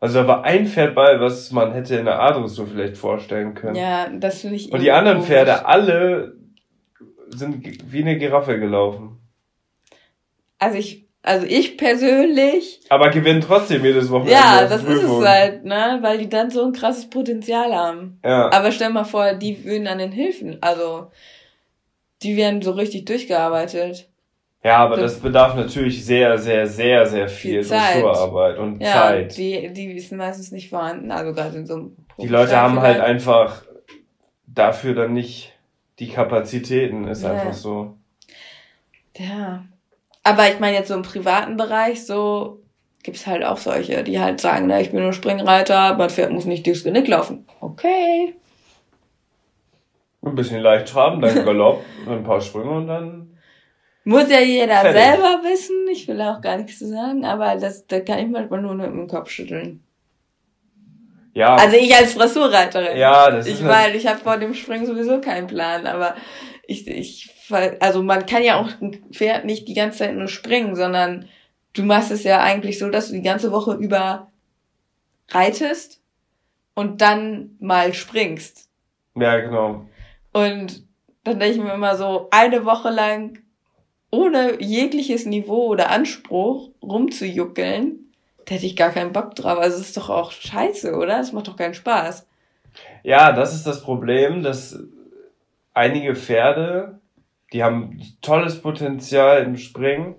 Also 0.00 0.20
da 0.20 0.26
war 0.26 0.44
ein 0.44 0.66
Pferd 0.66 0.96
bei, 0.96 1.20
was 1.20 1.52
man 1.52 1.72
hätte 1.72 1.94
in 1.94 2.06
der 2.06 2.20
A-Dressur 2.20 2.66
vielleicht 2.66 2.96
vorstellen 2.96 3.54
können. 3.54 3.76
Ja, 3.76 4.08
das 4.08 4.40
finde 4.40 4.56
ich. 4.56 4.72
Und 4.72 4.82
die 4.82 4.90
anderen 4.90 5.18
komisch. 5.18 5.30
Pferde, 5.30 5.64
alle 5.64 6.34
sind 7.28 7.64
wie 7.92 8.00
eine 8.00 8.18
Giraffe 8.18 8.58
gelaufen. 8.58 9.20
Also 10.58 10.78
ich, 10.78 11.06
also 11.22 11.46
ich 11.46 11.78
persönlich. 11.78 12.80
Aber 12.88 13.10
gewinnen 13.10 13.40
trotzdem 13.40 13.84
jedes 13.84 14.10
Wochenende. 14.10 14.32
Ja, 14.32 14.66
das 14.66 14.82
ist 14.82 14.86
Prüfung. 14.86 15.22
es 15.22 15.28
halt, 15.28 15.64
ne, 15.64 15.98
weil 16.02 16.18
die 16.18 16.28
dann 16.28 16.50
so 16.50 16.64
ein 16.64 16.72
krasses 16.72 17.08
Potenzial 17.08 17.72
haben. 17.72 18.18
Ja. 18.24 18.50
Aber 18.52 18.72
stell 18.72 18.90
mal 18.90 19.04
vor, 19.04 19.34
die 19.34 19.64
würden 19.64 19.86
an 19.86 19.98
den 19.98 20.10
Hilfen, 20.10 20.58
also 20.60 21.12
die 22.22 22.36
werden 22.36 22.62
so 22.62 22.72
richtig 22.72 23.04
durchgearbeitet. 23.06 24.08
ja, 24.64 24.76
aber 24.78 24.96
das 24.96 25.18
bedarf 25.20 25.54
natürlich 25.56 26.04
sehr, 26.04 26.38
sehr, 26.38 26.66
sehr, 26.66 27.06
sehr 27.06 27.28
viel 27.28 27.62
Viel. 27.64 27.76
Dressurarbeit 27.76 28.58
und 28.58 28.80
Ja, 28.80 28.92
Zeit. 28.92 29.36
die 29.36 29.72
die 29.72 29.92
ist 29.92 30.12
meistens 30.12 30.52
nicht 30.52 30.68
vorhanden, 30.70 31.10
also 31.10 31.32
gerade 31.32 31.56
in 31.58 31.66
so 31.66 31.74
einem 31.74 31.96
Die 32.20 32.28
Leute 32.28 32.56
haben 32.56 32.80
halt 32.80 33.00
einfach 33.00 33.62
dafür 34.46 34.94
dann 34.94 35.12
nicht 35.14 35.52
die 35.98 36.08
Kapazitäten, 36.08 37.06
ist 37.08 37.22
Ja. 37.22 37.32
einfach 37.32 37.52
so. 37.54 37.96
Ja. 39.16 39.64
Aber 40.24 40.48
ich 40.48 40.60
meine 40.60 40.76
jetzt 40.76 40.88
so 40.88 40.94
im 40.94 41.02
privaten 41.02 41.56
Bereich 41.56 42.06
so 42.06 42.60
gibt's 43.02 43.26
halt 43.26 43.42
auch 43.44 43.58
solche, 43.58 44.04
die 44.04 44.20
halt 44.20 44.40
sagen, 44.40 44.68
na, 44.68 44.80
ich 44.80 44.92
bin 44.92 45.02
nur 45.02 45.12
Springreiter, 45.12 45.96
mein 45.96 46.08
Pferd 46.10 46.30
muss 46.30 46.44
nicht 46.44 46.64
durchs 46.66 46.84
Genick 46.84 47.08
laufen. 47.08 47.46
Okay. 47.60 48.34
Ein 50.24 50.34
bisschen 50.34 50.60
leicht 50.60 50.88
traben, 50.88 51.20
dann 51.20 51.34
Galopp, 51.44 51.82
ein 52.08 52.22
paar 52.24 52.40
Sprünge 52.40 52.70
und 52.70 52.86
dann. 52.86 53.38
Muss 54.04 54.28
ja 54.30 54.40
jeder 54.40 54.80
Fertig. 54.80 55.00
selber 55.00 55.40
wissen. 55.44 55.86
Ich 55.90 56.08
will 56.08 56.20
auch 56.22 56.40
gar 56.40 56.56
nichts 56.56 56.78
zu 56.78 56.88
sagen, 56.88 57.24
aber 57.24 57.56
das, 57.56 57.86
da 57.86 58.00
kann 58.00 58.18
ich 58.18 58.28
manchmal 58.28 58.62
nur 58.62 58.74
mit 58.74 58.86
dem 58.86 59.06
Kopf 59.06 59.30
schütteln. 59.30 59.82
Ja, 61.34 61.54
Also 61.54 61.76
ich 61.76 61.94
als 61.94 62.14
Dressurreiterin. 62.14 62.96
ja, 62.98 63.30
das 63.30 63.46
ist 63.46 63.60
Ich 63.60 63.66
weil 63.66 63.94
ich 63.94 64.06
habe 64.06 64.18
vor 64.18 64.36
dem 64.36 64.54
Springen 64.54 64.86
sowieso 64.86 65.20
keinen 65.20 65.46
Plan, 65.46 65.86
aber 65.86 66.14
ich 66.66 66.86
ich 66.86 67.30
also 67.80 68.02
man 68.02 68.26
kann 68.26 68.42
ja 68.42 68.60
auch 68.60 68.68
ein 68.80 69.02
Pferd 69.12 69.44
nicht 69.44 69.66
die 69.68 69.74
ganze 69.74 69.98
Zeit 69.98 70.14
nur 70.14 70.28
springen, 70.28 70.74
sondern 70.76 71.28
du 71.74 71.84
machst 71.84 72.10
es 72.10 72.24
ja 72.24 72.40
eigentlich 72.42 72.78
so, 72.78 72.90
dass 72.90 73.08
du 73.08 73.14
die 73.14 73.22
ganze 73.22 73.50
Woche 73.50 73.74
über 73.74 74.30
reitest 75.30 76.00
und 76.74 77.00
dann 77.00 77.56
mal 77.60 77.94
springst. 77.94 78.68
ja, 79.14 79.38
genau. 79.40 79.86
Und 80.32 80.86
dann 81.24 81.38
denke 81.38 81.56
ich 81.56 81.62
mir 81.62 81.74
immer 81.74 81.96
so, 81.96 82.28
eine 82.30 82.64
Woche 82.64 82.90
lang 82.90 83.38
ohne 84.10 84.60
jegliches 84.60 85.24
Niveau 85.26 85.68
oder 85.68 85.90
Anspruch 85.90 86.70
rumzujuckeln, 86.82 87.98
da 88.44 88.54
hätte 88.54 88.66
ich 88.66 88.76
gar 88.76 88.90
keinen 88.90 89.12
Bock 89.12 89.34
drauf. 89.34 89.58
Also 89.58 89.76
es 89.78 89.88
ist 89.88 89.96
doch 89.96 90.10
auch 90.10 90.32
scheiße, 90.32 90.94
oder? 90.94 91.18
Das 91.18 91.32
macht 91.32 91.48
doch 91.48 91.56
keinen 91.56 91.74
Spaß. 91.74 92.26
Ja, 93.02 93.32
das 93.32 93.54
ist 93.54 93.66
das 93.66 93.82
Problem, 93.82 94.42
dass 94.42 94.78
einige 95.74 96.14
Pferde, 96.14 97.00
die 97.52 97.62
haben 97.62 98.00
tolles 98.20 98.60
Potenzial 98.60 99.42
im 99.42 99.56
Springen. 99.56 100.14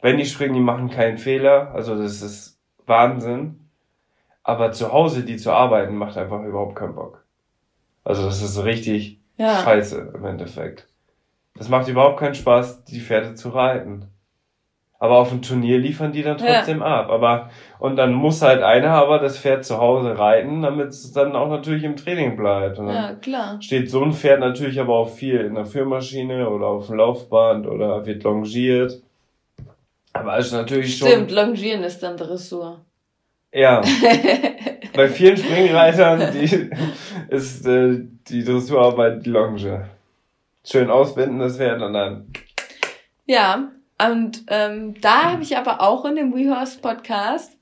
Wenn 0.00 0.18
die 0.18 0.26
springen, 0.26 0.54
die 0.54 0.60
machen 0.60 0.90
keinen 0.90 1.18
Fehler. 1.18 1.72
Also 1.74 1.96
das 1.96 2.22
ist 2.22 2.58
Wahnsinn. 2.86 3.60
Aber 4.42 4.72
zu 4.72 4.92
Hause, 4.92 5.22
die 5.22 5.36
zu 5.36 5.52
arbeiten, 5.52 5.96
macht 5.96 6.16
einfach 6.16 6.42
überhaupt 6.42 6.76
keinen 6.76 6.94
Bock. 6.94 7.24
Also 8.04 8.24
das 8.24 8.42
ist 8.42 8.64
richtig 8.64 9.21
Ja. 9.36 9.62
scheiße 9.62 10.12
im 10.14 10.24
Endeffekt. 10.24 10.88
Das 11.54 11.68
macht 11.68 11.88
überhaupt 11.88 12.18
keinen 12.18 12.34
Spaß, 12.34 12.84
die 12.84 13.00
Pferde 13.00 13.34
zu 13.34 13.50
reiten. 13.50 14.06
Aber 14.98 15.18
auf 15.18 15.30
dem 15.30 15.42
Turnier 15.42 15.78
liefern 15.78 16.12
die 16.12 16.22
dann 16.22 16.38
trotzdem 16.38 16.78
ja. 16.78 17.00
ab. 17.00 17.10
Aber, 17.10 17.50
und 17.80 17.96
dann 17.96 18.14
muss 18.14 18.40
halt 18.40 18.62
einer 18.62 18.90
aber 18.90 19.18
das 19.18 19.36
Pferd 19.36 19.64
zu 19.64 19.78
Hause 19.78 20.16
reiten, 20.16 20.62
damit 20.62 20.90
es 20.90 21.12
dann 21.12 21.34
auch 21.34 21.48
natürlich 21.48 21.82
im 21.82 21.96
Training 21.96 22.36
bleibt. 22.36 22.78
Ja, 22.78 23.14
klar. 23.14 23.60
Steht 23.60 23.90
so 23.90 24.04
ein 24.04 24.12
Pferd 24.12 24.38
natürlich 24.38 24.78
aber 24.78 24.94
auch 24.94 25.10
viel 25.10 25.40
in 25.40 25.56
der 25.56 25.66
Führmaschine 25.66 26.48
oder 26.48 26.68
auf 26.68 26.86
dem 26.86 26.98
Laufband 26.98 27.66
oder 27.66 28.06
wird 28.06 28.22
longiert. 28.22 29.02
Aber 30.12 30.38
ist 30.38 30.52
natürlich 30.52 30.94
Stimmt, 30.94 31.10
schon. 31.10 31.18
Stimmt, 31.18 31.30
longieren 31.32 31.82
ist 31.82 32.00
dann 32.02 32.16
Dressur. 32.16 32.78
Ja. 33.52 33.82
Bei 34.94 35.08
vielen 35.08 35.36
Springreitern 35.36 36.32
die, 36.32 36.70
ist 37.34 37.66
äh, 37.66 38.00
die 38.28 38.44
Dressurarbeit 38.44 39.24
die 39.24 39.30
Longe. 39.30 39.90
Schön 40.64 40.90
ausbinden 40.90 41.38
das 41.38 41.56
Pferd 41.56 41.82
und 41.82 41.92
dann. 41.92 42.32
Ja, 43.26 43.70
und 44.04 44.44
ähm, 44.48 45.00
da 45.00 45.32
habe 45.32 45.42
ich 45.42 45.56
aber 45.56 45.80
auch 45.80 46.04
in 46.04 46.16
dem 46.16 46.34
WeHorse 46.34 46.78
Podcast 46.80 47.56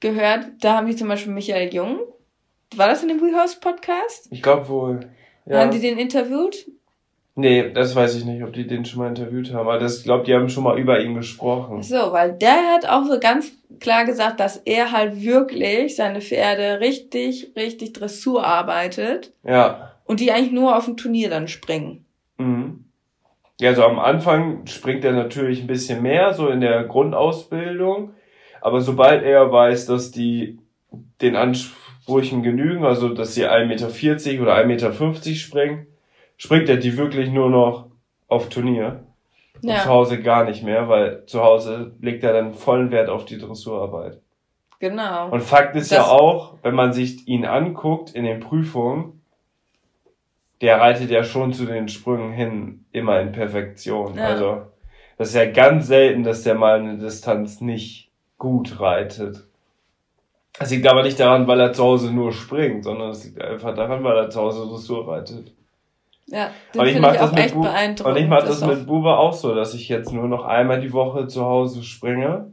gehört, 0.00 0.46
da 0.60 0.76
haben 0.76 0.86
die 0.86 0.96
zum 0.96 1.08
Beispiel 1.08 1.32
Michael 1.32 1.72
Jung. 1.72 2.00
War 2.76 2.88
das 2.88 3.02
in 3.02 3.08
dem 3.08 3.20
WeHorse 3.20 3.58
Podcast? 3.60 4.28
Ich 4.30 4.42
glaube 4.42 4.68
wohl. 4.68 5.00
Ja. 5.46 5.60
Haben 5.60 5.70
die 5.70 5.80
den 5.80 5.98
interviewt? 5.98 6.66
Nee, 7.36 7.72
das 7.72 7.96
weiß 7.96 8.14
ich 8.14 8.24
nicht, 8.24 8.44
ob 8.44 8.52
die 8.52 8.66
den 8.66 8.84
schon 8.84 9.00
mal 9.00 9.08
interviewt 9.08 9.52
haben. 9.52 9.66
Aber 9.66 9.78
das 9.78 10.04
glaube, 10.04 10.24
die 10.24 10.34
haben 10.34 10.48
schon 10.48 10.62
mal 10.62 10.78
über 10.78 11.00
ihn 11.00 11.14
gesprochen. 11.14 11.82
So, 11.82 12.12
weil 12.12 12.32
der 12.32 12.74
hat 12.74 12.88
auch 12.88 13.04
so 13.06 13.18
ganz 13.18 13.50
klar 13.80 14.04
gesagt, 14.04 14.38
dass 14.38 14.58
er 14.58 14.92
halt 14.92 15.20
wirklich 15.20 15.96
seine 15.96 16.20
Pferde 16.20 16.78
richtig, 16.80 17.50
richtig 17.56 17.92
Dressur 17.92 18.46
arbeitet. 18.46 19.32
Ja. 19.42 19.96
Und 20.04 20.20
die 20.20 20.30
eigentlich 20.30 20.52
nur 20.52 20.76
auf 20.76 20.84
dem 20.84 20.96
Turnier 20.96 21.28
dann 21.28 21.48
springen. 21.48 22.04
Mhm. 22.38 22.84
Ja, 23.60 23.70
also 23.70 23.84
am 23.84 23.98
Anfang 23.98 24.66
springt 24.66 25.04
er 25.04 25.12
natürlich 25.12 25.60
ein 25.60 25.66
bisschen 25.66 26.02
mehr, 26.02 26.34
so 26.34 26.48
in 26.48 26.60
der 26.60 26.84
Grundausbildung. 26.84 28.10
Aber 28.60 28.80
sobald 28.80 29.24
er 29.24 29.50
weiß, 29.50 29.86
dass 29.86 30.12
die 30.12 30.58
den 31.20 31.34
Ansprüchen 31.34 32.42
genügen, 32.42 32.84
also 32.84 33.08
dass 33.08 33.34
sie 33.34 33.46
1,40 33.46 33.66
Meter 33.66 34.42
oder 34.42 34.56
1,50 34.56 34.66
Meter 34.66 35.34
springen, 35.34 35.86
springt 36.36 36.68
er 36.68 36.76
die 36.76 36.96
wirklich 36.96 37.30
nur 37.30 37.50
noch 37.50 37.86
auf 38.28 38.48
Turnier. 38.48 39.04
Ja. 39.62 39.82
Zu 39.82 39.88
Hause 39.88 40.20
gar 40.20 40.44
nicht 40.44 40.62
mehr, 40.62 40.88
weil 40.88 41.24
zu 41.26 41.42
Hause 41.42 41.92
legt 42.00 42.22
er 42.22 42.32
dann 42.32 42.52
vollen 42.52 42.90
Wert 42.90 43.08
auf 43.08 43.24
die 43.24 43.38
Dressurarbeit. 43.38 44.20
Genau. 44.78 45.30
Und 45.30 45.42
Fakt 45.42 45.74
ist 45.76 45.90
das 45.90 45.98
ja 45.98 46.04
auch, 46.06 46.54
wenn 46.62 46.74
man 46.74 46.92
sich 46.92 47.26
ihn 47.26 47.46
anguckt 47.46 48.14
in 48.14 48.24
den 48.24 48.40
Prüfungen, 48.40 49.22
der 50.60 50.80
reitet 50.80 51.10
ja 51.10 51.24
schon 51.24 51.52
zu 51.52 51.64
den 51.64 51.88
Sprüngen 51.88 52.32
hin 52.32 52.84
immer 52.92 53.20
in 53.20 53.32
Perfektion. 53.32 54.16
Ja. 54.16 54.26
Also 54.26 54.62
das 55.16 55.28
ist 55.28 55.34
ja 55.34 55.50
ganz 55.50 55.86
selten, 55.86 56.24
dass 56.24 56.42
der 56.42 56.54
mal 56.54 56.80
eine 56.80 56.98
Distanz 56.98 57.60
nicht 57.60 58.10
gut 58.36 58.80
reitet. 58.80 59.44
Das 60.58 60.70
liegt 60.70 60.86
aber 60.86 61.02
nicht 61.02 61.18
daran, 61.18 61.46
weil 61.46 61.60
er 61.60 61.72
zu 61.72 61.82
Hause 61.82 62.12
nur 62.12 62.32
springt, 62.32 62.84
sondern 62.84 63.10
es 63.10 63.24
liegt 63.24 63.40
einfach 63.40 63.74
daran, 63.74 64.04
weil 64.04 64.16
er 64.16 64.30
zu 64.30 64.40
Hause 64.40 64.68
Dressur 64.68 65.08
reitet. 65.08 65.52
Ja, 66.26 66.50
den 66.72 66.80
und 66.80 66.86
ich 66.86 66.98
mache 66.98 67.18
das 67.18 67.32
mit 67.32 67.52
Bu 67.52 67.66
Und 68.08 68.16
ich 68.16 68.26
mache 68.26 68.46
das, 68.46 68.60
das 68.60 68.68
mit 68.68 68.86
Bube 68.86 69.16
auch 69.16 69.34
so, 69.34 69.54
dass 69.54 69.74
ich 69.74 69.88
jetzt 69.88 70.12
nur 70.12 70.26
noch 70.26 70.44
einmal 70.44 70.80
die 70.80 70.92
Woche 70.92 71.26
zu 71.26 71.44
Hause 71.44 71.82
springe 71.82 72.52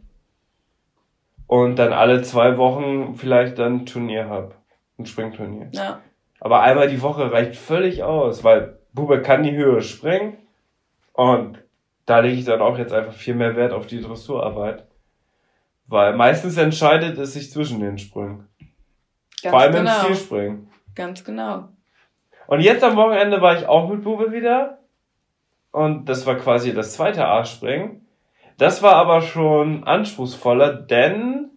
und 1.47 1.77
dann 1.77 1.93
alle 1.93 2.21
zwei 2.21 2.57
Wochen 2.57 3.15
vielleicht 3.15 3.59
dann 3.59 3.81
ein 3.81 3.85
Turnier 3.85 4.29
hab, 4.29 4.55
ein 4.97 5.05
Springturnier. 5.05 5.69
Ja. 5.71 6.01
Aber 6.39 6.61
einmal 6.61 6.89
die 6.89 7.01
Woche 7.01 7.31
reicht 7.31 7.55
völlig 7.55 8.03
aus, 8.03 8.43
weil 8.43 8.77
Bube 8.93 9.21
kann 9.21 9.43
die 9.43 9.55
Höhe 9.55 9.81
springen 9.81 10.37
und 11.13 11.59
da 12.05 12.19
lege 12.19 12.35
ich 12.35 12.45
dann 12.45 12.61
auch 12.61 12.77
jetzt 12.77 12.93
einfach 12.93 13.13
viel 13.13 13.35
mehr 13.35 13.55
Wert 13.55 13.73
auf 13.73 13.87
die 13.87 14.01
Dressurarbeit. 14.01 14.85
Weil 15.87 16.15
meistens 16.15 16.57
entscheidet 16.57 17.17
es 17.17 17.33
sich 17.33 17.51
zwischen 17.51 17.79
den 17.79 17.97
Sprüngen. 17.97 18.47
Ganz 19.41 19.51
Vor 19.51 19.59
allem 19.59 19.73
genau. 19.73 19.99
im 19.99 20.05
Zielspringen. 20.07 20.69
Ganz 20.95 21.23
genau. 21.23 21.69
Und 22.51 22.59
jetzt 22.59 22.83
am 22.83 22.97
Wochenende 22.97 23.39
war 23.39 23.57
ich 23.57 23.65
auch 23.65 23.89
mit 23.89 24.03
Bube 24.03 24.33
wieder. 24.33 24.79
Und 25.71 26.09
das 26.09 26.25
war 26.25 26.35
quasi 26.35 26.73
das 26.73 26.91
zweite 26.91 27.25
A-Springen. 27.25 28.05
Das 28.57 28.83
war 28.83 28.95
aber 28.95 29.21
schon 29.21 29.85
anspruchsvoller, 29.85 30.73
denn 30.73 31.51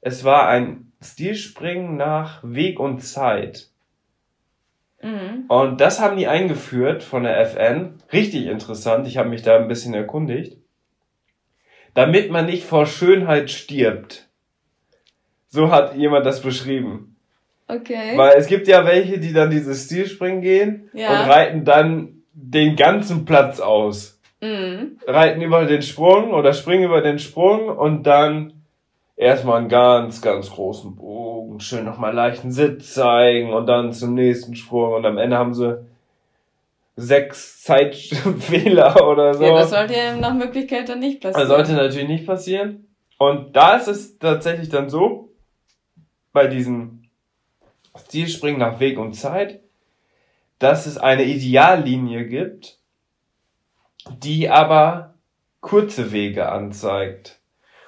es 0.00 0.24
war 0.24 0.48
ein 0.48 0.92
Stilspringen 1.02 1.98
nach 1.98 2.40
Weg 2.42 2.80
und 2.80 3.00
Zeit. 3.00 3.68
Mhm. 5.02 5.44
Und 5.48 5.78
das 5.82 6.00
haben 6.00 6.16
die 6.16 6.26
eingeführt 6.26 7.02
von 7.02 7.24
der 7.24 7.38
FN. 7.40 7.98
Richtig 8.10 8.46
interessant. 8.46 9.06
Ich 9.06 9.18
habe 9.18 9.28
mich 9.28 9.42
da 9.42 9.58
ein 9.58 9.68
bisschen 9.68 9.92
erkundigt. 9.92 10.56
Damit 11.92 12.30
man 12.30 12.46
nicht 12.46 12.64
vor 12.64 12.86
Schönheit 12.86 13.50
stirbt. 13.50 14.30
So 15.48 15.70
hat 15.70 15.96
jemand 15.96 16.24
das 16.24 16.40
beschrieben. 16.40 17.09
Okay. 17.74 18.16
Weil 18.16 18.34
es 18.36 18.46
gibt 18.46 18.68
ja 18.68 18.84
welche, 18.84 19.18
die 19.18 19.32
dann 19.32 19.50
dieses 19.50 19.84
Stilspringen 19.84 20.40
gehen 20.40 20.90
ja. 20.92 21.10
und 21.10 21.30
reiten 21.30 21.64
dann 21.64 22.22
den 22.32 22.76
ganzen 22.76 23.24
Platz 23.24 23.60
aus. 23.60 24.20
Mhm. 24.40 24.98
Reiten 25.06 25.42
über 25.42 25.64
den 25.66 25.82
Sprung 25.82 26.32
oder 26.32 26.52
springen 26.52 26.84
über 26.84 27.02
den 27.02 27.18
Sprung 27.18 27.68
und 27.68 28.04
dann 28.04 28.54
erstmal 29.16 29.58
einen 29.58 29.68
ganz, 29.68 30.22
ganz 30.22 30.50
großen 30.50 30.96
Bogen, 30.96 31.60
schön 31.60 31.84
nochmal 31.84 32.14
leichten 32.14 32.50
Sitz 32.50 32.94
zeigen 32.94 33.52
und 33.52 33.66
dann 33.66 33.92
zum 33.92 34.14
nächsten 34.14 34.56
Sprung 34.56 34.94
und 34.94 35.04
am 35.04 35.18
Ende 35.18 35.36
haben 35.36 35.52
sie 35.52 35.84
sechs 36.96 37.62
Zeitfehler 37.62 39.06
oder 39.06 39.34
so. 39.34 39.44
Ja, 39.44 39.52
das 39.52 39.70
sollte 39.70 39.94
ja 39.94 40.16
nach 40.16 40.34
Möglichkeit 40.34 40.88
dann 40.88 41.00
nicht 41.00 41.20
passieren. 41.20 41.48
Das 41.48 41.56
sollte 41.56 41.72
natürlich 41.74 42.08
nicht 42.08 42.26
passieren. 42.26 42.86
Und 43.18 43.54
da 43.54 43.76
ist 43.76 43.88
es 43.88 44.18
tatsächlich 44.18 44.70
dann 44.70 44.88
so, 44.88 45.30
bei 46.32 46.46
diesem 48.04 48.26
Stilspringen 48.26 48.60
nach 48.60 48.80
Weg 48.80 48.98
und 48.98 49.14
Zeit, 49.14 49.60
dass 50.58 50.86
es 50.86 50.98
eine 50.98 51.24
Ideallinie 51.24 52.26
gibt, 52.26 52.78
die 54.22 54.48
aber 54.48 55.14
kurze 55.60 56.12
Wege 56.12 56.50
anzeigt. 56.50 57.40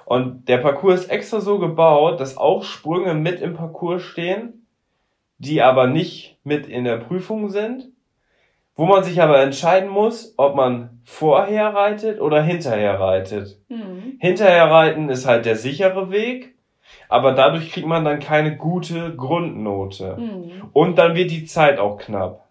Und 0.04 0.48
der 0.48 0.58
Parcours 0.58 1.02
ist 1.02 1.10
extra 1.10 1.40
so 1.40 1.58
gebaut, 1.58 2.20
dass 2.20 2.36
auch 2.36 2.64
Sprünge 2.64 3.14
mit 3.14 3.40
im 3.40 3.54
Parcours 3.54 4.02
stehen, 4.02 4.66
die 5.38 5.62
aber 5.62 5.86
nicht 5.86 6.38
mit 6.44 6.66
in 6.66 6.84
der 6.84 6.98
Prüfung 6.98 7.48
sind, 7.48 7.88
wo 8.74 8.86
man 8.86 9.04
sich 9.04 9.20
aber 9.20 9.40
entscheiden 9.40 9.88
muss, 9.88 10.34
ob 10.36 10.54
man 10.54 11.00
vorher 11.04 11.74
reitet 11.74 12.20
oder 12.20 12.42
hinterher 12.42 12.98
reitet. 13.00 13.60
Mhm. 13.68 14.16
Hinterher 14.18 14.70
reiten 14.70 15.08
ist 15.08 15.26
halt 15.26 15.46
der 15.46 15.56
sichere 15.56 16.10
Weg, 16.10 16.51
aber 17.12 17.32
dadurch 17.32 17.70
kriegt 17.70 17.86
man 17.86 18.04
dann 18.04 18.20
keine 18.20 18.56
gute 18.56 19.14
Grundnote. 19.14 20.16
Mhm. 20.18 20.70
Und 20.72 20.96
dann 20.96 21.14
wird 21.14 21.30
die 21.30 21.44
Zeit 21.44 21.78
auch 21.78 21.98
knapp. 21.98 22.48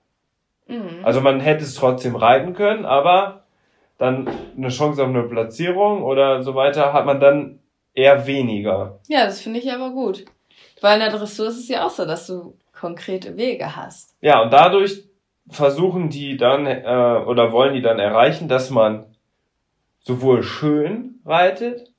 Mhm. 0.68 1.00
Also 1.04 1.20
man 1.20 1.40
hätte 1.40 1.64
es 1.64 1.74
trotzdem 1.74 2.16
reiten 2.16 2.54
können, 2.54 2.86
aber 2.86 3.44
dann 3.98 4.30
eine 4.56 4.70
Chance 4.70 5.02
auf 5.02 5.10
eine 5.10 5.24
Platzierung 5.24 6.04
oder 6.04 6.44
so 6.44 6.54
weiter 6.54 6.94
hat 6.94 7.06
man 7.08 7.20
dann 7.20 7.60
eher 7.94 8.28
weniger. 8.28 9.00
Ja, 9.08 9.26
das 9.26 9.42
finde 9.42 9.60
ich 9.60 9.72
aber 9.72 9.90
gut. 9.90 10.26
Weil 10.80 10.96
in 10.96 11.00
der 11.00 11.18
Dressur 11.18 11.48
ist 11.48 11.58
es 11.58 11.68
ja 11.68 11.86
auch 11.86 11.90
so, 11.90 12.06
dass 12.06 12.28
du 12.28 12.56
konkrete 12.72 13.38
Wege 13.38 13.76
hast. 13.76 14.16
Ja, 14.22 14.42
und 14.42 14.54
dadurch 14.54 15.04
versuchen 15.50 16.10
die 16.10 16.38
dann 16.38 16.68
äh, 16.68 17.24
oder 17.26 17.52
wollen 17.52 17.74
die 17.74 17.82
dann 17.82 18.00
erreichen, 18.00 18.48
dass 18.48 18.70
man 18.70 19.06
sowohl 20.00 20.44
schön 20.44 21.20
reitet, 21.26 21.92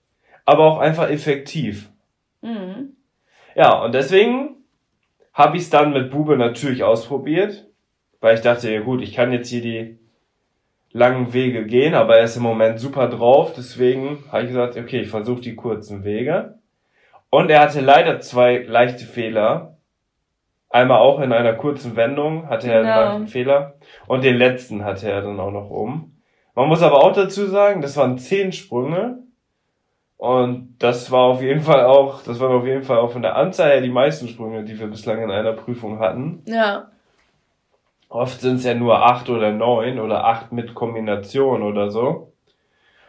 aber 0.45 0.65
auch 0.65 0.79
einfach 0.79 1.11
effektiv. 1.11 1.92
Mhm. 2.43 2.97
Ja, 3.55 3.83
und 3.83 3.95
deswegen 3.95 4.57
habe 5.33 5.57
ich 5.57 5.65
es 5.65 5.71
dann 5.71 5.93
mit 5.93 6.11
Bube 6.11 6.37
natürlich 6.37 6.85
ausprobiert, 6.85 7.67
weil 8.21 8.35
ich 8.35 8.43
dachte, 8.43 8.71
ja 8.71 8.81
gut, 8.81 9.03
ich 9.03 9.15
kann 9.15 9.33
jetzt 9.33 9.49
hier 9.49 9.63
die 9.63 9.99
langen 10.93 11.33
Wege 11.33 11.65
gehen, 11.65 11.95
aber 11.95 12.19
er 12.19 12.25
ist 12.25 12.37
im 12.37 12.43
Moment 12.43 12.79
super 12.79 13.09
drauf, 13.09 13.55
deswegen 13.57 14.25
habe 14.31 14.43
ich 14.43 14.49
gesagt, 14.49 14.77
okay, 14.77 15.01
ich 15.01 15.09
versuche 15.09 15.41
die 15.41 15.57
kurzen 15.57 16.05
Wege. 16.05 16.59
Und 17.31 17.51
er 17.51 17.61
hatte 17.61 17.81
leider 17.81 18.21
zwei 18.21 18.59
leichte 18.59 19.07
Fehler. 19.07 19.79
Einmal 20.69 20.99
auch 20.99 21.21
in 21.21 21.33
einer 21.33 21.55
kurzen 21.55 21.97
Wendung 21.97 22.49
hatte 22.49 22.71
er 22.71 22.83
genau. 22.83 22.93
einen 22.93 23.05
leichten 23.05 23.27
Fehler 23.29 23.75
und 24.07 24.23
den 24.23 24.37
letzten 24.37 24.85
hatte 24.85 25.11
er 25.11 25.23
dann 25.23 25.41
auch 25.41 25.51
noch 25.51 25.71
um. 25.71 26.21
Man 26.55 26.69
muss 26.69 26.83
aber 26.83 27.03
auch 27.03 27.13
dazu 27.13 27.47
sagen, 27.47 27.81
das 27.81 27.97
waren 27.97 28.19
zehn 28.19 28.53
Sprünge 28.53 29.19
und 30.23 30.77
das 30.79 31.11
war 31.11 31.23
auf 31.23 31.43
jeden 31.43 31.63
Fall 31.63 31.85
auch, 31.85 32.23
das 32.23 32.39
waren 32.39 32.53
auf 32.53 32.65
jeden 32.65 32.85
Fall 32.85 32.99
auch 32.99 33.11
von 33.11 33.23
der 33.23 33.35
Anzahl 33.35 33.73
her 33.73 33.81
die 33.81 33.89
meisten 33.89 34.29
Sprünge, 34.29 34.63
die 34.63 34.79
wir 34.79 34.87
bislang 34.87 35.21
in 35.21 35.33
einer 35.33 35.53
Prüfung 35.53 35.99
hatten. 35.99 36.45
Ja. 36.47 36.93
Oft 38.09 38.41
sind 38.41 38.59
es 38.59 38.65
ja 38.65 38.75
nur 38.75 39.05
acht 39.05 39.29
oder 39.31 39.51
neun 39.51 39.99
oder 39.99 40.25
acht 40.25 40.53
mit 40.53 40.77
Kombination 40.77 41.65
oder 41.65 41.91
so. 41.91 42.33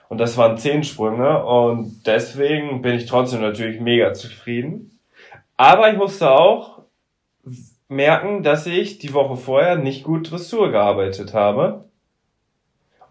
Und 0.10 0.18
das 0.18 0.40
waren 0.40 0.58
zehn 0.58 0.84
Sprünge 0.84 1.46
und 1.46 2.02
deswegen 2.08 2.82
bin 2.82 2.96
ich 2.96 3.06
trotzdem 3.06 3.42
natürlich 3.42 3.80
mega 3.80 4.14
zufrieden. 4.14 5.00
Aber 5.56 5.92
ich 5.92 5.98
musste 5.98 6.32
auch 6.32 6.82
merken, 7.90 8.42
dass 8.42 8.66
ich 8.66 8.98
die 8.98 9.14
Woche 9.14 9.38
vorher 9.38 9.76
nicht 9.76 10.04
gut 10.04 10.32
Dressur 10.32 10.72
gearbeitet 10.72 11.36
habe 11.36 11.86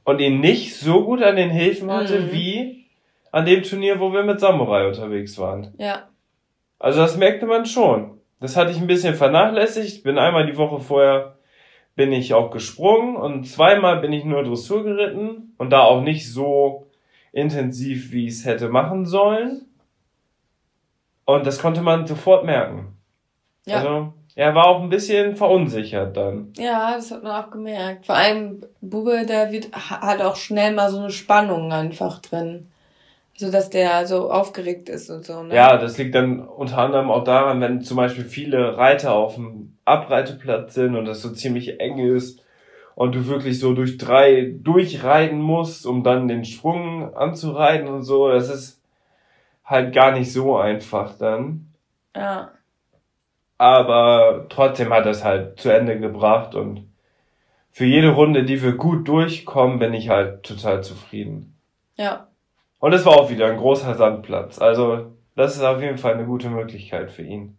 und 0.03 0.21
ihn 0.21 0.41
nicht 0.41 0.75
so 0.75 1.05
gut 1.05 1.23
an 1.23 1.37
den 1.37 1.51
Hilfen 1.51 1.89
hatte 1.93 2.19
mhm. 2.19 2.33
wie 2.33 2.82
an 3.33 3.47
dem 3.47 3.63
Turnier, 3.63 3.99
wo 3.99 4.13
wir 4.13 4.23
mit 4.23 4.39
Samurai 4.39 4.87
unterwegs 4.87 5.37
waren. 5.39 5.75
Ja. 5.79 6.09
Also 6.79 7.01
das 7.01 7.17
merkte 7.17 7.47
man 7.47 7.67
schon. 7.67 8.21
Das 8.41 8.57
hatte 8.57 8.71
ich 8.73 8.79
ein 8.79 8.87
bisschen 8.87 9.15
vernachlässigt. 9.15 10.05
Bin 10.05 10.19
einmal 10.19 10.47
die 10.47 10.57
Woche 10.57 10.79
vorher 10.81 11.37
bin 11.95 12.13
ich 12.13 12.35
auch 12.35 12.51
gesprungen 12.51 13.17
und 13.17 13.45
zweimal 13.45 14.01
bin 14.01 14.13
ich 14.13 14.25
nur 14.25 14.43
Dressur 14.45 14.83
geritten 14.83 15.55
und 15.59 15.71
da 15.71 15.81
auch 15.81 16.03
nicht 16.03 16.33
so 16.33 16.87
intensiv, 17.33 18.13
wie 18.13 18.27
ich 18.27 18.35
es 18.35 18.45
hätte 18.47 18.69
machen 18.69 19.05
sollen. 19.05 19.67
Und 21.25 21.47
das 21.47 21.61
konnte 21.61 21.83
man 21.83 22.07
sofort 22.07 22.45
merken. 22.45 22.97
Ja. 23.67 23.77
Also 23.77 24.13
er 24.35 24.55
war 24.55 24.67
auch 24.67 24.83
ein 24.83 24.89
bisschen 24.89 25.37
verunsichert 25.37 26.17
dann. 26.17 26.53
Ja, 26.57 26.95
das 26.95 27.11
hat 27.11 27.23
man 27.23 27.45
auch 27.45 27.51
gemerkt. 27.51 28.07
Vor 28.07 28.17
allem 28.17 28.65
Bube, 28.81 29.27
der 29.27 29.53
wird, 29.53 29.71
hat 29.73 30.21
auch 30.23 30.37
schnell 30.37 30.75
mal 30.75 30.91
so 30.91 30.99
eine 30.99 31.11
Spannung 31.11 31.73
einfach 31.73 32.21
drin. 32.21 32.72
So 33.43 33.51
dass 33.51 33.71
der 33.71 34.07
so 34.07 34.31
aufgeregt 34.31 34.89
ist 34.89 35.11
und 35.11 35.25
so, 35.25 35.43
ne? 35.43 35.53
Ja, 35.53 35.77
das 35.77 35.99
liegt 35.99 36.15
dann 36.15 36.39
unter 36.39 36.79
anderem 36.79 37.11
auch 37.11 37.25
daran, 37.25 37.61
wenn 37.61 37.83
zum 37.83 37.97
Beispiel 37.97 38.23
viele 38.25 38.77
Reiter 38.77 39.15
auf 39.15 39.35
dem 39.35 39.77
Abreiteplatz 39.85 40.75
sind 40.75 40.95
und 40.95 41.07
das 41.07 41.23
so 41.23 41.31
ziemlich 41.31 41.81
eng 41.81 41.99
ist 41.99 42.41
und 42.95 43.17
du 43.17 43.27
wirklich 43.27 43.59
so 43.59 43.75
durch 43.75 43.99
drei 43.99 44.55
durchreiten 44.63 45.41
musst, 45.41 45.87
um 45.87 46.05
dann 46.05 46.29
den 46.29 46.45
Sprung 46.45 47.17
anzureiten 47.17 47.89
und 47.89 48.05
so. 48.05 48.29
Das 48.29 48.49
ist 48.49 48.81
halt 49.65 49.93
gar 49.93 50.13
nicht 50.13 50.33
so 50.33 50.57
einfach 50.57 51.19
dann. 51.19 51.67
Ja. 52.15 52.53
Aber 53.59 54.47
trotzdem 54.51 54.93
hat 54.93 55.07
es 55.07 55.25
halt 55.25 55.59
zu 55.59 55.69
Ende 55.69 55.99
gebracht 55.99 56.55
und 56.55 56.87
für 57.73 57.87
jede 57.87 58.11
Runde, 58.11 58.45
die 58.45 58.63
wir 58.63 58.77
gut 58.77 59.09
durchkommen, 59.09 59.81
bin 59.81 59.95
ich 59.95 60.11
halt 60.11 60.45
total 60.45 60.85
zufrieden. 60.85 61.57
Ja. 61.97 62.29
Und 62.83 62.93
es 62.95 63.07
war 63.07 63.13
auch 63.13 63.31
wieder 63.31 63.47
ein 63.47 63.59
großer 63.59 63.95
Sandplatz. 63.95 64.59
Also, 64.59 65.13
das 65.37 65.55
ist 65.55 65.63
auf 65.63 65.81
jeden 65.81 65.99
Fall 65.99 66.15
eine 66.15 66.25
gute 66.25 66.49
Möglichkeit 66.49 67.13
für 67.13 67.23
ihn. 67.23 67.57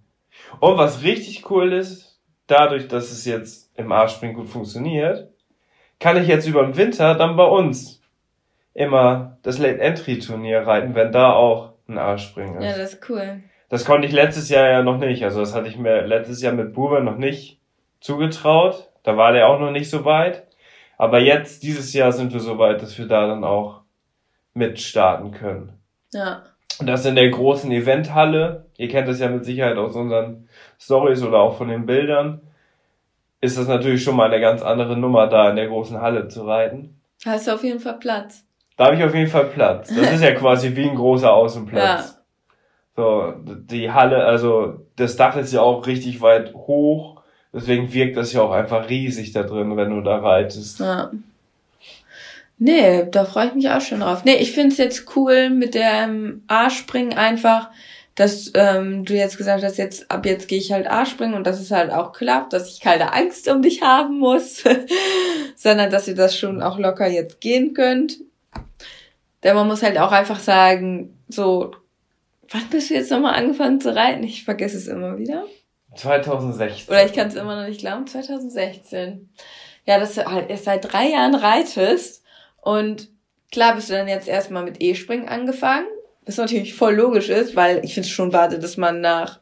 Und 0.59 0.77
was 0.77 1.01
richtig 1.01 1.49
cool 1.49 1.71
ist, 1.71 2.19
dadurch, 2.47 2.89
dass 2.89 3.09
es 3.09 3.23
jetzt 3.23 3.71
im 3.79 3.89
A-Spring 3.93 4.33
gut 4.33 4.49
funktioniert, 4.49 5.29
kann 5.97 6.21
ich 6.21 6.27
jetzt 6.27 6.45
über 6.45 6.61
den 6.63 6.75
Winter 6.75 7.15
dann 7.15 7.37
bei 7.37 7.45
uns 7.45 8.01
immer 8.73 9.37
das 9.43 9.59
Late 9.59 9.79
Entry 9.79 10.19
Turnier 10.19 10.67
reiten, 10.67 10.93
wenn 10.93 11.13
da 11.13 11.31
auch 11.31 11.71
ein 11.87 11.97
A-Spring 11.97 12.57
ist. 12.57 12.63
Ja, 12.65 12.77
das 12.77 12.95
ist 12.95 13.09
cool. 13.09 13.43
Das 13.69 13.85
konnte 13.85 14.05
ich 14.05 14.11
letztes 14.11 14.49
Jahr 14.49 14.69
ja 14.69 14.83
noch 14.83 14.97
nicht. 14.97 15.23
Also 15.23 15.39
das 15.39 15.55
hatte 15.55 15.69
ich 15.69 15.77
mir 15.77 16.05
letztes 16.05 16.41
Jahr 16.41 16.51
mit 16.51 16.73
Bube 16.73 17.01
noch 17.01 17.17
nicht 17.17 17.61
zugetraut. 18.01 18.89
Da 19.03 19.15
war 19.15 19.31
der 19.31 19.47
auch 19.47 19.61
noch 19.61 19.71
nicht 19.71 19.89
so 19.89 20.03
weit. 20.03 20.45
Aber 20.97 21.19
jetzt, 21.19 21.63
dieses 21.63 21.93
Jahr 21.93 22.11
sind 22.11 22.33
wir 22.33 22.41
so 22.41 22.57
weit, 22.57 22.81
dass 22.81 22.97
wir 22.97 23.07
da 23.07 23.25
dann 23.25 23.45
auch 23.45 23.82
mitstarten 24.53 25.31
können. 25.31 25.73
Ja. 26.13 26.43
Und 26.79 26.87
das 26.87 27.05
in 27.05 27.15
der 27.15 27.29
großen 27.29 27.71
Eventhalle. 27.71 28.65
Ihr 28.77 28.89
kennt 28.89 29.07
das 29.07 29.19
ja 29.19 29.29
mit 29.29 29.45
Sicherheit 29.45 29.77
aus 29.77 29.95
unseren 29.95 30.49
Stories 30.79 31.23
oder 31.23 31.39
auch 31.39 31.57
von 31.57 31.67
den 31.67 31.85
Bildern. 31.85 32.41
Ist 33.41 33.57
das 33.57 33.67
natürlich 33.67 34.03
schon 34.03 34.15
mal 34.15 34.31
eine 34.31 34.41
ganz 34.41 34.61
andere 34.61 34.97
Nummer, 34.97 35.27
da 35.27 35.49
in 35.49 35.55
der 35.55 35.67
großen 35.67 36.01
Halle 36.01 36.27
zu 36.29 36.45
reiten. 36.45 36.99
Hast 37.25 37.47
du 37.47 37.51
auf 37.53 37.63
jeden 37.63 37.79
Fall 37.79 37.99
Platz. 37.99 38.45
Da 38.77 38.85
habe 38.85 38.95
ich 38.95 39.03
auf 39.03 39.13
jeden 39.13 39.29
Fall 39.29 39.45
Platz. 39.45 39.89
Das 39.89 40.11
ist 40.11 40.23
ja 40.23 40.31
quasi 40.35 40.75
wie 40.75 40.89
ein 40.89 40.95
großer 40.95 41.31
Außenplatz. 41.31 42.17
Ja. 42.17 42.23
So, 42.95 43.33
die 43.45 43.91
Halle, 43.91 44.23
also 44.23 44.85
das 44.95 45.15
Dach 45.15 45.35
ist 45.35 45.53
ja 45.53 45.61
auch 45.61 45.85
richtig 45.87 46.21
weit 46.21 46.53
hoch. 46.53 47.21
Deswegen 47.51 47.93
wirkt 47.93 48.17
das 48.17 48.33
ja 48.33 48.41
auch 48.41 48.51
einfach 48.51 48.89
riesig 48.89 49.31
da 49.31 49.43
drin, 49.43 49.77
wenn 49.77 49.91
du 49.91 50.01
da 50.01 50.17
reitest. 50.17 50.79
Ja. 50.79 51.11
Nee, 52.57 53.07
da 53.09 53.25
freue 53.25 53.47
ich 53.47 53.53
mich 53.55 53.69
auch 53.69 53.81
schon 53.81 54.01
drauf. 54.01 54.23
Nee, 54.25 54.35
ich 54.35 54.51
find's 54.51 54.77
jetzt 54.77 55.15
cool 55.15 55.49
mit 55.49 55.75
dem 55.75 56.43
A-Springen 56.47 57.13
einfach, 57.13 57.69
dass 58.15 58.51
ähm, 58.53 59.05
du 59.05 59.15
jetzt 59.15 59.37
gesagt 59.37 59.63
hast, 59.63 59.77
jetzt 59.77 60.09
ab 60.11 60.25
jetzt 60.25 60.47
gehe 60.47 60.59
ich 60.59 60.71
halt 60.71 60.87
A-Springen 60.87 61.33
und 61.33 61.47
dass 61.47 61.59
es 61.59 61.71
halt 61.71 61.91
auch 61.91 62.13
klappt, 62.13 62.53
dass 62.53 62.69
ich 62.69 62.79
keine 62.79 63.13
Angst 63.13 63.47
um 63.49 63.61
dich 63.61 63.81
haben 63.81 64.19
muss, 64.19 64.63
sondern 65.55 65.89
dass 65.89 66.07
ihr 66.07 66.15
das 66.15 66.37
schon 66.37 66.61
auch 66.61 66.77
locker 66.77 67.07
jetzt 67.07 67.41
gehen 67.41 67.73
könnt. 67.73 68.19
Denn 69.41 69.55
man 69.55 69.67
muss 69.67 69.83
halt 69.83 69.97
auch 69.97 70.11
einfach 70.11 70.39
sagen, 70.39 71.17
so, 71.27 71.71
wann 72.49 72.69
bist 72.69 72.89
du 72.89 72.93
jetzt 72.93 73.11
nochmal 73.11 73.33
angefangen 73.33 73.81
zu 73.81 73.93
reiten? 73.93 74.23
Ich 74.23 74.45
vergesse 74.45 74.77
es 74.77 74.87
immer 74.87 75.17
wieder. 75.17 75.43
2016. 75.95 76.93
Oder 76.93 77.05
ich 77.05 77.13
kann 77.13 77.27
es 77.27 77.35
immer 77.35 77.59
noch 77.59 77.67
nicht 77.67 77.81
glauben, 77.81 78.07
2016. 78.07 79.29
Ja, 79.85 79.99
dass 79.99 80.15
du 80.15 80.25
halt 80.25 80.49
erst 80.49 80.65
seit 80.65 80.91
drei 80.91 81.09
Jahren 81.09 81.35
reitest 81.35 82.22
und 82.63 83.09
klar 83.51 83.75
bist 83.75 83.89
du 83.89 83.93
dann 83.93 84.07
jetzt 84.07 84.27
erstmal 84.27 84.63
mit 84.63 84.81
E-Springen 84.81 85.27
angefangen, 85.27 85.87
was 86.25 86.37
natürlich 86.37 86.73
voll 86.73 86.95
logisch 86.95 87.29
ist, 87.29 87.55
weil 87.55 87.83
ich 87.83 87.93
finde 87.93 88.07
es 88.07 88.13
schon 88.13 88.33
warte, 88.33 88.59
dass 88.59 88.77
man 88.77 89.01
nach, 89.01 89.39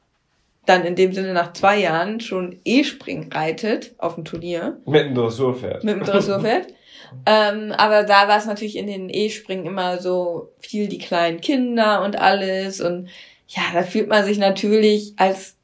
dann 0.66 0.84
in 0.84 0.96
dem 0.96 1.14
Sinne 1.14 1.34
nach 1.34 1.54
zwei 1.54 1.80
Jahren 1.80 2.20
schon 2.20 2.60
E-Springen 2.66 3.32
reitet 3.32 3.94
auf 3.98 4.16
dem 4.16 4.26
Turnier. 4.26 4.78
Mit 4.86 5.06
einem 5.06 5.16
Dressurpferd. 5.16 5.84
Mit 5.84 5.96
dem 5.96 6.04
Dressurpferd. 6.04 6.68
ähm, 7.26 7.72
aber 7.78 8.04
da 8.04 8.28
war 8.28 8.38
es 8.38 8.46
natürlich 8.46 8.76
in 8.76 8.88
den 8.88 9.10
E-Springen 9.10 9.66
immer 9.66 10.00
so 10.00 10.50
viel 10.60 10.88
die 10.88 10.98
kleinen 10.98 11.42
Kinder 11.42 12.04
und 12.04 12.18
alles 12.18 12.82
und 12.82 13.10
ja, 13.48 13.64
da 13.74 13.84
fühlt 13.84 14.08
man 14.08 14.24
sich 14.26 14.38
natürlich 14.38 15.14
als 15.18 15.58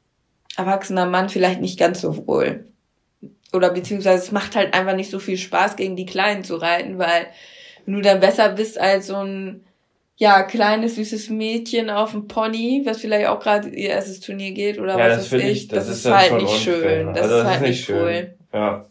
erwachsener 0.56 1.06
Mann 1.06 1.28
vielleicht 1.28 1.60
nicht 1.60 1.78
ganz 1.78 2.00
so 2.00 2.26
wohl. 2.26 2.66
Oder 3.52 3.70
beziehungsweise 3.70 4.22
es 4.22 4.32
macht 4.32 4.56
halt 4.56 4.74
einfach 4.74 4.94
nicht 4.94 5.10
so 5.10 5.18
viel 5.18 5.38
Spaß, 5.38 5.76
gegen 5.76 5.96
die 5.96 6.06
Kleinen 6.06 6.44
zu 6.44 6.56
reiten, 6.56 6.98
weil 6.98 7.26
wenn 7.86 7.94
du 7.94 8.00
dann 8.02 8.20
besser 8.20 8.50
bist 8.50 8.78
als 8.78 9.06
so 9.06 9.16
ein 9.16 9.64
ja, 10.16 10.42
kleines, 10.42 10.96
süßes 10.96 11.30
Mädchen 11.30 11.90
auf 11.90 12.10
dem 12.10 12.26
Pony, 12.26 12.82
was 12.84 13.00
vielleicht 13.00 13.28
auch 13.28 13.38
gerade 13.40 13.68
ihr 13.68 13.90
erstes 13.90 14.20
Turnier 14.20 14.50
geht 14.50 14.78
oder 14.80 14.98
Ja, 14.98 15.10
was 15.16 15.32
weiß 15.32 15.40
ich, 15.40 15.46
ich, 15.48 15.68
das 15.68 15.86
das 15.86 15.98
ist 15.98 16.04
ist 16.06 16.10
halt 16.12 16.32
nicht 16.34 16.42
unfair. 16.66 17.04
schön. 17.04 17.14
Das 17.14 17.22
Also 17.22 17.34
ist 17.36 17.40
das 17.44 17.46
halt 17.46 17.62
ist 17.62 17.68
nicht 17.68 17.84
schön. 17.84 17.96
cool. 17.96 18.34
Ja. 18.52 18.84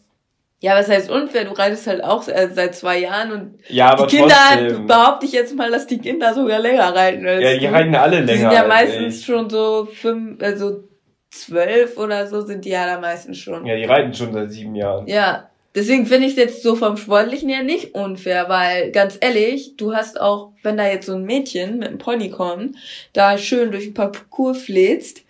Ja, 0.60 0.74
was 0.74 0.88
heißt 0.88 1.08
unfair? 1.10 1.44
Du 1.44 1.52
reitest 1.52 1.86
halt 1.86 2.02
auch 2.02 2.26
äh, 2.26 2.48
seit 2.52 2.74
zwei 2.74 2.98
Jahren 2.98 3.30
und 3.30 3.54
Ja, 3.68 3.90
aber 3.90 4.06
die 4.08 4.16
Kinder, 4.16 4.34
trotzdem. 4.50 4.86
behaupte 4.88 5.26
ich 5.26 5.32
jetzt 5.32 5.54
mal, 5.54 5.70
dass 5.70 5.86
die 5.86 5.98
Kinder 5.98 6.34
sogar 6.34 6.58
länger 6.58 6.92
reiten 6.96 7.24
als 7.28 7.44
Ja, 7.44 7.52
die 7.58 7.66
du. 7.66 7.72
reiten 7.72 7.94
alle 7.94 8.16
länger. 8.20 8.32
Die 8.32 8.38
sind 8.38 8.50
ja 8.52 8.60
als 8.62 8.68
meistens 8.68 9.18
ich. 9.20 9.24
schon 9.26 9.48
so 9.50 9.86
fünf, 9.92 10.42
also 10.42 10.87
zwölf 11.30 11.98
oder 11.98 12.26
so 12.26 12.40
sind 12.42 12.64
die 12.64 12.70
ja 12.70 12.86
da 12.86 13.00
meistens 13.00 13.38
schon. 13.38 13.66
Ja, 13.66 13.76
die 13.76 13.84
reiten 13.84 14.14
schon 14.14 14.32
seit 14.32 14.50
sieben 14.50 14.74
Jahren. 14.74 15.06
Ja, 15.06 15.50
deswegen 15.74 16.06
finde 16.06 16.26
ich 16.26 16.32
es 16.32 16.38
jetzt 16.38 16.62
so 16.62 16.74
vom 16.74 16.96
Sportlichen 16.96 17.48
her 17.48 17.62
nicht 17.62 17.94
unfair, 17.94 18.48
weil 18.48 18.90
ganz 18.92 19.18
ehrlich, 19.20 19.76
du 19.76 19.94
hast 19.94 20.20
auch, 20.20 20.52
wenn 20.62 20.76
da 20.76 20.86
jetzt 20.86 21.06
so 21.06 21.14
ein 21.14 21.24
Mädchen 21.24 21.78
mit 21.78 21.88
einem 21.88 21.98
Pony 21.98 22.30
kommt, 22.30 22.76
da 23.12 23.38
schön 23.38 23.70
durch 23.70 23.86
ein 23.86 23.94
Parcours 23.94 24.62
fläzt, 24.62 25.22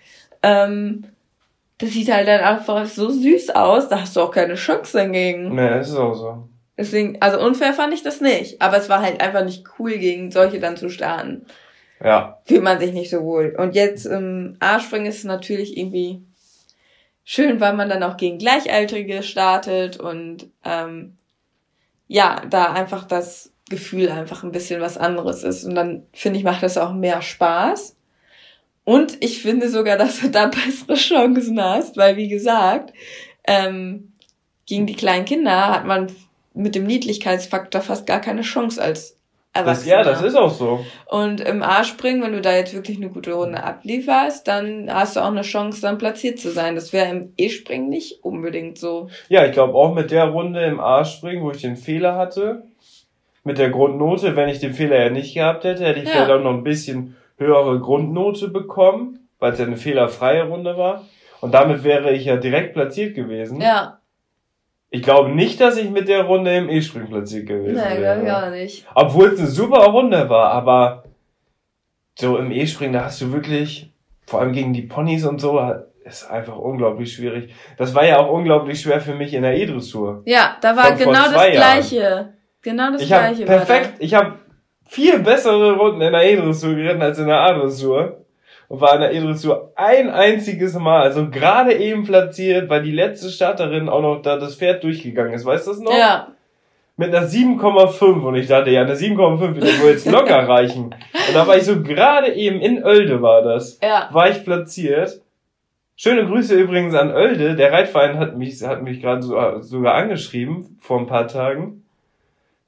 ähm, 0.42 1.04
das 1.78 1.90
sieht 1.90 2.12
halt 2.12 2.26
dann 2.26 2.40
einfach 2.40 2.86
so 2.86 3.08
süß 3.08 3.50
aus, 3.50 3.88
da 3.88 4.00
hast 4.00 4.16
du 4.16 4.20
auch 4.20 4.32
keine 4.32 4.54
Chance 4.54 4.98
dagegen. 4.98 5.54
Ne, 5.54 5.70
das 5.70 5.90
ist 5.90 5.96
auch 5.96 6.14
so. 6.14 6.48
Deswegen, 6.76 7.20
also 7.20 7.40
unfair 7.40 7.72
fand 7.72 7.92
ich 7.92 8.02
das 8.02 8.20
nicht, 8.20 8.62
aber 8.62 8.76
es 8.76 8.88
war 8.88 9.02
halt 9.02 9.20
einfach 9.20 9.44
nicht 9.44 9.64
cool, 9.78 9.98
gegen 9.98 10.30
solche 10.30 10.60
dann 10.60 10.76
zu 10.76 10.88
starten. 10.88 11.44
Ja. 12.02 12.40
Fühlt 12.44 12.62
man 12.62 12.78
sich 12.78 12.92
nicht 12.92 13.10
so 13.10 13.22
wohl. 13.22 13.54
Und 13.58 13.74
jetzt 13.74 14.06
im 14.06 14.56
A-Springen 14.60 15.06
ist 15.06 15.18
es 15.18 15.24
natürlich 15.24 15.76
irgendwie 15.76 16.22
schön, 17.24 17.60
weil 17.60 17.74
man 17.74 17.88
dann 17.88 18.02
auch 18.02 18.16
gegen 18.16 18.38
Gleichaltrige 18.38 19.22
startet 19.22 19.98
und 19.98 20.48
ähm, 20.64 21.18
ja, 22.06 22.42
da 22.48 22.72
einfach 22.72 23.04
das 23.04 23.52
Gefühl 23.68 24.08
einfach 24.08 24.44
ein 24.44 24.52
bisschen 24.52 24.80
was 24.80 24.96
anderes 24.96 25.42
ist. 25.42 25.64
Und 25.64 25.74
dann 25.74 26.06
finde 26.12 26.38
ich, 26.38 26.44
macht 26.44 26.62
das 26.62 26.78
auch 26.78 26.94
mehr 26.94 27.20
Spaß. 27.20 27.96
Und 28.84 29.22
ich 29.22 29.42
finde 29.42 29.68
sogar, 29.68 29.98
dass 29.98 30.20
du 30.20 30.30
da 30.30 30.46
bessere 30.66 30.94
Chancen 30.94 31.62
hast, 31.62 31.98
weil 31.98 32.16
wie 32.16 32.28
gesagt, 32.28 32.94
ähm, 33.46 34.12
gegen 34.64 34.86
die 34.86 34.96
kleinen 34.96 35.26
Kinder 35.26 35.68
hat 35.68 35.84
man 35.84 36.10
mit 36.54 36.74
dem 36.74 36.86
Niedlichkeitsfaktor 36.86 37.82
fast 37.82 38.06
gar 38.06 38.20
keine 38.20 38.42
Chance 38.42 38.80
als 38.82 39.17
Das, 39.64 39.86
Erwachsener. 39.86 39.92
ja, 39.96 40.02
das 40.02 40.22
ist 40.22 40.34
auch 40.36 40.50
so. 40.50 40.84
Und 41.06 41.40
im 41.40 41.62
A-Springen, 41.62 42.22
wenn 42.22 42.32
du 42.32 42.40
da 42.40 42.54
jetzt 42.56 42.74
wirklich 42.74 42.96
eine 42.98 43.08
gute 43.10 43.32
Runde 43.32 43.62
ablieferst, 43.62 44.46
dann 44.48 44.88
hast 44.92 45.16
du 45.16 45.20
auch 45.20 45.26
eine 45.30 45.42
Chance, 45.42 45.80
dann 45.80 45.98
platziert 45.98 46.38
zu 46.38 46.50
sein. 46.50 46.74
Das 46.74 46.92
wäre 46.92 47.10
im 47.10 47.32
E-Springen 47.36 47.88
nicht 47.88 48.22
unbedingt 48.24 48.78
so. 48.78 49.08
Ja, 49.28 49.44
ich 49.44 49.52
glaube 49.52 49.74
auch 49.74 49.94
mit 49.94 50.10
der 50.10 50.24
Runde 50.28 50.62
im 50.64 50.80
A-Springen, 50.80 51.42
wo 51.42 51.50
ich 51.50 51.60
den 51.62 51.76
Fehler 51.76 52.16
hatte, 52.16 52.62
mit 53.44 53.58
der 53.58 53.70
Grundnote, 53.70 54.36
wenn 54.36 54.48
ich 54.48 54.58
den 54.60 54.74
Fehler 54.74 54.98
ja 55.04 55.10
nicht 55.10 55.34
gehabt 55.34 55.64
hätte, 55.64 55.84
hätte 55.84 56.00
ich 56.00 56.06
Ja. 56.06 56.12
vielleicht 56.12 56.30
auch 56.30 56.42
noch 56.42 56.52
ein 56.54 56.64
bisschen 56.64 57.16
höhere 57.38 57.78
Grundnote 57.80 58.48
bekommen, 58.48 59.28
weil 59.38 59.52
es 59.52 59.58
ja 59.58 59.64
eine 59.66 59.76
fehlerfreie 59.76 60.42
Runde 60.48 60.76
war. 60.76 61.04
Und 61.40 61.54
damit 61.54 61.84
wäre 61.84 62.12
ich 62.12 62.24
ja 62.24 62.36
direkt 62.36 62.74
platziert 62.74 63.14
gewesen. 63.14 63.60
Ja, 63.60 63.97
Ich 64.90 65.02
glaube 65.02 65.30
nicht, 65.30 65.60
dass 65.60 65.76
ich 65.76 65.90
mit 65.90 66.08
der 66.08 66.24
Runde 66.24 66.56
im 66.56 66.70
E-Springen 66.70 67.08
platziert 67.08 67.46
gewesen 67.46 67.76
nein, 67.76 68.00
wäre. 68.00 68.20
glaube 68.20 68.26
ich 68.26 68.32
auch 68.32 68.50
nicht. 68.50 68.86
Obwohl 68.94 69.28
es 69.28 69.38
eine 69.38 69.48
super 69.48 69.84
Runde 69.84 70.30
war, 70.30 70.50
aber 70.52 71.04
so 72.14 72.38
im 72.38 72.50
E-Springen, 72.50 72.94
da 72.94 73.04
hast 73.04 73.20
du 73.20 73.32
wirklich, 73.32 73.92
vor 74.26 74.40
allem 74.40 74.52
gegen 74.52 74.72
die 74.72 74.82
Ponys 74.82 75.24
und 75.24 75.40
so, 75.40 75.60
ist 76.04 76.30
einfach 76.30 76.56
unglaublich 76.56 77.12
schwierig. 77.12 77.52
Das 77.76 77.94
war 77.94 78.04
ja 78.06 78.18
auch 78.18 78.32
unglaublich 78.32 78.80
schwer 78.80 79.00
für 79.00 79.14
mich 79.14 79.34
in 79.34 79.42
der 79.42 79.56
E-Dressur. 79.56 80.22
Ja, 80.24 80.56
da 80.60 80.74
war 80.74 80.86
Von 80.86 80.98
genau 80.98 81.12
das 81.12 81.32
Jahren. 81.32 81.52
Gleiche. 81.52 82.32
Genau 82.62 82.92
das 82.92 83.02
Ich 83.02 83.08
Gleiche 83.08 83.44
perfekt, 83.44 83.94
ich 83.98 84.14
habe 84.14 84.38
viel 84.86 85.18
bessere 85.20 85.76
Runden 85.76 86.00
in 86.00 86.12
der 86.12 86.24
E-Dressur 86.24 86.74
geritten 86.74 87.02
als 87.02 87.18
in 87.18 87.26
der 87.26 87.40
A-Dressur. 87.40 88.24
Und 88.68 88.80
war 88.80 88.94
in 88.94 89.00
der 89.00 89.14
E-Dressur 89.14 89.72
ein 89.76 90.10
einziges 90.10 90.74
Mal, 90.74 91.02
also 91.02 91.30
gerade 91.30 91.74
eben 91.74 92.04
platziert, 92.04 92.68
weil 92.68 92.82
die 92.82 92.92
letzte 92.92 93.30
Starterin 93.30 93.88
auch 93.88 94.02
noch 94.02 94.20
da 94.20 94.36
das 94.36 94.56
Pferd 94.56 94.84
durchgegangen 94.84 95.32
ist. 95.32 95.46
Weißt 95.46 95.66
du 95.66 95.70
das 95.70 95.80
noch? 95.80 95.96
Ja. 95.96 96.28
Mit 96.96 97.14
einer 97.14 97.26
7,5 97.26 98.20
und 98.20 98.34
ich 98.34 98.48
dachte, 98.48 98.70
ja, 98.70 98.82
eine 98.82 98.94
7,5 98.94 99.54
wird 99.54 99.82
wohl 99.82 99.90
jetzt 99.90 100.10
locker 100.10 100.36
reichen. 100.48 100.84
Und 100.84 101.34
da 101.34 101.46
war 101.46 101.56
ich 101.56 101.62
so 101.62 101.82
gerade 101.82 102.34
eben 102.34 102.60
in 102.60 102.84
Oelde 102.84 103.22
war 103.22 103.42
das. 103.42 103.78
Ja. 103.82 104.08
War 104.12 104.28
ich 104.28 104.44
platziert. 104.44 105.22
Schöne 105.96 106.26
Grüße 106.26 106.54
übrigens 106.54 106.94
an 106.94 107.10
Oelde. 107.10 107.56
Der 107.56 107.72
Reitverein 107.72 108.18
hat 108.18 108.36
mich, 108.36 108.62
hat 108.62 108.82
mich 108.82 109.00
gerade 109.00 109.22
so, 109.22 109.60
sogar 109.60 109.94
angeschrieben 109.94 110.76
vor 110.80 110.98
ein 110.98 111.06
paar 111.06 111.26
Tagen 111.26 111.84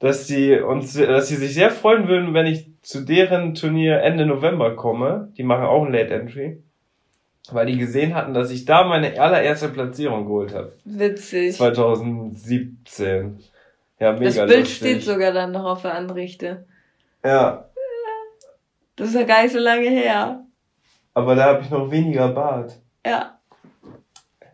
dass 0.01 0.25
sie 0.27 0.59
uns, 0.59 0.95
dass 0.95 1.29
sie 1.29 1.35
sich 1.35 1.53
sehr 1.53 1.69
freuen 1.69 2.07
würden, 2.07 2.33
wenn 2.33 2.47
ich 2.47 2.65
zu 2.81 3.01
deren 3.01 3.53
Turnier 3.55 4.01
Ende 4.01 4.25
November 4.25 4.75
komme. 4.75 5.31
Die 5.37 5.43
machen 5.43 5.65
auch 5.65 5.85
ein 5.85 5.91
Late 5.91 6.13
Entry. 6.13 6.63
Weil 7.51 7.65
die 7.65 7.77
gesehen 7.77 8.13
hatten, 8.13 8.33
dass 8.33 8.51
ich 8.51 8.65
da 8.65 8.83
meine 8.85 9.19
allererste 9.19 9.69
Platzierung 9.69 10.25
geholt 10.25 10.53
habe. 10.53 10.73
Witzig. 10.85 11.55
2017. 11.57 13.39
Ja, 13.99 14.13
mega 14.13 14.25
Das 14.25 14.35
Bild 14.37 14.59
lustig. 14.59 14.75
steht 14.77 15.03
sogar 15.03 15.31
dann 15.31 15.51
noch 15.51 15.65
auf 15.65 15.81
der 15.81 15.95
Anrichte. 15.95 16.65
Ja. 17.23 17.65
Das 18.95 19.09
ist 19.09 19.15
ja 19.15 19.23
gar 19.23 19.43
nicht 19.43 19.53
so 19.53 19.59
lange 19.59 19.89
her. 19.89 20.43
Aber 21.13 21.35
da 21.35 21.45
habe 21.45 21.61
ich 21.63 21.69
noch 21.69 21.89
weniger 21.91 22.29
Bart. 22.29 22.79
Ja. 23.05 23.39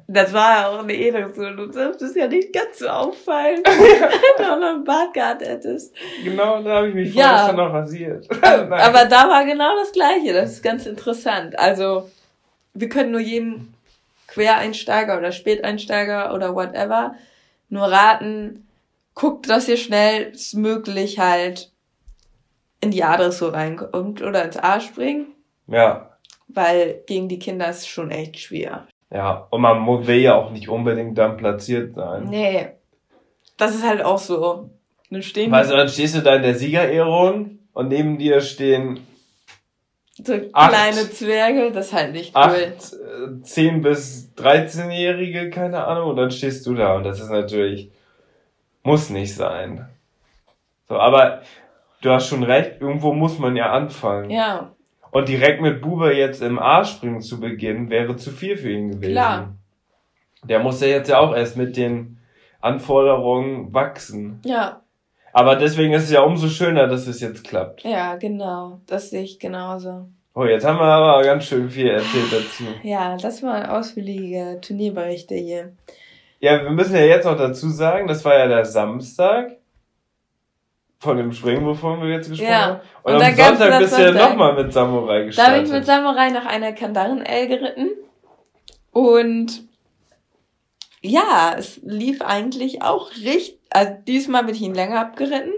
Das 0.09 0.31
war 0.31 0.61
ja 0.61 0.69
auch 0.69 0.79
eine 0.79 0.93
Ehrensohn. 0.93 1.57
Du 1.57 1.65
darfst 1.67 2.01
es 2.01 2.15
ja 2.15 2.27
nicht 2.27 2.53
ganz 2.53 2.79
so 2.79 2.87
auffallen, 2.87 3.61
wenn 3.65 4.45
du 4.45 4.51
auch 4.51 4.59
noch 4.59 4.75
einen 4.75 4.83
Bart 4.85 5.13
gehabt 5.13 5.41
hättest. 5.41 5.93
Genau, 6.23 6.63
da 6.63 6.77
habe 6.77 6.89
ich 6.89 6.95
mich 6.95 7.13
ja. 7.13 7.51
noch 7.51 7.73
rasiert. 7.73 8.25
aber 8.41 9.05
da 9.05 9.27
war 9.27 9.43
genau 9.45 9.75
das 9.75 9.91
Gleiche. 9.91 10.31
Das 10.31 10.51
ist 10.53 10.63
ganz 10.63 10.85
interessant. 10.85 11.59
Also, 11.59 12.09
wir 12.73 12.87
können 12.87 13.11
nur 13.11 13.19
jedem 13.19 13.73
Quereinsteiger 14.27 15.17
oder 15.17 15.33
Späteinsteiger 15.33 16.33
oder 16.33 16.55
whatever 16.55 17.15
nur 17.69 17.91
raten, 17.91 18.67
guckt, 19.13 19.49
dass 19.49 19.67
ihr 19.67 19.77
schnellstmöglich 19.77 21.19
halt 21.19 21.71
in 22.81 22.91
die 22.91 23.03
Adresse 23.03 23.51
reinkommt 23.51 24.21
oder 24.21 24.45
ins 24.45 24.57
A 24.57 24.79
springt. 24.79 25.27
Ja. 25.67 26.17
Weil 26.47 27.01
gegen 27.07 27.27
die 27.27 27.39
Kinder 27.39 27.69
ist 27.69 27.79
es 27.79 27.87
schon 27.87 28.11
echt 28.11 28.39
schwer. 28.39 28.87
Ja, 29.09 29.47
und 29.49 29.61
man 29.61 30.07
will 30.07 30.17
ja 30.17 30.35
auch 30.35 30.51
nicht 30.51 30.69
unbedingt 30.69 31.17
dann 31.17 31.37
platziert 31.37 31.95
sein. 31.95 32.25
Nee. 32.25 32.67
Das 33.57 33.73
ist 33.73 33.87
halt 33.87 34.03
auch 34.03 34.17
so. 34.17 34.69
Dann 35.09 35.21
stehen 35.21 35.51
weißt 35.51 35.71
du, 35.71 35.77
dann 35.77 35.87
stehst 35.87 36.15
du 36.15 36.21
da 36.21 36.35
in 36.35 36.43
der 36.43 36.55
Siegerehrung 36.55 37.59
und 37.73 37.87
neben 37.87 38.17
dir 38.17 38.41
stehen 38.41 38.99
so 40.23 40.33
acht, 40.51 40.71
kleine 40.71 41.09
Zwerge, 41.11 41.71
das 41.71 41.87
ist 41.87 41.93
halt 41.93 42.11
nicht 42.11 42.35
cool. 42.35 42.41
Acht, 42.41 43.45
10 43.45 43.75
äh, 43.75 43.79
bis 43.79 44.33
13-Jährige, 44.35 45.51
keine 45.51 45.85
Ahnung, 45.85 46.09
und 46.09 46.15
dann 46.17 46.31
stehst 46.31 46.65
du 46.65 46.73
da 46.73 46.95
und 46.95 47.03
das 47.03 47.19
ist 47.19 47.29
natürlich, 47.29 47.91
muss 48.83 49.09
nicht 49.09 49.35
sein. 49.35 49.87
So, 50.89 50.97
aber 50.97 51.43
du 52.01 52.09
hast 52.09 52.27
schon 52.27 52.43
recht, 52.43 52.81
irgendwo 52.81 53.13
muss 53.13 53.37
man 53.37 53.55
ja 53.55 53.71
anfangen. 53.71 54.31
Ja. 54.31 54.71
Und 55.11 55.29
direkt 55.29 55.61
mit 55.61 55.81
Bube 55.81 56.13
jetzt 56.13 56.41
im 56.41 56.59
A 56.59 56.83
springen 56.83 57.21
zu 57.21 57.39
beginnen, 57.39 57.89
wäre 57.89 58.15
zu 58.15 58.31
viel 58.31 58.57
für 58.57 58.71
ihn 58.71 58.91
gewesen. 58.91 59.11
Klar. 59.11 59.55
Der 60.43 60.59
muss 60.59 60.81
ja 60.81 60.87
jetzt 60.87 61.09
ja 61.09 61.19
auch 61.19 61.35
erst 61.35 61.57
mit 61.57 61.77
den 61.77 62.19
Anforderungen 62.59 63.73
wachsen. 63.73 64.41
Ja. 64.45 64.81
Aber 65.33 65.55
deswegen 65.55 65.93
ist 65.93 66.03
es 66.03 66.11
ja 66.11 66.21
umso 66.21 66.47
schöner, 66.47 66.87
dass 66.87 67.07
es 67.07 67.21
jetzt 67.21 67.43
klappt. 67.43 67.83
Ja, 67.83 68.15
genau. 68.15 68.81
Das 68.87 69.09
sehe 69.09 69.23
ich 69.23 69.39
genauso. 69.39 70.07
Oh, 70.33 70.45
jetzt 70.45 70.65
haben 70.65 70.79
wir 70.79 70.83
aber 70.83 71.23
ganz 71.23 71.45
schön 71.45 71.69
viel 71.69 71.89
erzählt 71.89 72.31
dazu. 72.31 72.63
Ja, 72.83 73.17
das 73.17 73.41
waren 73.41 73.65
ausführliche 73.65 74.59
Turnierberichte 74.61 75.35
hier. 75.35 75.73
Ja, 76.39 76.63
wir 76.63 76.69
müssen 76.69 76.95
ja 76.95 77.01
jetzt 77.01 77.25
noch 77.25 77.37
dazu 77.37 77.69
sagen, 77.69 78.07
das 78.07 78.23
war 78.23 78.37
ja 78.37 78.47
der 78.47 78.65
Samstag 78.65 79.57
von 80.99 81.17
dem 81.17 81.31
Springen, 81.31 81.65
wovon 81.65 82.01
wir 82.01 82.09
jetzt 82.09 82.29
gesprochen 82.29 82.51
ja. 82.51 82.65
haben. 82.65 82.79
Und, 83.03 83.15
und 83.15 83.21
am 83.21 83.35
Sonntag 83.35 83.79
bist 83.79 83.97
du 83.97 84.01
ja 84.01 84.11
nochmal 84.11 84.63
mit 84.63 84.73
Samurai 84.73 85.25
gestartet. 85.25 85.53
Da 85.53 85.57
bin 85.57 85.65
ich 85.65 85.71
mit 85.71 85.85
Samurai 85.85 86.29
nach 86.29 86.45
einer 86.45 86.73
Kandaren-L 86.73 87.47
geritten. 87.47 87.89
Und 88.91 89.63
ja, 91.01 91.55
es 91.57 91.79
lief 91.83 92.21
eigentlich 92.21 92.81
auch 92.81 93.11
richtig. 93.11 93.59
Also 93.69 93.93
diesmal 94.07 94.43
bin 94.43 94.55
ich 94.55 94.61
ihn 94.61 94.73
länger 94.73 94.99
abgeritten. 94.99 95.53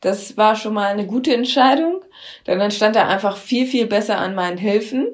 Das 0.00 0.36
war 0.36 0.54
schon 0.54 0.74
mal 0.74 0.88
eine 0.88 1.06
gute 1.06 1.34
Entscheidung. 1.34 2.02
Denn 2.46 2.58
dann 2.58 2.70
stand 2.70 2.96
er 2.96 3.08
einfach 3.08 3.36
viel, 3.36 3.66
viel 3.66 3.86
besser 3.86 4.18
an 4.18 4.34
meinen 4.34 4.58
Hilfen. 4.58 5.08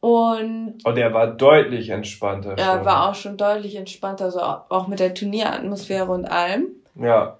Und. 0.00 0.80
Und 0.84 0.98
er 0.98 1.14
war 1.14 1.28
deutlich 1.28 1.90
entspannter. 1.90 2.58
Er 2.58 2.78
schon. 2.78 2.84
war 2.84 3.08
auch 3.08 3.14
schon 3.14 3.36
deutlich 3.36 3.76
entspannter, 3.76 4.32
so 4.32 4.40
auch 4.40 4.88
mit 4.88 4.98
der 4.98 5.14
Turnieratmosphäre 5.14 6.10
und 6.10 6.24
allem. 6.24 6.66
Ja. 6.96 7.38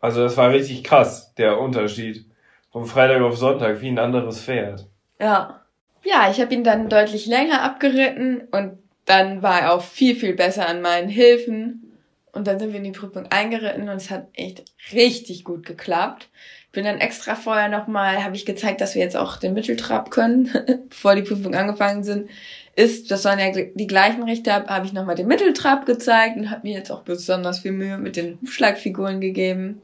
Also 0.00 0.22
das 0.22 0.36
war 0.36 0.50
richtig 0.50 0.84
krass, 0.84 1.34
der 1.34 1.58
Unterschied. 1.60 2.24
Vom 2.70 2.86
Freitag 2.86 3.22
auf 3.22 3.36
Sonntag, 3.36 3.80
wie 3.80 3.88
ein 3.88 3.98
anderes 3.98 4.40
Pferd. 4.40 4.86
Ja. 5.18 5.62
Ja, 6.04 6.30
ich 6.30 6.40
habe 6.40 6.54
ihn 6.54 6.64
dann 6.64 6.88
deutlich 6.88 7.26
länger 7.26 7.62
abgeritten 7.62 8.42
und 8.52 8.78
dann 9.04 9.42
war 9.42 9.60
er 9.60 9.72
auch 9.74 9.82
viel, 9.82 10.14
viel 10.14 10.34
besser 10.34 10.68
an 10.68 10.80
meinen 10.80 11.08
Hilfen. 11.08 11.96
Und 12.32 12.46
dann 12.46 12.58
sind 12.58 12.70
wir 12.70 12.78
in 12.78 12.84
die 12.84 12.92
Prüfung 12.92 13.26
eingeritten 13.30 13.88
und 13.88 13.96
es 13.96 14.10
hat 14.10 14.28
echt 14.34 14.64
richtig 14.92 15.44
gut 15.44 15.66
geklappt. 15.66 16.28
Bin 16.70 16.84
dann 16.84 16.98
extra 16.98 17.34
vorher 17.34 17.68
nochmal, 17.68 18.22
habe 18.22 18.36
ich 18.36 18.46
gezeigt, 18.46 18.80
dass 18.80 18.94
wir 18.94 19.02
jetzt 19.02 19.16
auch 19.16 19.38
den 19.38 19.54
Mitteltrab 19.54 20.10
können, 20.10 20.50
bevor 20.88 21.16
die 21.16 21.22
Prüfung 21.22 21.54
angefangen 21.54 22.04
sind 22.04 22.30
ist, 22.78 23.10
das 23.10 23.24
waren 23.24 23.40
ja 23.40 23.50
die 23.50 23.86
gleichen 23.88 24.22
Richter, 24.22 24.66
habe 24.66 24.86
ich 24.86 24.92
nochmal 24.92 25.16
den 25.16 25.26
Mitteltrab 25.26 25.84
gezeigt 25.84 26.36
und 26.36 26.48
habe 26.48 26.60
mir 26.62 26.74
jetzt 26.74 26.92
auch 26.92 27.02
besonders 27.02 27.58
viel 27.58 27.72
Mühe 27.72 27.98
mit 27.98 28.14
den 28.14 28.38
Hufschlagfiguren 28.40 29.20
gegeben. 29.20 29.82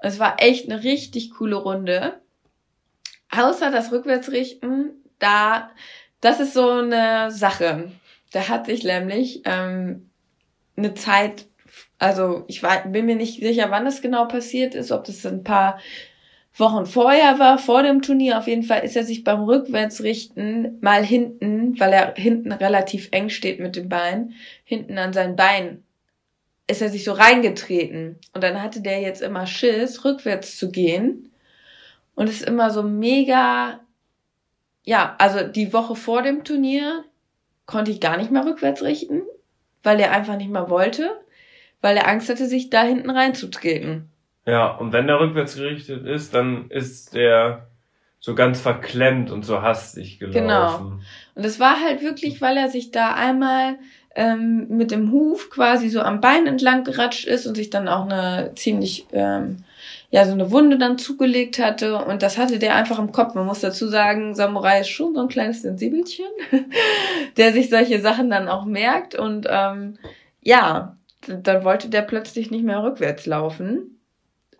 es 0.00 0.18
war 0.18 0.36
echt 0.38 0.68
eine 0.68 0.82
richtig 0.82 1.30
coole 1.30 1.54
Runde. 1.54 2.20
Außer 3.30 3.70
das 3.70 3.92
Rückwärtsrichten, 3.92 4.90
da, 5.20 5.70
das 6.20 6.40
ist 6.40 6.52
so 6.52 6.68
eine 6.68 7.30
Sache. 7.30 7.92
Da 8.32 8.48
hat 8.48 8.66
sich 8.66 8.82
nämlich 8.82 9.42
ähm, 9.44 10.10
eine 10.76 10.94
Zeit, 10.94 11.46
also 12.00 12.44
ich 12.48 12.60
war, 12.64 12.88
bin 12.88 13.06
mir 13.06 13.14
nicht 13.14 13.38
sicher, 13.38 13.70
wann 13.70 13.84
das 13.84 14.02
genau 14.02 14.26
passiert 14.26 14.74
ist, 14.74 14.90
ob 14.90 15.04
das 15.04 15.24
ein 15.24 15.44
paar 15.44 15.78
Wochen 16.56 16.86
vorher 16.86 17.38
war, 17.38 17.58
vor 17.58 17.82
dem 17.82 18.02
Turnier. 18.02 18.38
Auf 18.38 18.46
jeden 18.46 18.62
Fall 18.62 18.82
ist 18.84 18.96
er 18.96 19.04
sich 19.04 19.24
beim 19.24 19.42
Rückwärtsrichten 19.44 20.78
mal 20.80 21.04
hinten, 21.04 21.78
weil 21.78 21.92
er 21.92 22.14
hinten 22.14 22.52
relativ 22.52 23.08
eng 23.12 23.28
steht 23.28 23.60
mit 23.60 23.76
dem 23.76 23.88
Bein, 23.88 24.32
hinten 24.64 24.98
an 24.98 25.12
sein 25.12 25.36
Bein 25.36 25.82
ist 26.68 26.82
er 26.82 26.88
sich 26.88 27.04
so 27.04 27.12
reingetreten. 27.12 28.18
Und 28.32 28.42
dann 28.42 28.60
hatte 28.62 28.80
der 28.80 29.00
jetzt 29.00 29.22
immer 29.22 29.46
Schiss, 29.46 30.04
rückwärts 30.04 30.56
zu 30.56 30.70
gehen. 30.70 31.32
Und 32.14 32.28
ist 32.28 32.42
immer 32.42 32.70
so 32.70 32.82
mega, 32.82 33.80
ja, 34.84 35.14
also 35.18 35.46
die 35.46 35.72
Woche 35.72 35.94
vor 35.94 36.22
dem 36.22 36.44
Turnier 36.44 37.04
konnte 37.66 37.90
ich 37.90 38.00
gar 38.00 38.16
nicht 38.16 38.30
mehr 38.30 38.46
rückwärts 38.46 38.82
richten, 38.82 39.22
weil 39.82 40.00
er 40.00 40.12
einfach 40.12 40.36
nicht 40.36 40.50
mehr 40.50 40.70
wollte, 40.70 41.20
weil 41.82 41.96
er 41.96 42.08
Angst 42.08 42.30
hatte, 42.30 42.46
sich 42.46 42.70
da 42.70 42.82
hinten 42.82 43.10
reinzutreten. 43.10 44.08
Ja, 44.46 44.68
und 44.68 44.92
wenn 44.92 45.08
der 45.08 45.18
rückwärts 45.18 45.56
gerichtet 45.56 46.06
ist, 46.06 46.32
dann 46.32 46.70
ist 46.70 47.14
der 47.14 47.66
so 48.20 48.34
ganz 48.34 48.60
verklemmt 48.60 49.30
und 49.30 49.44
so 49.44 49.62
hastig 49.62 50.18
gelaufen. 50.18 50.40
Genau. 50.40 50.92
Und 51.34 51.44
es 51.44 51.60
war 51.60 51.80
halt 51.80 52.02
wirklich, 52.02 52.40
weil 52.40 52.56
er 52.56 52.68
sich 52.68 52.90
da 52.90 53.14
einmal 53.14 53.78
ähm, 54.14 54.66
mit 54.68 54.90
dem 54.90 55.12
Huf 55.12 55.50
quasi 55.50 55.88
so 55.88 56.00
am 56.00 56.20
Bein 56.20 56.46
entlang 56.46 56.84
geratscht 56.84 57.26
ist 57.26 57.46
und 57.46 57.54
sich 57.54 57.70
dann 57.70 57.86
auch 57.86 58.08
eine 58.08 58.52
ziemlich, 58.54 59.06
ähm, 59.12 59.58
ja, 60.10 60.24
so 60.24 60.32
eine 60.32 60.50
Wunde 60.50 60.78
dann 60.78 60.96
zugelegt 60.96 61.58
hatte. 61.58 61.96
Und 61.96 62.22
das 62.22 62.38
hatte 62.38 62.58
der 62.58 62.74
einfach 62.76 62.98
im 62.98 63.12
Kopf. 63.12 63.34
Man 63.34 63.46
muss 63.46 63.60
dazu 63.60 63.88
sagen, 63.88 64.34
Samurai 64.34 64.80
ist 64.80 64.88
schon 64.88 65.14
so 65.14 65.20
ein 65.20 65.28
kleines 65.28 65.62
Sensibelchen, 65.62 66.26
der 67.36 67.52
sich 67.52 67.68
solche 67.68 68.00
Sachen 68.00 68.30
dann 68.30 68.48
auch 68.48 68.64
merkt. 68.64 69.14
Und 69.14 69.46
ähm, 69.50 69.98
ja, 70.40 70.96
dann 71.26 71.64
wollte 71.64 71.90
der 71.90 72.02
plötzlich 72.02 72.50
nicht 72.50 72.64
mehr 72.64 72.82
rückwärts 72.82 73.26
laufen. 73.26 73.95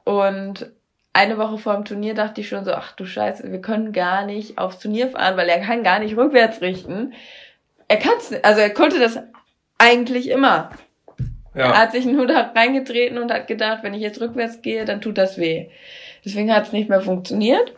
Und 0.07 0.71
eine 1.13 1.37
Woche 1.37 1.59
vor 1.59 1.75
dem 1.75 1.85
Turnier 1.85 2.15
dachte 2.15 2.41
ich 2.41 2.49
schon 2.49 2.65
so, 2.65 2.73
ach 2.73 2.93
du 2.93 3.05
Scheiße, 3.05 3.51
wir 3.51 3.61
können 3.61 3.93
gar 3.93 4.25
nicht 4.25 4.57
aufs 4.57 4.79
Turnier 4.79 5.09
fahren, 5.09 5.37
weil 5.37 5.49
er 5.49 5.61
kann 5.61 5.83
gar 5.83 5.99
nicht 5.99 6.17
rückwärts 6.17 6.61
richten. 6.61 7.13
Er 7.89 7.97
kann's, 7.97 8.33
also 8.45 8.61
er 8.61 8.71
konnte 8.71 9.01
das 9.01 9.19
eigentlich 9.79 10.31
immer. 10.31 10.71
Ja. 11.57 11.73
Er 11.73 11.79
hat 11.79 11.93
sich 11.93 12.05
nur 12.05 12.29
da 12.29 12.53
reingetreten 12.55 13.19
und 13.19 13.33
hat 13.33 13.49
gedacht, 13.49 13.83
wenn 13.83 13.95
ich 13.95 14.01
jetzt 14.01 14.21
rückwärts 14.21 14.63
gehe, 14.63 14.85
dann 14.85 15.01
tut 15.01 15.19
das 15.19 15.39
weh. 15.39 15.71
Deswegen 16.25 16.55
hat 16.55 16.67
es 16.67 16.73
nicht 16.73 16.89
mehr 16.89 17.01
funktioniert. 17.01 17.73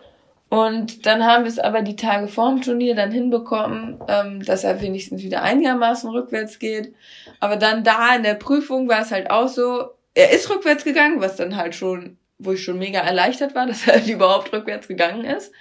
Und 0.51 1.07
dann 1.07 1.25
haben 1.25 1.45
wir 1.45 1.51
es 1.51 1.59
aber 1.59 1.81
die 1.81 1.97
Tage 1.97 2.29
vor 2.29 2.51
dem 2.51 2.61
Turnier 2.61 2.95
dann 2.95 3.11
hinbekommen, 3.11 4.03
ähm, 4.07 4.43
dass 4.43 4.65
er 4.65 4.83
wenigstens 4.83 5.23
wieder 5.23 5.43
einigermaßen 5.43 6.11
rückwärts 6.11 6.59
geht. 6.59 6.95
Aber 7.41 7.57
dann 7.57 7.85
da 7.85 8.17
in 8.17 8.23
der 8.23 8.35
Prüfung 8.35 8.87
war 8.87 9.01
es 9.01 9.13
halt 9.13 9.31
auch 9.31 9.49
so, 9.49 9.93
er 10.19 10.31
ist 10.31 10.51
rückwärts 10.51 10.85
gegangen, 10.85 11.21
was 11.21 11.37
dann 11.37 11.57
halt 11.57 11.75
schon 11.75 12.19
wo 12.39 12.53
ich 12.53 12.65
schon 12.65 12.79
mega 12.79 13.01
erleichtert 13.01 13.55
war, 13.55 13.67
dass 13.67 13.87
er 13.87 13.95
halt 13.95 14.07
überhaupt 14.07 14.53
rückwärts 14.53 14.89
gegangen 14.89 15.25
ist. 15.25 15.53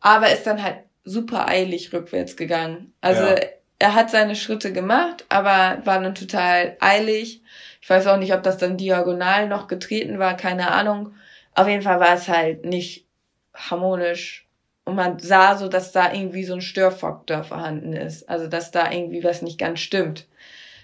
Aber 0.00 0.32
ist 0.32 0.46
dann 0.46 0.62
halt 0.62 0.78
super 1.04 1.48
eilig 1.48 1.92
rückwärts 1.92 2.36
gegangen. 2.36 2.92
Also 3.00 3.22
ja. 3.22 3.36
er 3.78 3.94
hat 3.94 4.10
seine 4.10 4.36
Schritte 4.36 4.72
gemacht, 4.72 5.24
aber 5.28 5.84
war 5.84 6.00
dann 6.00 6.14
total 6.14 6.76
eilig. 6.80 7.42
Ich 7.80 7.90
weiß 7.90 8.06
auch 8.06 8.16
nicht, 8.16 8.34
ob 8.34 8.42
das 8.42 8.58
dann 8.58 8.76
diagonal 8.76 9.48
noch 9.48 9.66
getreten 9.66 10.18
war, 10.18 10.36
keine 10.36 10.70
Ahnung. 10.70 11.14
Auf 11.54 11.68
jeden 11.68 11.82
Fall 11.82 12.00
war 12.00 12.14
es 12.14 12.28
halt 12.28 12.64
nicht 12.64 13.06
harmonisch. 13.54 14.48
Und 14.84 14.96
man 14.96 15.18
sah 15.20 15.56
so, 15.56 15.68
dass 15.68 15.92
da 15.92 16.12
irgendwie 16.12 16.44
so 16.44 16.54
ein 16.54 16.60
Störfaktor 16.60 17.44
vorhanden 17.44 17.92
ist. 17.92 18.28
Also, 18.28 18.48
dass 18.48 18.72
da 18.72 18.90
irgendwie 18.90 19.22
was 19.22 19.42
nicht 19.42 19.58
ganz 19.58 19.78
stimmt. 19.78 20.26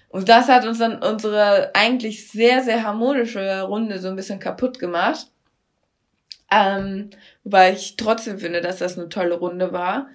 Und 0.08 0.28
das 0.28 0.48
hat 0.48 0.64
uns 0.64 0.78
dann 0.78 1.02
unsere 1.02 1.74
eigentlich 1.74 2.28
sehr, 2.28 2.62
sehr 2.62 2.82
harmonische 2.82 3.62
Runde 3.62 3.98
so 3.98 4.08
ein 4.08 4.16
bisschen 4.16 4.40
kaputt 4.40 4.78
gemacht. 4.78 5.26
Ähm, 6.50 7.10
wobei 7.44 7.72
ich 7.72 7.96
trotzdem 7.96 8.38
finde, 8.38 8.62
dass 8.62 8.78
das 8.78 8.98
eine 8.98 9.10
tolle 9.10 9.34
Runde 9.34 9.72
war. 9.72 10.08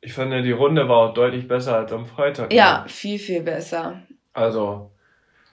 Ich 0.00 0.12
fand 0.12 0.32
ja, 0.32 0.42
die 0.42 0.50
Runde 0.50 0.88
war 0.88 0.96
auch 0.96 1.14
deutlich 1.14 1.46
besser 1.46 1.76
als 1.76 1.92
am 1.92 2.06
Freitag. 2.06 2.52
Ja, 2.52 2.84
viel, 2.88 3.20
viel 3.20 3.42
besser. 3.42 4.02
Also, 4.32 4.90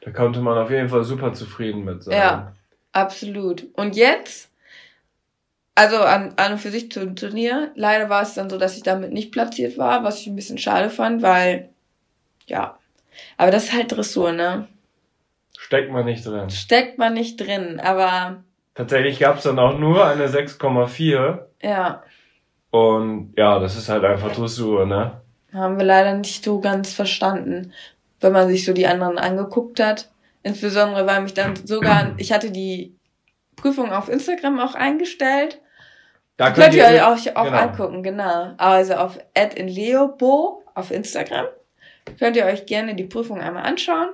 da 0.02 0.10
konnte 0.10 0.40
man 0.40 0.58
auf 0.58 0.72
jeden 0.72 0.90
Fall 0.90 1.04
super 1.04 1.34
zufrieden 1.34 1.86
mit 1.86 2.02
sein. 2.02 2.18
Ja, 2.18 2.54
absolut. 2.92 3.68
Und 3.74 3.96
jetzt, 3.96 4.50
also 5.76 5.98
an, 5.98 6.34
an 6.38 6.54
und 6.54 6.58
für 6.58 6.72
sich 6.72 6.92
zum 6.92 7.16
Turnier, 7.16 7.72
leider 7.76 8.10
war 8.10 8.24
es 8.24 8.34
dann 8.34 8.50
so, 8.50 8.58
dass 8.58 8.76
ich 8.76 8.82
damit 8.82 9.14
nicht 9.14 9.32
platziert 9.32 9.78
war, 9.78 10.04
was 10.04 10.20
ich 10.22 10.26
ein 10.26 10.36
bisschen 10.36 10.58
schade 10.58 10.90
fand, 10.90 11.22
weil, 11.22 11.70
ja, 12.48 12.80
aber 13.38 13.52
das 13.52 13.66
ist 13.66 13.74
halt 13.74 13.92
Dressur, 13.92 14.32
ne? 14.32 14.68
Steckt 15.58 15.92
man 15.92 16.06
nicht 16.06 16.26
drin. 16.26 16.50
Steckt 16.50 16.98
man 16.98 17.14
nicht 17.14 17.38
drin, 17.38 17.80
aber. 17.80 18.44
Tatsächlich 18.76 19.20
gab 19.20 19.38
es 19.38 19.44
dann 19.44 19.60
auch 19.60 19.78
nur 19.78 20.06
eine 20.06 20.28
6,4. 20.28 21.40
Ja. 21.62 22.04
Und 22.72 23.34
ja, 23.38 23.60
das 23.60 23.76
ist 23.76 23.90
halt 23.90 24.04
einfach 24.04 24.32
Dressur, 24.34 24.86
ne? 24.86 25.22
Haben 25.54 25.78
wir 25.78 25.86
leider 25.86 26.14
nicht 26.14 26.44
so 26.44 26.60
ganz 26.60 26.94
verstanden, 26.94 27.74
wenn 28.20 28.32
man 28.32 28.48
sich 28.48 28.66
so 28.66 28.74
die 28.74 28.88
anderen 28.88 29.18
angeguckt 29.18 29.80
hat. 29.80 30.10
Insbesondere, 30.44 31.06
weil 31.06 31.22
mich 31.22 31.34
dann 31.34 31.56
sogar, 31.56 32.14
ich 32.18 32.32
hatte 32.32 32.52
die 32.52 32.96
Prüfung 33.56 33.92
auf 33.92 34.10
Instagram 34.10 34.60
auch 34.60 34.76
eingestellt. 34.76 35.60
Da 36.38 36.52
könnt, 36.52 36.72
könnt 36.72 36.76
ihr 36.76 36.86
euch 36.86 37.04
auch, 37.04 37.36
auch 37.36 37.46
genau. 37.46 37.58
angucken, 37.58 38.04
genau. 38.04 38.54
Also 38.58 38.94
auf 38.94 39.20
@inleobo 39.34 40.64
auf 40.74 40.92
Instagram 40.92 41.48
könnt 42.18 42.36
ihr 42.36 42.46
euch 42.46 42.66
gerne 42.66 42.96
die 42.96 43.04
Prüfung 43.04 43.42
einmal 43.42 43.64
anschauen. 43.64 44.10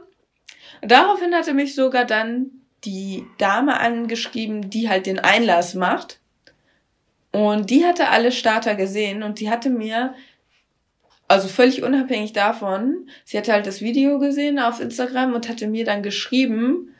Und 0.81 0.91
daraufhin 0.91 1.33
hatte 1.33 1.53
mich 1.53 1.75
sogar 1.75 2.05
dann 2.05 2.51
die 2.83 3.25
Dame 3.37 3.79
angeschrieben, 3.79 4.69
die 4.69 4.89
halt 4.89 5.05
den 5.05 5.19
Einlass 5.19 5.73
macht. 5.73 6.19
Und 7.31 7.69
die 7.69 7.85
hatte 7.85 8.09
alle 8.09 8.31
Starter 8.31 8.75
gesehen 8.75 9.23
und 9.23 9.39
die 9.39 9.49
hatte 9.49 9.69
mir, 9.69 10.13
also 11.27 11.47
völlig 11.47 11.83
unabhängig 11.83 12.33
davon, 12.33 13.09
sie 13.25 13.37
hatte 13.37 13.51
halt 13.51 13.67
das 13.67 13.81
Video 13.81 14.19
gesehen 14.19 14.59
auf 14.59 14.79
Instagram 14.79 15.33
und 15.33 15.49
hatte 15.49 15.67
mir 15.67 15.83
dann 15.83 16.03
geschrieben, 16.03 16.95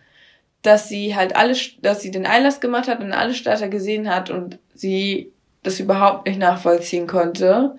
dass 0.62 0.90
sie 0.90 1.16
halt 1.16 1.36
alle, 1.36 1.56
dass 1.82 2.02
sie 2.02 2.12
den 2.12 2.26
Einlass 2.26 2.60
gemacht 2.60 2.88
hat 2.88 3.00
und 3.00 3.14
alle 3.14 3.34
Starter 3.34 3.70
gesehen 3.70 4.10
hat 4.10 4.30
und 4.30 4.58
sie 4.74 5.32
das 5.64 5.80
überhaupt 5.80 6.28
nicht 6.28 6.40
nachvollziehen 6.40 7.08
konnte. 7.08 7.78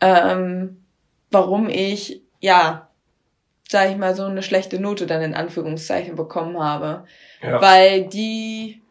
Ähm, 0.00 0.78
warum 1.30 1.68
ich, 1.68 2.22
ja, 2.40 2.88
sag 3.68 3.90
ich 3.90 3.96
mal, 3.96 4.14
so 4.14 4.24
eine 4.24 4.42
schlechte 4.42 4.80
Note 4.80 5.06
dann 5.06 5.22
in 5.22 5.34
Anführungszeichen 5.34 6.16
bekommen 6.16 6.58
habe. 6.58 7.04
Ja. 7.42 7.60
Weil 7.60 8.08
die, 8.08 8.82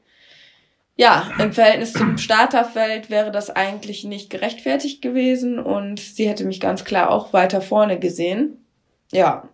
ja, 0.96 1.30
im 1.40 1.52
Verhältnis 1.52 1.94
zum 1.94 2.18
Starterfeld 2.18 3.10
wäre 3.10 3.32
das 3.32 3.50
eigentlich 3.50 4.04
nicht 4.04 4.30
gerechtfertigt 4.30 5.02
gewesen 5.02 5.60
und 5.60 6.00
sie 6.00 6.30
hätte 6.30 6.46
mich 6.46 6.60
ganz 6.60 6.86
klar 6.86 7.10
auch 7.12 7.34
weiter 7.34 7.62
vorne 7.62 8.00
gesehen. 8.00 8.66
Ja. 9.12 9.50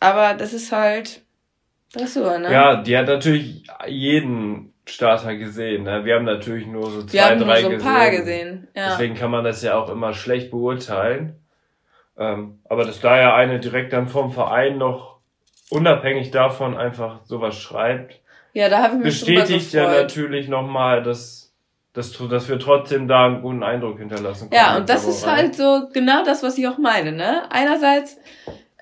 Aber 0.00 0.34
das 0.34 0.52
ist 0.52 0.72
halt 0.72 1.22
Dressur, 1.92 2.38
ne? 2.38 2.52
Ja, 2.52 2.82
die 2.82 2.96
hat 2.96 3.06
natürlich 3.06 3.64
jeden 3.86 4.72
Starter 4.86 5.36
gesehen. 5.36 5.84
Ne? 5.84 6.04
Wir 6.04 6.16
haben 6.16 6.24
natürlich 6.24 6.66
nur 6.66 6.90
so 6.90 7.02
zwei, 7.02 7.12
Wir 7.12 7.24
haben 7.24 7.40
drei 7.40 7.46
nur 7.46 7.56
so 7.60 7.66
ein 7.66 7.72
gesehen. 7.78 7.92
paar 7.92 8.10
gesehen. 8.10 8.68
Ja. 8.74 8.90
Deswegen 8.90 9.14
kann 9.14 9.30
man 9.30 9.44
das 9.44 9.62
ja 9.62 9.78
auch 9.78 9.88
immer 9.88 10.14
schlecht 10.14 10.50
beurteilen. 10.50 11.36
Ähm, 12.18 12.58
aber 12.68 12.84
dass 12.84 13.00
da 13.00 13.18
ja 13.18 13.34
eine 13.34 13.60
direkt 13.60 13.92
dann 13.92 14.08
vom 14.08 14.32
Verein 14.32 14.78
noch 14.78 15.18
unabhängig 15.70 16.30
davon 16.30 16.76
einfach 16.76 17.24
sowas 17.24 17.56
schreibt, 17.56 18.20
ja, 18.54 18.68
da 18.68 18.82
habe 18.82 18.96
ich 18.96 19.04
mich 19.04 19.20
bestätigt 19.20 19.72
ja 19.72 19.88
natürlich 19.88 20.48
nochmal, 20.48 21.02
dass, 21.02 21.52
dass, 21.92 22.12
dass 22.28 22.48
wir 22.48 22.58
trotzdem 22.58 23.06
da 23.06 23.26
einen 23.26 23.42
guten 23.42 23.62
Eindruck 23.62 23.98
hinterlassen 23.98 24.50
können. 24.50 24.60
Ja, 24.60 24.76
und 24.76 24.88
das 24.88 25.06
ist 25.06 25.26
halt 25.26 25.54
so 25.54 25.88
genau 25.92 26.24
das, 26.24 26.42
was 26.42 26.58
ich 26.58 26.66
auch 26.66 26.78
meine. 26.78 27.12
Ne? 27.12 27.42
Einerseits 27.52 28.18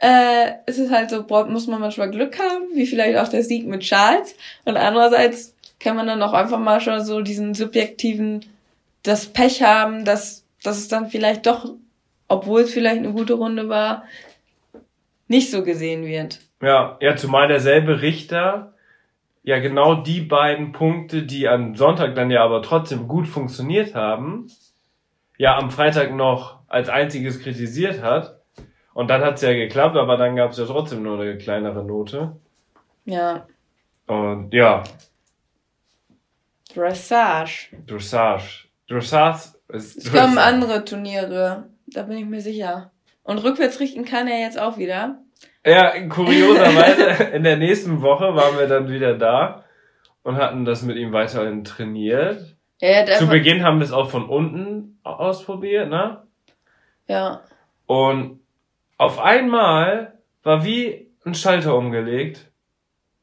äh, 0.01 0.53
ist 0.67 0.79
es 0.79 0.91
halt 0.91 1.11
so, 1.11 1.27
muss 1.49 1.67
man 1.67 1.81
manchmal 1.81 2.11
Glück 2.11 2.39
haben, 2.39 2.65
wie 2.75 2.87
vielleicht 2.87 3.19
auch 3.19 3.29
der 3.29 3.43
Sieg 3.43 3.67
mit 3.67 3.83
Charles. 3.83 4.35
Und 4.65 4.77
andererseits 4.77 5.55
kann 5.81 5.97
man 5.97 6.07
dann 6.07 6.23
auch 6.23 6.33
einfach 6.33 6.59
mal 6.59 6.81
schon 6.81 7.05
so 7.05 7.21
diesen 7.21 7.53
subjektiven, 7.53 8.47
das 9.03 9.27
Pech 9.27 9.63
haben, 9.63 10.05
dass, 10.05 10.45
dass 10.63 10.79
es 10.79 10.89
dann 10.89 11.09
vielleicht 11.09 11.47
doch 11.47 11.75
obwohl 12.29 12.63
es 12.63 12.73
vielleicht 12.73 12.99
eine 12.99 13.13
gute 13.13 13.35
Runde 13.35 13.69
war, 13.69 14.05
nicht 15.29 15.51
so 15.51 15.65
gesehen 15.65 16.05
wird. 16.05 16.41
Ja, 16.63 16.97
ja, 17.01 17.17
zumal 17.17 17.49
derselbe 17.49 18.01
Richter 18.03 18.73
ja 19.47 19.61
genau 19.61 19.95
die 19.95 20.23
beiden 20.23 20.73
Punkte, 20.73 21.23
die 21.23 21.49
am 21.49 21.77
Sonntag 21.77 22.17
dann 22.17 22.33
ja 22.33 22.43
aber 22.43 22.63
trotzdem 22.63 23.07
gut 23.07 23.29
funktioniert 23.29 23.95
haben, 23.95 24.49
ja 25.39 25.57
am 25.57 25.71
Freitag 25.71 26.13
noch 26.13 26.59
als 26.67 26.89
einziges 26.89 27.41
kritisiert 27.41 28.03
hat. 28.03 28.41
Und 28.93 29.09
dann 29.09 29.23
hat's 29.23 29.43
ja 29.43 29.53
geklappt, 29.53 29.97
aber 29.97 30.17
dann 30.17 30.35
gab's 30.35 30.59
ja 30.59 30.65
trotzdem 30.65 31.03
nur 31.03 31.21
eine 31.21 31.39
kleinere 31.39 31.85
Note. 31.85 32.37
Ja. 33.05 33.47
Und 34.07 34.53
ja. 34.53 34.83
Dressage. 36.75 37.69
Dressage. 37.87 38.67
Dressage 38.89 39.55
ist. 39.69 39.97
Es 39.99 40.13
kommen 40.13 40.39
andere 40.39 40.85
Turniere. 40.85 41.69
Da 41.97 42.03
bin 42.03 42.19
ich 42.19 42.27
mir 42.27 42.43
sicher. 42.43 42.91
Und 43.23 43.39
rückwärts 43.39 43.81
richten 43.81 44.05
kann 44.05 44.29
er 44.29 44.39
jetzt 44.39 44.61
auch 44.61 44.77
wieder. 44.77 45.17
Ja, 45.65 45.99
kurioserweise, 46.09 47.25
in 47.35 47.43
der 47.43 47.57
nächsten 47.57 48.03
Woche 48.03 48.35
waren 48.37 48.59
wir 48.59 48.67
dann 48.67 48.91
wieder 48.91 49.17
da 49.17 49.65
und 50.23 50.37
hatten 50.37 50.67
das 50.67 50.83
mit 50.83 50.99
ihm 50.99 51.15
weiterhin 51.15 51.65
trainiert. 51.65 52.57
Ja, 52.83 53.03
der 53.03 53.17
Zu 53.17 53.29
Beginn 53.29 53.65
haben 53.65 53.79
wir 53.79 53.85
es 53.85 53.93
auch 53.93 54.11
von 54.11 54.29
unten 54.29 55.01
ausprobiert, 55.05 55.89
ne? 55.89 56.23
Ja. 57.09 57.41
Und 57.87 58.41
auf 58.99 59.19
einmal 59.19 60.19
war 60.43 60.67
wie 60.67 61.11
ein 61.25 61.33
Schalter 61.33 61.75
umgelegt 61.79 62.53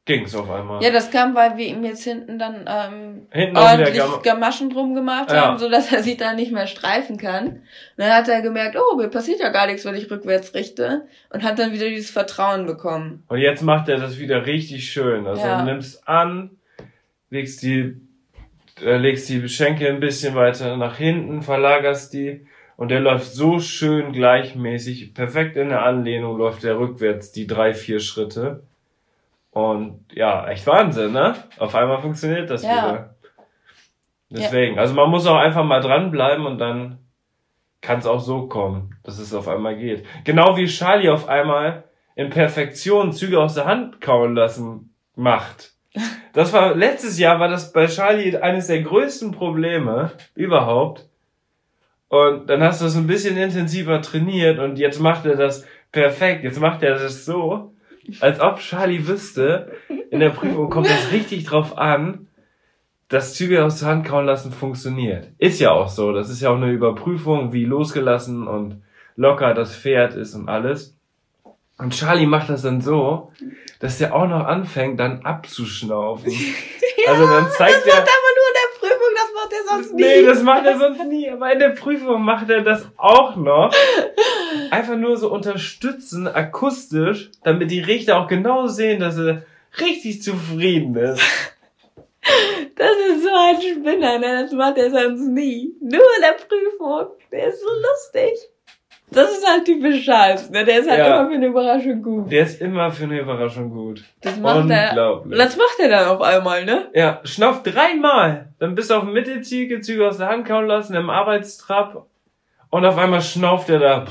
ging's 0.04 0.34
auf 0.34 0.50
einmal. 0.50 0.82
Ja, 0.82 0.90
das 0.90 1.10
kam, 1.10 1.34
weil 1.34 1.56
wir 1.56 1.66
ihm 1.66 1.82
jetzt 1.82 2.04
hinten 2.04 2.38
dann 2.38 2.66
ähm, 2.68 3.26
hinten 3.30 3.56
ordentlich 3.56 3.96
Gam 3.96 4.22
Gamaschen 4.22 4.70
drum 4.70 4.94
gemacht 4.94 5.30
ja. 5.30 5.46
haben, 5.46 5.58
so 5.58 5.70
dass 5.70 5.92
er 5.92 6.02
sich 6.02 6.16
da 6.16 6.34
nicht 6.34 6.52
mehr 6.52 6.66
streifen 6.66 7.16
kann. 7.16 7.46
Und 7.46 7.62
dann 7.96 8.12
hat 8.12 8.28
er 8.28 8.42
gemerkt, 8.42 8.76
oh, 8.76 8.96
mir 8.96 9.08
passiert 9.08 9.40
ja 9.40 9.48
gar 9.48 9.66
nichts, 9.66 9.84
wenn 9.84 9.94
ich 9.94 10.10
rückwärts 10.10 10.54
richte 10.54 11.06
und 11.30 11.42
hat 11.42 11.58
dann 11.58 11.72
wieder 11.72 11.88
dieses 11.88 12.10
Vertrauen 12.10 12.66
bekommen. 12.66 13.24
Und 13.28 13.38
jetzt 13.38 13.62
macht 13.62 13.88
er 13.88 13.98
das 13.98 14.18
wieder 14.18 14.46
richtig 14.46 14.90
schön. 14.90 15.26
Also 15.26 15.42
ja. 15.42 15.60
du 15.60 15.64
nimmst 15.64 16.06
an, 16.06 16.50
legst 17.30 17.62
die 17.62 17.96
äh, 18.82 18.96
legst 18.96 19.28
die 19.28 19.48
Schenkel 19.48 19.88
ein 19.88 20.00
bisschen 20.00 20.34
weiter 20.34 20.76
nach 20.76 20.96
hinten, 20.96 21.42
verlagerst 21.42 22.12
die 22.12 22.46
und 22.76 22.90
der 22.90 23.00
läuft 23.00 23.32
so 23.32 23.60
schön 23.60 24.12
gleichmäßig, 24.12 25.14
perfekt 25.14 25.56
in 25.56 25.68
der 25.68 25.82
Anlehnung 25.82 26.36
läuft 26.36 26.64
der 26.64 26.78
rückwärts 26.78 27.32
die 27.32 27.46
drei, 27.46 27.72
vier 27.72 28.00
Schritte. 28.00 28.64
Und 29.54 30.06
ja, 30.12 30.48
echt 30.48 30.66
Wahnsinn, 30.66 31.12
ne? 31.12 31.34
Auf 31.58 31.76
einmal 31.76 32.00
funktioniert 32.00 32.50
das 32.50 32.64
ja. 32.64 32.70
wieder. 32.70 33.14
Deswegen, 34.28 34.74
ja. 34.74 34.80
also 34.80 34.94
man 34.94 35.08
muss 35.08 35.28
auch 35.28 35.36
einfach 35.36 35.62
mal 35.62 35.80
dranbleiben 35.80 36.44
und 36.44 36.58
dann 36.58 36.98
kann 37.80 38.00
es 38.00 38.06
auch 38.06 38.18
so 38.18 38.48
kommen, 38.48 38.96
dass 39.04 39.20
es 39.20 39.32
auf 39.32 39.46
einmal 39.46 39.76
geht. 39.76 40.04
Genau 40.24 40.56
wie 40.56 40.66
Charlie 40.66 41.08
auf 41.08 41.28
einmal 41.28 41.84
in 42.16 42.30
Perfektion 42.30 43.12
Züge 43.12 43.40
aus 43.40 43.54
der 43.54 43.66
Hand 43.66 44.00
kauen 44.00 44.34
lassen 44.34 44.92
macht. 45.14 45.72
Das 46.32 46.52
war, 46.52 46.74
letztes 46.74 47.20
Jahr 47.20 47.38
war 47.38 47.46
das 47.46 47.72
bei 47.72 47.86
Charlie 47.86 48.36
eines 48.36 48.66
der 48.66 48.82
größten 48.82 49.30
Probleme 49.30 50.10
überhaupt. 50.34 51.08
Und 52.08 52.50
dann 52.50 52.60
hast 52.60 52.80
du 52.80 52.86
es 52.86 52.96
ein 52.96 53.06
bisschen 53.06 53.36
intensiver 53.36 54.02
trainiert 54.02 54.58
und 54.58 54.76
jetzt 54.76 54.98
macht 54.98 55.26
er 55.26 55.36
das 55.36 55.64
perfekt. 55.92 56.42
Jetzt 56.42 56.58
macht 56.58 56.82
er 56.82 56.98
das 56.98 57.24
so, 57.24 57.73
als 58.20 58.40
ob 58.40 58.58
Charlie 58.58 59.06
wüsste, 59.06 59.72
in 60.10 60.20
der 60.20 60.30
Prüfung 60.30 60.70
kommt 60.70 60.88
es 60.88 61.12
richtig 61.12 61.44
drauf 61.44 61.76
an, 61.78 62.28
dass 63.08 63.34
Züge 63.34 63.64
aus 63.64 63.80
der 63.80 63.88
Hand 63.88 64.06
kauen 64.06 64.26
lassen 64.26 64.52
funktioniert. 64.52 65.28
Ist 65.38 65.60
ja 65.60 65.70
auch 65.70 65.88
so. 65.88 66.12
Das 66.12 66.30
ist 66.30 66.40
ja 66.40 66.50
auch 66.50 66.56
eine 66.56 66.70
Überprüfung, 66.72 67.52
wie 67.52 67.64
losgelassen 67.64 68.48
und 68.48 68.82
locker 69.16 69.54
das 69.54 69.76
Pferd 69.76 70.14
ist 70.14 70.34
und 70.34 70.48
alles. 70.48 70.96
Und 71.78 71.92
Charlie 71.92 72.26
macht 72.26 72.50
das 72.50 72.62
dann 72.62 72.80
so, 72.80 73.32
dass 73.80 73.98
der 73.98 74.14
auch 74.14 74.28
noch 74.28 74.46
anfängt, 74.46 75.00
dann 75.00 75.24
abzuschnaufen. 75.24 76.32
Ja, 77.04 77.12
also 77.12 77.26
dann 77.26 77.50
zeigt 77.50 77.76
das 77.76 77.86
er. 77.86 77.94
macht 77.96 78.08
aber 78.08 78.30
nur 78.38 78.48
in 78.48 78.54
der 78.54 78.78
Prüfung, 78.80 79.14
das 79.14 79.34
macht 79.34 79.52
er 79.52 79.76
sonst 79.76 79.94
nie. 79.94 80.02
Nee, 80.02 80.22
das 80.24 80.42
macht 80.42 80.64
er 80.64 80.78
sonst 80.78 81.04
nie. 81.04 81.28
Aber 81.28 81.52
in 81.52 81.58
der 81.58 81.68
Prüfung 81.70 82.22
macht 82.22 82.48
er 82.48 82.62
das 82.62 82.88
auch 82.96 83.36
noch. 83.36 83.74
Einfach 84.70 84.96
nur 84.96 85.16
so 85.16 85.32
unterstützen, 85.32 86.26
akustisch, 86.28 87.30
damit 87.42 87.70
die 87.70 87.80
Richter 87.80 88.18
auch 88.18 88.28
genau 88.28 88.66
sehen, 88.66 89.00
dass 89.00 89.18
er 89.18 89.42
richtig 89.80 90.22
zufrieden 90.22 90.94
ist. 90.96 91.20
Das 92.76 92.90
ist 93.08 93.22
so 93.22 93.28
ein 93.28 93.60
Spinner, 93.60 94.18
ne? 94.18 94.42
Das 94.42 94.52
macht 94.52 94.78
er 94.78 94.90
sonst 94.90 95.20
nie. 95.28 95.74
Nur 95.80 95.92
in 96.16 96.22
der 96.22 96.32
Prüfung. 96.32 97.08
Der 97.30 97.48
ist 97.48 97.60
so 97.60 97.68
lustig. 97.68 98.32
Das 99.10 99.30
ist 99.30 99.46
halt 99.46 99.64
typisch 99.66 100.04
Charles, 100.04 100.50
ne? 100.50 100.64
Der 100.64 100.80
ist 100.80 100.88
halt 100.88 100.98
Ja. 101.00 101.20
immer 101.20 101.28
für 101.28 101.34
eine 101.36 101.46
Überraschung 101.46 102.02
gut. 102.02 102.32
Der 102.32 102.42
ist 102.44 102.60
immer 102.60 102.90
für 102.90 103.04
eine 103.04 103.20
Überraschung 103.20 103.70
gut. 103.70 104.02
Das 104.22 104.38
macht 104.38 104.70
er. 104.70 104.88
Unglaublich. 104.88 105.38
Das 105.38 105.56
macht 105.56 105.78
er 105.78 105.88
dann 105.90 106.08
auf 106.08 106.22
einmal, 106.22 106.64
ne? 106.64 106.88
Ja, 106.94 107.20
schnauf 107.24 107.62
dreimal. 107.62 108.48
Dann 108.58 108.74
bist 108.74 108.90
du 108.90 108.94
auf 108.94 109.04
dem 109.04 109.12
Mittelziel, 109.12 109.80
Züge 109.82 110.08
aus 110.08 110.16
der 110.18 110.28
Hand 110.28 110.46
kauen 110.48 110.66
lassen, 110.66 110.94
im 110.94 111.10
Arbeitstrab. 111.10 112.06
Und 112.74 112.84
auf 112.84 112.98
einmal 112.98 113.22
schnauft 113.22 113.70
er 113.70 113.78
da. 113.78 114.06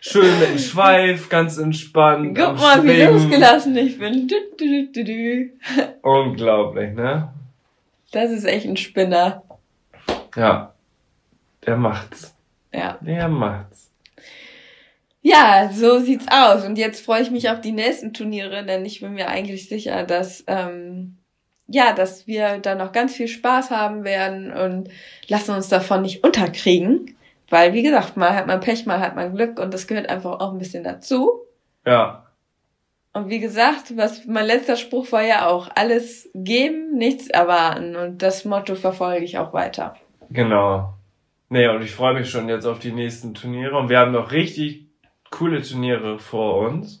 Schön 0.00 0.40
mit 0.40 0.48
dem 0.48 0.58
Schweif, 0.58 1.28
ganz 1.28 1.56
entspannt. 1.56 2.36
Guck 2.36 2.56
mal, 2.56 2.82
wie 2.82 3.00
losgelassen 3.00 3.76
ich 3.76 3.96
bin. 3.96 4.26
Du, 4.26 4.34
du, 4.58 4.88
du, 4.92 5.04
du. 5.04 5.50
Unglaublich, 6.02 6.94
ne? 6.94 7.32
Das 8.10 8.32
ist 8.32 8.44
echt 8.44 8.66
ein 8.66 8.76
Spinner. 8.76 9.44
Ja. 10.34 10.74
Der 11.64 11.76
macht's. 11.76 12.36
Ja. 12.74 12.98
Der 13.00 13.28
macht's. 13.28 13.92
Ja, 15.22 15.70
so 15.72 16.00
sieht's 16.00 16.26
aus. 16.28 16.64
Und 16.64 16.76
jetzt 16.76 17.04
freue 17.04 17.22
ich 17.22 17.30
mich 17.30 17.50
auf 17.50 17.60
die 17.60 17.70
nächsten 17.70 18.12
Turniere, 18.12 18.66
denn 18.66 18.84
ich 18.84 18.98
bin 18.98 19.14
mir 19.14 19.28
eigentlich 19.28 19.68
sicher, 19.68 20.02
dass 20.02 20.42
ähm, 20.48 21.18
ja, 21.70 21.92
dass 21.92 22.26
wir 22.26 22.58
da 22.58 22.74
noch 22.74 22.90
ganz 22.90 23.14
viel 23.14 23.28
Spaß 23.28 23.70
haben 23.70 24.02
werden 24.02 24.52
und 24.52 24.88
lassen 25.28 25.54
uns 25.54 25.68
davon 25.68 26.02
nicht 26.02 26.24
unterkriegen. 26.24 27.16
Weil, 27.48 27.74
wie 27.74 27.82
gesagt, 27.82 28.16
mal 28.16 28.34
hat 28.34 28.48
man 28.48 28.60
Pech, 28.60 28.86
mal 28.86 29.00
hat 29.00 29.14
man 29.14 29.34
Glück 29.34 29.58
und 29.60 29.72
das 29.72 29.86
gehört 29.86 30.08
einfach 30.08 30.40
auch 30.40 30.52
ein 30.52 30.58
bisschen 30.58 30.82
dazu. 30.82 31.42
Ja. 31.86 32.26
Und 33.12 33.28
wie 33.28 33.40
gesagt, 33.40 33.96
was 33.96 34.26
mein 34.26 34.46
letzter 34.46 34.76
Spruch 34.76 35.10
war 35.12 35.22
ja 35.22 35.48
auch, 35.48 35.68
alles 35.74 36.28
geben, 36.34 36.96
nichts 36.96 37.28
erwarten. 37.28 37.96
Und 37.96 38.22
das 38.22 38.44
Motto 38.44 38.74
verfolge 38.74 39.24
ich 39.24 39.38
auch 39.38 39.52
weiter. 39.52 39.94
Genau. 40.30 40.94
Nee, 41.48 41.68
und 41.68 41.82
ich 41.82 41.92
freue 41.92 42.14
mich 42.14 42.30
schon 42.30 42.48
jetzt 42.48 42.66
auf 42.66 42.78
die 42.78 42.92
nächsten 42.92 43.34
Turniere. 43.34 43.76
Und 43.76 43.88
wir 43.88 43.98
haben 43.98 44.12
noch 44.12 44.32
richtig 44.32 44.86
coole 45.30 45.62
Turniere 45.62 46.18
vor 46.18 46.58
uns. 46.68 46.99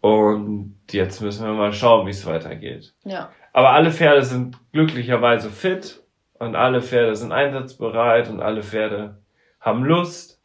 Und 0.00 0.76
jetzt 0.90 1.20
müssen 1.20 1.46
wir 1.46 1.52
mal 1.52 1.72
schauen, 1.72 2.06
wie 2.06 2.10
es 2.10 2.26
weitergeht. 2.26 2.94
Ja. 3.04 3.30
Aber 3.52 3.70
alle 3.70 3.90
Pferde 3.90 4.22
sind 4.22 4.56
glücklicherweise 4.72 5.50
fit 5.50 6.02
und 6.38 6.56
alle 6.56 6.80
Pferde 6.80 7.14
sind 7.16 7.32
einsatzbereit 7.32 8.30
und 8.30 8.40
alle 8.40 8.62
Pferde 8.62 9.18
haben 9.60 9.84
Lust. 9.84 10.40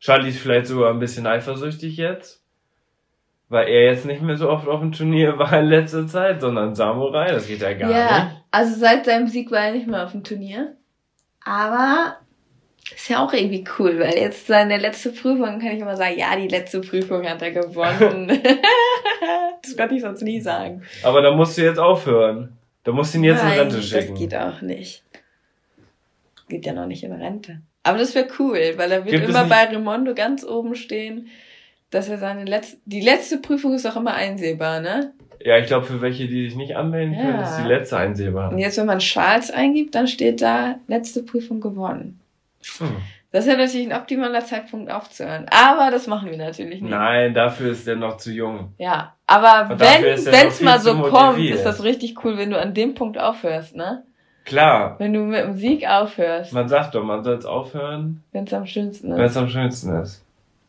Charlie 0.00 0.30
ist 0.30 0.40
vielleicht 0.40 0.66
sogar 0.66 0.90
ein 0.90 0.98
bisschen 0.98 1.26
eifersüchtig 1.26 1.96
jetzt, 1.96 2.44
weil 3.48 3.68
er 3.68 3.84
jetzt 3.84 4.06
nicht 4.06 4.22
mehr 4.22 4.36
so 4.36 4.48
oft 4.48 4.66
auf 4.66 4.80
dem 4.80 4.92
Turnier 4.92 5.38
war 5.38 5.52
in 5.58 5.66
letzter 5.66 6.06
Zeit, 6.06 6.40
sondern 6.40 6.74
Samurai, 6.74 7.30
das 7.30 7.46
geht 7.46 7.60
ja 7.60 7.74
gar 7.74 7.90
ja, 7.90 8.24
nicht. 8.24 8.36
also 8.50 8.78
seit 8.78 9.04
seinem 9.04 9.28
Sieg 9.28 9.50
war 9.50 9.66
er 9.66 9.72
nicht 9.72 9.86
mehr 9.86 10.04
auf 10.04 10.12
dem 10.12 10.24
Turnier. 10.24 10.76
Aber 11.44 12.16
ist 12.94 13.08
ja 13.08 13.24
auch 13.24 13.32
irgendwie 13.32 13.64
cool, 13.78 13.98
weil 13.98 14.16
jetzt 14.16 14.46
seine 14.46 14.78
letzte 14.78 15.10
Prüfung 15.10 15.58
kann 15.58 15.72
ich 15.72 15.80
immer 15.80 15.96
sagen, 15.96 16.18
ja, 16.18 16.36
die 16.36 16.48
letzte 16.48 16.80
Prüfung 16.80 17.28
hat 17.28 17.42
er 17.42 17.50
gewonnen. 17.50 18.28
das 19.62 19.76
konnte 19.76 19.94
ich 19.94 20.02
sonst 20.02 20.22
nie 20.22 20.40
sagen. 20.40 20.82
Aber 21.02 21.22
da 21.22 21.30
musst 21.32 21.58
du 21.58 21.62
jetzt 21.62 21.78
aufhören. 21.78 22.56
Da 22.84 22.92
musst 22.92 23.12
du 23.12 23.18
ihn 23.18 23.24
jetzt 23.24 23.42
in 23.42 23.48
Nein, 23.48 23.58
Rente 23.58 23.82
schicken. 23.82 24.10
Das 24.14 24.18
geht 24.18 24.34
auch 24.34 24.62
nicht. 24.62 25.02
Geht 26.48 26.64
ja 26.64 26.72
noch 26.72 26.86
nicht 26.86 27.04
in 27.04 27.12
Rente. 27.12 27.60
Aber 27.82 27.98
das 27.98 28.14
wäre 28.14 28.28
cool, 28.38 28.74
weil 28.76 28.90
er 28.92 29.04
wird 29.04 29.16
Gibt 29.16 29.28
immer 29.28 29.44
bei 29.44 29.64
Raimondo 29.64 30.14
ganz 30.14 30.44
oben 30.44 30.74
stehen, 30.74 31.28
dass 31.90 32.08
er 32.08 32.18
seine 32.18 32.44
letzte, 32.44 32.78
die 32.84 33.00
letzte 33.00 33.38
Prüfung 33.38 33.74
ist 33.74 33.86
auch 33.86 33.96
immer 33.96 34.14
einsehbar, 34.14 34.80
ne? 34.80 35.12
Ja, 35.44 35.58
ich 35.58 35.66
glaube, 35.66 35.86
für 35.86 36.00
welche, 36.00 36.26
die 36.26 36.48
sich 36.48 36.56
nicht 36.56 36.76
anmelden 36.76 37.14
können, 37.14 37.38
Ja. 37.38 37.42
ist 37.42 37.58
die 37.58 37.68
letzte 37.68 37.96
einsehbar. 37.96 38.50
Und 38.52 38.58
jetzt, 38.58 38.76
wenn 38.76 38.86
man 38.86 38.98
Charles 38.98 39.50
eingibt, 39.50 39.94
dann 39.94 40.08
steht 40.08 40.42
da 40.42 40.76
letzte 40.88 41.22
Prüfung 41.22 41.60
gewonnen. 41.60 42.20
Hm. 42.78 42.96
Das 43.30 43.44
ist 43.44 43.52
ja 43.52 43.58
natürlich 43.58 43.86
ein 43.92 43.98
optimaler 44.00 44.44
Zeitpunkt 44.44 44.90
aufzuhören. 44.90 45.46
Aber 45.50 45.90
das 45.90 46.06
machen 46.06 46.30
wir 46.30 46.38
natürlich 46.38 46.80
nicht. 46.80 46.90
Nein, 46.90 47.34
dafür 47.34 47.72
ist 47.72 47.86
der 47.86 47.96
noch 47.96 48.16
zu 48.16 48.32
jung. 48.32 48.72
Ja, 48.78 49.14
aber 49.26 49.70
Und 49.72 49.80
wenn 49.80 50.04
er 50.04 50.24
wenn 50.24 50.48
es 50.48 50.62
mal 50.62 50.78
so 50.80 50.96
kommt, 51.02 51.38
ist 51.38 51.64
das 51.64 51.82
richtig 51.84 52.24
cool, 52.24 52.38
wenn 52.38 52.50
du 52.50 52.58
an 52.58 52.72
dem 52.72 52.94
Punkt 52.94 53.18
aufhörst, 53.18 53.76
ne? 53.76 54.04
Klar, 54.46 54.94
Wenn 54.98 55.12
du 55.12 55.20
mit 55.20 55.44
dem 55.44 55.56
Sieg 55.58 55.86
aufhörst, 55.86 56.54
man 56.54 56.68
sagt 56.68 56.94
doch, 56.94 57.04
man 57.04 57.22
soll 57.22 57.36
es 57.36 57.44
aufhören, 57.44 58.24
wenn 58.32 58.44
es 58.44 58.54
am 58.54 58.64
schönsten 58.64 59.14
wenn 59.14 59.20
ist. 59.20 59.32
es 59.32 59.36
am 59.36 59.48
schönsten 59.50 60.00
ist. 60.00 60.24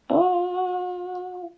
Oh. 0.10 1.54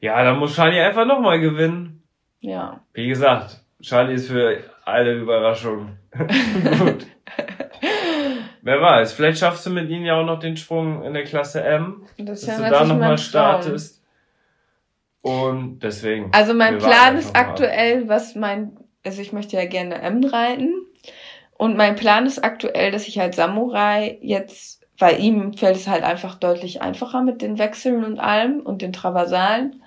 Ja, 0.00 0.24
dann 0.24 0.40
muss 0.40 0.56
Charlie 0.56 0.80
einfach 0.80 1.06
nochmal 1.06 1.38
gewinnen. 1.38 2.02
Ja. 2.40 2.80
Wie 2.94 3.06
gesagt, 3.06 3.60
Charlie 3.80 4.14
ist 4.14 4.26
für 4.28 4.58
alle 4.84 5.14
Überraschungen. 5.14 5.96
Gut. 6.80 7.06
Wer 8.66 8.80
weiß, 8.80 9.12
vielleicht 9.12 9.38
schaffst 9.38 9.64
du 9.64 9.70
mit 9.70 9.88
ihnen 9.90 10.04
ja 10.04 10.20
auch 10.20 10.26
noch 10.26 10.40
den 10.40 10.56
Sprung 10.56 11.04
in 11.04 11.14
der 11.14 11.22
Klasse 11.22 11.62
M, 11.62 12.02
Das 12.18 12.40
dass 12.40 12.58
ja 12.58 12.64
du 12.64 12.68
da 12.68 12.84
nochmal 12.84 13.16
startest. 13.16 14.02
Und 15.22 15.78
deswegen. 15.84 16.30
Also 16.32 16.52
mein 16.52 16.78
Plan 16.78 17.16
ist 17.16 17.32
mal 17.32 17.42
ab. 17.42 17.46
aktuell, 17.50 18.08
was 18.08 18.34
mein, 18.34 18.76
also 19.04 19.22
ich 19.22 19.32
möchte 19.32 19.56
ja 19.56 19.66
gerne 19.66 20.02
M 20.02 20.24
reiten. 20.24 20.74
Und 21.56 21.76
mein 21.76 21.94
Plan 21.94 22.26
ist 22.26 22.42
aktuell, 22.42 22.90
dass 22.90 23.06
ich 23.06 23.20
halt 23.20 23.36
Samurai 23.36 24.18
jetzt, 24.20 24.84
weil 24.98 25.20
ihm 25.20 25.52
fällt 25.52 25.76
es 25.76 25.86
halt 25.86 26.02
einfach 26.02 26.34
deutlich 26.34 26.82
einfacher 26.82 27.22
mit 27.22 27.42
den 27.42 27.60
Wechseln 27.60 28.02
und 28.02 28.18
allem 28.18 28.62
und 28.62 28.82
den 28.82 28.92
Traversalen, 28.92 29.80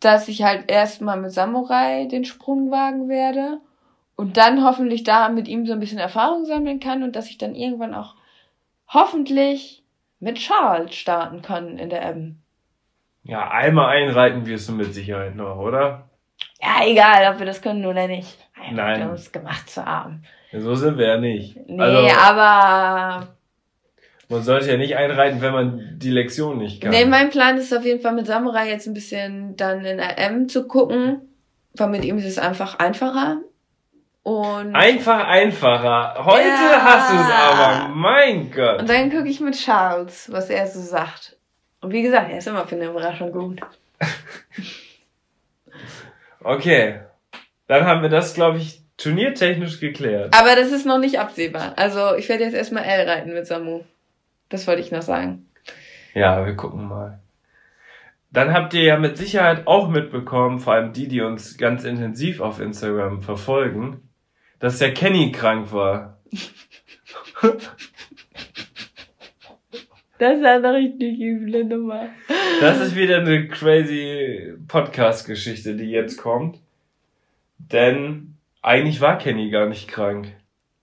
dass 0.00 0.26
ich 0.26 0.42
halt 0.42 0.68
erstmal 0.68 1.16
mit 1.16 1.30
Samurai 1.30 2.06
den 2.06 2.24
Sprung 2.24 2.72
wagen 2.72 3.08
werde 3.08 3.60
und 4.20 4.36
dann 4.36 4.62
hoffentlich 4.62 5.02
da 5.02 5.30
mit 5.30 5.48
ihm 5.48 5.64
so 5.64 5.72
ein 5.72 5.80
bisschen 5.80 5.98
Erfahrung 5.98 6.44
sammeln 6.44 6.78
kann 6.78 7.02
und 7.02 7.16
dass 7.16 7.30
ich 7.30 7.38
dann 7.38 7.54
irgendwann 7.54 7.94
auch 7.94 8.16
hoffentlich 8.86 9.82
mit 10.18 10.36
Charles 10.36 10.94
starten 10.94 11.40
kann 11.40 11.78
in 11.78 11.88
der 11.88 12.02
M. 12.02 12.36
Ja, 13.22 13.50
einmal 13.50 13.96
einreiten 13.96 14.44
wirst 14.44 14.68
du 14.68 14.74
mit 14.74 14.92
Sicherheit 14.92 15.36
noch, 15.36 15.56
oder? 15.56 16.10
Ja, 16.60 16.84
egal, 16.84 17.32
ob 17.32 17.38
wir 17.38 17.46
das 17.46 17.62
können 17.62 17.86
oder 17.86 18.08
nicht. 18.08 18.36
Nein. 18.70 18.98
Wir 18.98 19.04
haben 19.06 19.14
es 19.14 19.32
gemacht 19.32 19.70
zu 19.70 19.86
haben. 19.86 20.22
So 20.52 20.74
sind 20.74 20.98
wir 20.98 21.06
ja 21.06 21.16
nicht. 21.16 21.56
Nee, 21.66 21.80
also, 21.80 22.14
aber 22.20 23.28
man 24.28 24.42
sollte 24.42 24.70
ja 24.70 24.76
nicht 24.76 24.96
einreiten, 24.98 25.40
wenn 25.40 25.54
man 25.54 25.94
die 25.96 26.10
Lektion 26.10 26.58
nicht 26.58 26.82
kann. 26.82 26.90
nee, 26.90 27.06
mein 27.06 27.30
Plan 27.30 27.56
ist 27.56 27.74
auf 27.74 27.86
jeden 27.86 28.02
Fall 28.02 28.12
mit 28.12 28.26
Samurai 28.26 28.68
jetzt 28.68 28.86
ein 28.86 28.92
bisschen 28.92 29.56
dann 29.56 29.82
in 29.82 29.98
RM 29.98 30.50
zu 30.50 30.68
gucken, 30.68 31.22
weil 31.74 31.88
mit 31.88 32.04
ihm 32.04 32.18
ist 32.18 32.26
es 32.26 32.38
einfach 32.38 32.78
einfacher. 32.78 33.40
Und, 34.22 34.74
Einfach 34.74 35.26
einfacher. 35.26 36.14
Heute 36.24 36.44
Ja. 36.48 36.82
hast 36.82 37.10
du 37.10 37.16
es 37.16 37.30
aber, 37.30 37.88
mein 37.88 38.50
Gott. 38.50 38.80
und 38.80 38.88
dann 38.88 39.10
gucke 39.10 39.28
ich 39.28 39.40
mit 39.40 39.54
Charles, 39.54 40.30
was 40.30 40.50
er 40.50 40.66
so 40.66 40.80
sagt. 40.80 41.36
Und 41.80 41.92
wie 41.92 42.02
gesagt, 42.02 42.30
er 42.30 42.38
ist 42.38 42.46
immer 42.46 42.66
für 42.66 42.76
eine 42.76 42.86
Überraschung 42.86 43.32
gut. 43.32 43.60
Okay. 46.42 47.00
Dann 47.66 47.84
haben 47.86 48.02
wir 48.02 48.08
das, 48.08 48.34
glaube 48.34 48.58
ich, 48.58 48.82
turniertechnisch 48.96 49.78
geklärt. 49.80 50.34
Aber 50.34 50.56
das 50.56 50.72
ist 50.72 50.86
noch 50.86 50.98
nicht 50.98 51.18
absehbar. 51.20 51.74
Also 51.76 52.14
ich 52.16 52.28
werde 52.28 52.44
jetzt 52.44 52.54
erstmal 52.54 52.84
L 52.84 53.08
reiten 53.08 53.32
mit 53.32 53.46
Samu. 53.46 53.82
Das 54.48 54.66
wollte 54.66 54.80
ich 54.80 54.90
noch 54.90 55.02
sagen. 55.02 55.46
Ja, 56.14 56.44
wir 56.44 56.56
gucken 56.56 56.88
mal. 56.88 57.20
Dann 58.32 58.52
habt 58.52 58.74
ihr 58.74 58.82
ja 58.84 58.98
mit 58.98 59.16
Sicherheit 59.16 59.66
auch 59.66 59.88
mitbekommen, 59.88 60.58
vor 60.60 60.74
allem 60.74 60.92
die, 60.92 61.08
die 61.08 61.20
uns 61.20 61.58
ganz 61.58 61.84
intensiv 61.84 62.40
auf 62.40 62.60
Instagram 62.60 63.22
verfolgen, 63.22 64.08
dass 64.60 64.78
der 64.78 64.94
Kenny 64.94 65.32
krank 65.32 65.72
war. 65.72 66.18
Das 70.18 70.38
ist 70.38 70.44
eine 70.44 70.74
richtig 70.74 71.18
üble 71.18 71.64
Nummer. 71.64 72.10
Das 72.60 72.78
ist 72.80 72.94
wieder 72.94 73.20
eine 73.20 73.48
crazy 73.48 74.52
Podcast-Geschichte, 74.68 75.74
die 75.76 75.90
jetzt 75.90 76.18
kommt. 76.18 76.58
Denn 77.58 78.34
eigentlich 78.60 79.00
war 79.00 79.16
Kenny 79.16 79.48
gar 79.48 79.66
nicht 79.66 79.88
krank. 79.88 80.28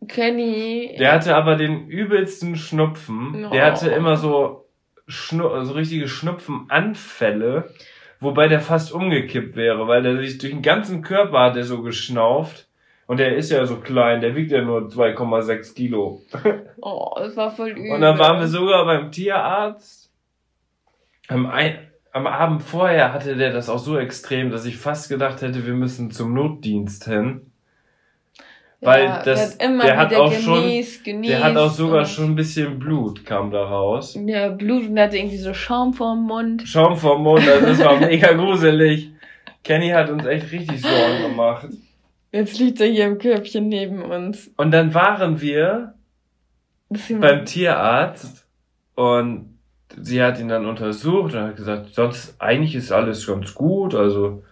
Kenny. 0.07 0.95
Der 0.97 1.11
hatte 1.13 1.35
aber 1.35 1.55
den 1.55 1.87
übelsten 1.87 2.55
Schnupfen. 2.55 3.45
Oh. 3.45 3.49
Der 3.51 3.65
hatte 3.65 3.89
immer 3.89 4.17
so, 4.17 4.65
Schnu 5.07 5.63
so 5.63 5.73
richtige 5.73 6.07
Schnupfenanfälle, 6.07 7.71
wobei 8.19 8.47
der 8.47 8.59
fast 8.59 8.91
umgekippt 8.91 9.55
wäre, 9.55 9.87
weil 9.87 10.01
der 10.01 10.17
sich 10.17 10.39
durch 10.39 10.53
den 10.53 10.61
ganzen 10.63 11.03
Körper 11.03 11.39
hat 11.41 11.57
er 11.57 11.63
so 11.63 11.83
geschnauft. 11.83 12.66
Und 13.07 13.17
der 13.17 13.35
ist 13.37 13.49
ja 13.49 13.65
so 13.65 13.77
klein, 13.77 14.19
der 14.19 14.35
wiegt 14.35 14.51
ja 14.51 14.61
nur 14.61 14.81
2,6 14.81 15.73
Kilo. 15.75 16.21
Oh, 16.81 17.13
das 17.17 17.37
war 17.37 17.49
voll 17.49 17.69
übel. 17.77 17.91
Und 17.91 18.01
dann 18.01 18.19
waren 18.19 18.39
wir 18.39 18.47
sogar 18.47 18.85
beim 18.85 19.11
Tierarzt. 19.11 20.11
Am, 21.29 21.45
ein, 21.45 21.79
am 22.11 22.27
Abend 22.27 22.63
vorher 22.63 23.13
hatte 23.13 23.35
der 23.37 23.53
das 23.53 23.69
auch 23.69 23.79
so 23.79 23.97
extrem, 23.97 24.51
dass 24.51 24.65
ich 24.65 24.77
fast 24.77 25.07
gedacht 25.07 25.41
hätte, 25.41 25.65
wir 25.65 25.73
müssen 25.73 26.11
zum 26.11 26.33
Notdienst 26.33 27.05
hin. 27.05 27.51
Weil 28.81 29.05
Ja, 29.05 29.23
das, 29.23 29.57
der 29.57 29.67
hat 29.67 29.71
immer 29.71 29.83
der 29.85 29.97
hat 29.97 30.13
auch 30.13 30.31
schon, 30.33 30.61
genießt, 30.61 31.07
der 31.07 31.43
hat 31.43 31.57
auch 31.57 31.63
genießt 31.63 31.77
sogar 31.77 32.05
schon 32.05 32.25
ein 32.25 32.35
bisschen 32.35 32.77
Blut 32.77 33.25
kam 33.25 33.49
da 33.51 33.63
raus. 33.63 34.19
Ja, 34.25 34.49
Blut 34.49 34.89
und 34.89 34.99
hatte 34.99 35.17
irgendwie 35.17 35.37
so 35.37 35.53
Schaum 35.53 35.93
vorm 35.93 36.27
Mund. 36.27 36.67
Schaum 36.67 36.95
vom 36.95 37.23
Mund, 37.23 37.47
also 37.47 37.65
das 37.65 37.83
war 37.83 37.99
mega 37.99 38.33
gruselig. 38.33 39.11
Kenny 39.63 39.89
hat 39.89 40.09
uns 40.09 40.25
echt 40.25 40.51
richtig 40.51 40.81
Sorgen 40.81 41.23
gemacht. 41.23 41.67
Jetzt 42.31 42.59
liegt 42.59 42.81
er 42.81 42.87
hier 42.87 43.05
im 43.05 43.17
Körbchen 43.17 43.67
neben 43.67 44.01
uns. 44.01 44.51
Und 44.57 44.71
dann 44.71 44.93
waren 44.93 45.41
wir 45.41 45.93
beim 46.89 47.45
Tierarzt 47.45 48.47
und 48.95 49.57
sie 50.01 50.21
hat 50.21 50.39
ihn 50.39 50.47
dann 50.47 50.65
untersucht 50.65 51.33
und 51.33 51.41
hat 51.41 51.55
gesagt, 51.55 51.93
sonst 51.93 52.35
eigentlich 52.39 52.75
ist 52.75 52.91
alles 52.91 53.25
ganz 53.25 53.53
gut, 53.53 53.95
also 53.95 54.43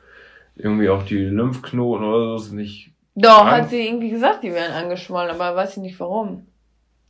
irgendwie 0.56 0.90
auch 0.90 1.04
die 1.04 1.18
Lymphknoten 1.18 2.06
oder 2.06 2.38
so 2.38 2.38
sind 2.38 2.58
nicht. 2.58 2.92
Doch, 3.16 3.46
hat 3.46 3.70
sie 3.70 3.88
irgendwie 3.88 4.10
gesagt, 4.10 4.44
die 4.44 4.54
wären 4.54 4.74
angeschwollen, 4.74 5.32
aber 5.32 5.56
weiß 5.56 5.78
ich 5.78 5.84
nicht 5.84 6.00
warum. 6.00 6.48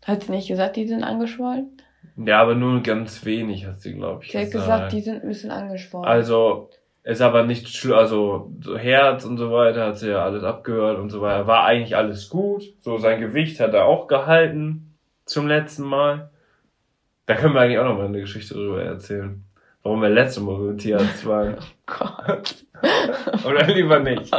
Hat 0.05 0.24
sie 0.24 0.32
nicht 0.32 0.47
gesagt, 0.47 0.76
die 0.76 0.88
sind 0.88 1.03
angeschwollen? 1.03 1.82
Ja, 2.18 2.41
aber 2.41 2.55
nur 2.55 2.82
ganz 2.82 3.26
wenig, 3.26 3.66
hat 3.66 3.82
sie, 3.82 3.93
glaube 3.93 4.24
ich. 4.24 4.32
Sie 4.32 4.38
hat 4.38 4.51
gesagt, 4.51 4.93
die 4.93 5.01
sind 5.01 5.24
ein 5.24 5.28
bisschen 5.28 5.51
angeschwollen. 5.51 6.07
Also, 6.07 6.70
ist 7.06 7.22
aber 7.22 7.43
nicht 7.43 7.70
schlimm, 7.70 7.93
also 7.93 8.51
so 8.62 8.78
Herz 8.78 9.26
und 9.26 9.38
so 9.38 9.51
weiter 9.51 9.86
hat 9.86 9.97
sie 9.99 10.10
ja 10.10 10.24
alles 10.24 10.43
abgehört 10.43 10.97
und 10.97 11.12
so 11.12 11.22
weiter. 11.22 11.45
War 11.45 11.64
eigentlich 11.64 11.95
alles 11.95 12.30
gut. 12.30 12.64
So 12.82 12.97
sein 12.97 13.22
Gewicht 13.22 13.60
hat 13.60 13.76
er 13.76 13.86
auch 13.86 14.08
gehalten 14.08 14.95
zum 15.26 15.47
letzten 15.47 15.84
Mal. 15.84 16.32
Da 17.28 17.36
können 17.36 17.53
wir 17.53 17.62
eigentlich 17.62 17.78
auch 17.78 17.86
noch 17.86 17.97
mal 17.97 18.06
eine 18.06 18.22
Geschichte 18.22 18.56
drüber 18.56 18.84
erzählen. 18.84 19.43
Warum 19.84 20.01
wir 20.01 20.10
letzte 20.10 20.41
Mal 20.41 20.58
beim 20.58 20.78
Tierarzt 20.80 21.26
waren. 21.28 21.58
Gott. 21.86 22.56
Oder 23.45 23.68
lieber 23.68 23.99
nicht. 23.99 24.32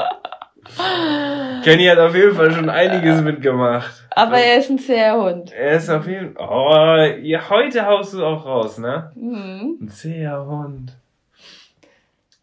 Kenny 1.62 1.86
hat 1.86 1.98
auf 1.98 2.16
jeden 2.16 2.34
Fall 2.34 2.50
schon 2.50 2.68
einiges 2.68 3.22
mitgemacht. 3.22 4.08
Aber 4.10 4.38
er 4.38 4.58
ist 4.58 4.70
ein 4.70 4.78
zäher 4.80 5.16
Hund. 5.16 5.52
Er 5.52 5.76
ist 5.76 5.88
auf 5.88 6.06
jeden 6.08 6.34
Fall. 6.34 6.48
Oh, 6.48 7.20
ja, 7.22 7.48
heute 7.48 7.86
haust 7.86 8.14
du 8.14 8.24
auch 8.24 8.44
raus, 8.44 8.78
ne? 8.78 9.12
Mhm. 9.14 9.78
Ein 9.82 9.88
zäher 9.88 10.44
Hund. 10.44 10.96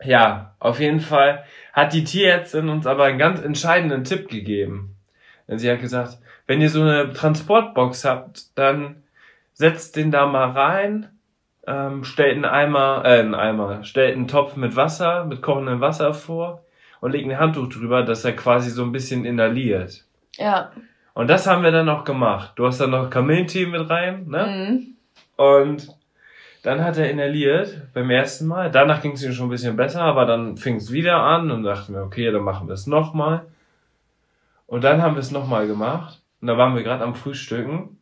Ja, 0.06 0.56
auf 0.60 0.80
jeden 0.80 1.00
Fall 1.00 1.44
hat 1.72 1.94
die 1.94 2.04
Tierärztin 2.04 2.70
uns 2.70 2.86
aber 2.88 3.06
einen 3.06 3.20
ganz 3.20 3.42
entscheidenden 3.42 4.04
Tipp 4.04 4.30
gegeben. 4.30 4.96
Denn 5.48 5.60
sie 5.60 5.70
hat 5.72 5.82
gesagt, 5.82 6.20
wenn 6.48 6.62
ihr 6.62 6.70
so 6.70 6.82
eine 6.82 7.14
Transportbox 7.14 8.06
habt, 8.06 8.58
dann 8.58 9.04
setzt 9.54 9.96
den 9.96 10.12
da 10.12 10.26
mal 10.26 10.52
rein, 10.52 11.10
ähm, 11.66 12.04
stellt 12.04 12.36
einen 12.36 12.46
Eimer, 12.46 13.04
äh, 13.06 13.20
einen 13.20 13.36
Eimer, 13.36 13.84
stellt 13.84 14.16
einen 14.16 14.28
Topf 14.28 14.56
mit 14.56 14.76
Wasser, 14.76 15.26
mit 15.26 15.42
kochendem 15.42 15.80
Wasser 15.82 16.14
vor 16.14 16.66
und 17.00 17.12
legt 17.12 17.30
ein 17.30 17.40
Handtuch 17.40 17.70
drüber, 17.70 18.04
dass 18.04 18.26
er 18.26 18.36
quasi 18.36 18.70
so 18.70 18.84
ein 18.84 18.92
bisschen 18.92 19.26
inhaliert. 19.26 20.06
Ja. 20.38 20.72
Und 21.14 21.30
das 21.30 21.48
haben 21.48 21.64
wir 21.64 21.72
dann 21.72 21.90
auch 21.90 22.04
gemacht. 22.04 22.54
Du 22.56 22.66
hast 22.66 22.80
dann 22.82 22.90
noch 22.90 23.10
Kamillentee 23.10 23.66
mit 23.66 23.90
rein, 23.90 24.28
ne? 24.28 24.46
Mhm. 24.48 24.96
Und 25.36 25.88
dann 26.64 26.82
hat 26.82 26.98
er 26.98 27.12
inhaliert 27.12 27.94
beim 27.94 28.10
ersten 28.10 28.48
Mal. 28.48 28.72
Danach 28.72 29.02
ging 29.02 29.12
es 29.12 29.24
ihm 29.24 29.34
schon 29.34 29.48
ein 29.48 29.52
bisschen 29.52 29.76
besser, 29.76 30.02
aber 30.02 30.26
dann 30.26 30.56
fing 30.56 30.78
es 30.78 30.92
wieder 30.92 31.18
an 31.18 31.52
und 31.52 31.64
dachten 31.64 31.94
wir, 31.94 32.02
okay, 32.02 32.32
dann 32.32 32.44
machen 32.44 32.68
wir 32.68 32.74
es 32.74 32.88
nochmal. 32.88 33.46
Und 34.66 34.86
dann 34.86 35.02
haben 35.02 35.16
wir 35.16 35.20
es 35.20 35.32
nochmal 35.32 35.68
gemacht. 35.68 36.22
Und 36.40 36.48
da 36.48 36.58
waren 36.58 36.74
wir 36.74 36.84
gerade 36.84 37.04
am 37.04 37.16
Frühstücken 37.16 37.98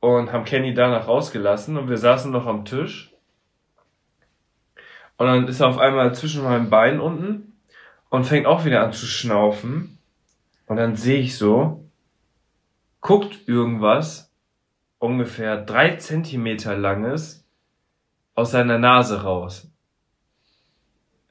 und 0.00 0.32
haben 0.32 0.44
Kenny 0.44 0.74
danach 0.74 1.08
rausgelassen 1.08 1.78
und 1.78 1.88
wir 1.88 1.96
saßen 1.96 2.30
noch 2.30 2.46
am 2.46 2.66
Tisch. 2.66 3.10
Und 5.16 5.26
dann 5.26 5.48
ist 5.48 5.60
er 5.60 5.68
auf 5.68 5.78
einmal 5.78 6.14
zwischen 6.14 6.44
meinen 6.44 6.68
Beinen 6.68 7.00
unten 7.00 7.54
und 8.10 8.24
fängt 8.24 8.46
auch 8.46 8.66
wieder 8.66 8.82
an 8.82 8.92
zu 8.92 9.06
schnaufen. 9.06 9.98
Und 10.66 10.76
dann 10.76 10.94
sehe 10.94 11.20
ich 11.20 11.38
so, 11.38 11.84
guckt 13.00 13.48
irgendwas 13.48 14.29
ungefähr 15.00 15.56
drei 15.56 15.96
Zentimeter 15.96 16.76
langes 16.76 17.44
aus 18.36 18.52
seiner 18.52 18.78
Nase 18.78 19.22
raus. 19.22 19.66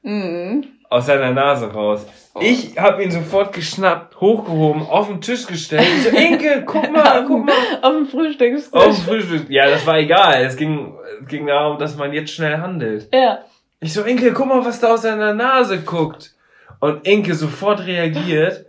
Mhm. 0.02 0.66
Aus 0.90 1.06
seiner 1.06 1.30
Nase 1.30 1.72
raus. 1.72 2.04
Ich 2.40 2.76
habe 2.76 3.04
ihn 3.04 3.12
sofort 3.12 3.52
geschnappt, 3.52 4.20
hochgehoben, 4.20 4.82
auf 4.82 5.06
den 5.06 5.20
Tisch 5.20 5.46
gestellt. 5.46 5.86
Ich 5.98 6.02
so, 6.02 6.16
Inke, 6.16 6.64
guck 6.66 6.90
mal, 6.92 7.24
guck 7.26 7.46
mal. 7.46 7.54
Auf 7.80 7.92
dem 7.92 8.06
Frühstückstisch. 8.06 8.72
Auf 8.80 8.96
dem 8.96 9.04
Frühstück. 9.04 9.50
Ja, 9.50 9.70
das 9.70 9.86
war 9.86 9.98
egal. 9.98 10.42
Es 10.42 10.56
ging, 10.56 10.94
es 11.22 11.28
ging 11.28 11.46
darum, 11.46 11.78
dass 11.78 11.96
man 11.96 12.12
jetzt 12.12 12.32
schnell 12.32 12.58
handelt. 12.58 13.08
Ja. 13.14 13.44
Ich 13.78 13.92
so, 13.92 14.02
Inke, 14.02 14.32
guck 14.32 14.46
mal, 14.46 14.64
was 14.64 14.80
da 14.80 14.94
aus 14.94 15.02
seiner 15.02 15.32
Nase 15.32 15.80
guckt. 15.82 16.34
Und 16.80 17.06
Inke 17.06 17.34
sofort 17.34 17.86
reagiert 17.86 18.66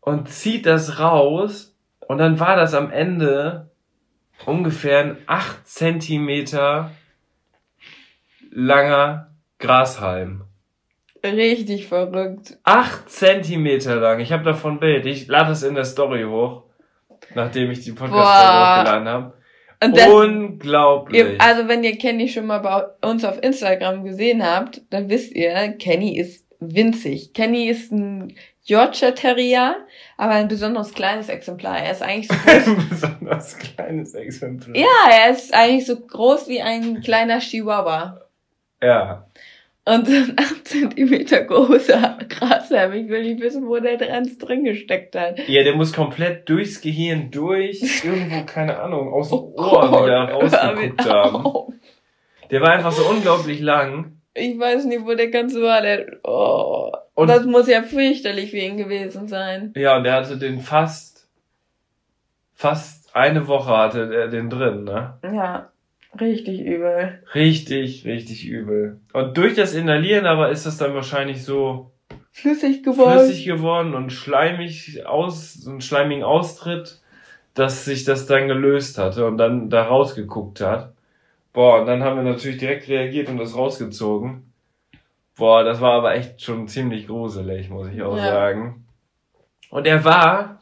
und 0.00 0.28
zieht 0.28 0.64
das 0.64 1.00
raus. 1.00 1.74
Und 2.06 2.18
dann 2.18 2.38
war 2.38 2.54
das 2.54 2.72
am 2.72 2.92
Ende 2.92 3.68
ungefähr 4.44 5.00
ein 5.00 5.18
8 5.26 5.66
Zentimeter 5.66 6.90
langer 8.50 9.30
Grashalm. 9.58 10.42
Richtig 11.24 11.86
verrückt. 11.88 12.58
8 12.64 13.10
Zentimeter 13.10 13.96
lang. 13.96 14.20
Ich 14.20 14.32
habe 14.32 14.44
davon 14.44 14.74
ein 14.74 14.80
Bild. 14.80 15.06
Ich 15.06 15.26
lade 15.26 15.52
es 15.52 15.62
in 15.62 15.74
der 15.74 15.84
Story 15.84 16.24
hoch, 16.24 16.64
nachdem 17.34 17.70
ich 17.70 17.80
die 17.80 17.92
Podcast 17.92 18.14
Boah. 18.14 18.78
hochgeladen 18.78 19.08
habe. 19.08 19.32
Und 19.82 19.96
das, 19.96 20.08
Unglaublich. 20.08 21.18
ihr, 21.18 21.40
also 21.40 21.68
wenn 21.68 21.84
ihr 21.84 21.98
Kenny 21.98 22.28
schon 22.28 22.46
mal 22.46 22.58
bei 22.58 23.08
uns 23.08 23.24
auf 23.24 23.42
Instagram 23.42 24.04
gesehen 24.04 24.42
habt, 24.42 24.80
dann 24.90 25.10
wisst 25.10 25.34
ihr, 25.34 25.52
Kenny 25.78 26.18
ist 26.18 26.46
winzig. 26.60 27.34
Kenny 27.34 27.68
ist 27.68 27.92
ein 27.92 28.34
Yorkshire 28.66 29.14
Terrier, 29.14 29.76
aber 30.16 30.32
ein 30.32 30.48
besonders 30.48 30.92
kleines 30.92 31.28
Exemplar. 31.28 31.78
Er 31.78 31.92
ist 31.92 32.02
eigentlich 32.02 32.28
so 32.28 32.34
groß. 32.44 32.66
ein 32.66 32.88
besonders 32.90 33.58
kleines 33.58 34.14
Exemplar. 34.14 34.76
ja, 34.76 34.86
er 35.10 35.30
ist 35.30 35.54
eigentlich 35.54 35.86
so 35.86 35.96
groß 36.00 36.48
wie 36.48 36.60
ein 36.60 37.00
kleiner 37.00 37.38
Chihuahua. 37.38 38.20
Ja. 38.82 39.26
Und 39.88 40.08
so 40.08 40.12
ein 40.14 40.34
8 40.36 40.66
Zentimeter 40.66 41.44
großer 41.44 42.18
Grashalm. 42.28 42.92
Ich 42.94 43.08
will 43.08 43.22
nicht 43.22 43.40
wissen, 43.40 43.68
wo 43.68 43.78
der 43.78 43.96
dran 43.96 44.28
drin 44.40 44.64
gesteckt 44.64 45.14
hat. 45.14 45.38
Ja, 45.48 45.62
der 45.62 45.76
muss 45.76 45.92
komplett 45.92 46.48
durchs 46.48 46.80
Gehirn 46.80 47.30
durch, 47.30 47.80
irgendwo, 48.04 48.44
keine 48.46 48.80
Ahnung, 48.80 49.12
aus 49.12 49.28
dem 49.28 49.38
Oh 49.38 49.52
Ohr 49.58 49.88
Gott, 49.88 50.04
wieder 50.06 50.30
rausgeguckt 50.32 51.04
haben. 51.08 51.36
auf. 51.46 51.72
Der 52.50 52.60
war 52.60 52.70
einfach 52.70 52.90
so 52.90 53.08
unglaublich 53.08 53.60
lang. 53.60 54.20
Ich 54.34 54.58
weiß 54.58 54.86
nicht, 54.86 55.04
wo 55.04 55.14
der 55.14 55.28
ganze 55.28 55.62
war. 55.62 55.80
Der, 55.82 56.04
oh. 56.24 56.90
Und- 57.16 57.28
das 57.28 57.44
muss 57.46 57.66
ja 57.66 57.82
fürchterlich 57.82 58.50
für 58.50 58.58
ihn 58.58 58.76
gewesen 58.76 59.26
sein. 59.26 59.72
Ja, 59.74 59.96
und 59.96 60.04
der 60.04 60.12
hatte 60.12 60.36
den 60.38 60.60
fast, 60.60 61.28
fast 62.54 63.14
eine 63.16 63.48
Woche 63.48 63.76
hatte 63.76 64.14
er 64.14 64.28
den 64.28 64.50
drin, 64.50 64.84
ne? 64.84 65.14
Ja, 65.22 65.70
richtig 66.20 66.60
übel. 66.60 67.22
Richtig, 67.34 68.04
richtig 68.04 68.46
übel. 68.46 69.00
Und 69.12 69.36
durch 69.36 69.54
das 69.54 69.74
Inhalieren 69.74 70.26
aber 70.26 70.50
ist 70.50 70.66
das 70.66 70.76
dann 70.76 70.94
wahrscheinlich 70.94 71.42
so 71.42 71.90
Flüssig 72.32 72.82
geworden. 72.82 73.18
flüssig 73.24 73.46
geworden 73.46 73.94
und 73.94 74.12
schleimig 74.12 75.06
aus, 75.06 75.54
so 75.54 75.70
einen 75.70 75.80
schleimigen 75.80 76.22
Austritt, 76.22 77.00
dass 77.54 77.86
sich 77.86 78.04
das 78.04 78.26
dann 78.26 78.46
gelöst 78.46 78.98
hatte 78.98 79.26
und 79.26 79.38
dann 79.38 79.70
da 79.70 79.84
rausgeguckt 79.84 80.60
hat. 80.60 80.92
Boah, 81.54 81.80
und 81.80 81.86
dann 81.86 82.02
haben 82.04 82.16
wir 82.22 82.30
natürlich 82.30 82.58
direkt 82.58 82.86
reagiert 82.88 83.30
und 83.30 83.38
das 83.38 83.56
rausgezogen. 83.56 84.45
Boah, 85.36 85.64
das 85.64 85.80
war 85.80 85.92
aber 85.92 86.14
echt 86.14 86.40
schon 86.42 86.66
ziemlich 86.68 87.06
gruselig, 87.06 87.68
muss 87.68 87.88
ich 87.94 88.02
auch 88.02 88.16
Ja. 88.16 88.24
sagen. 88.32 88.86
Und 89.70 89.86
er 89.86 90.04
war 90.04 90.60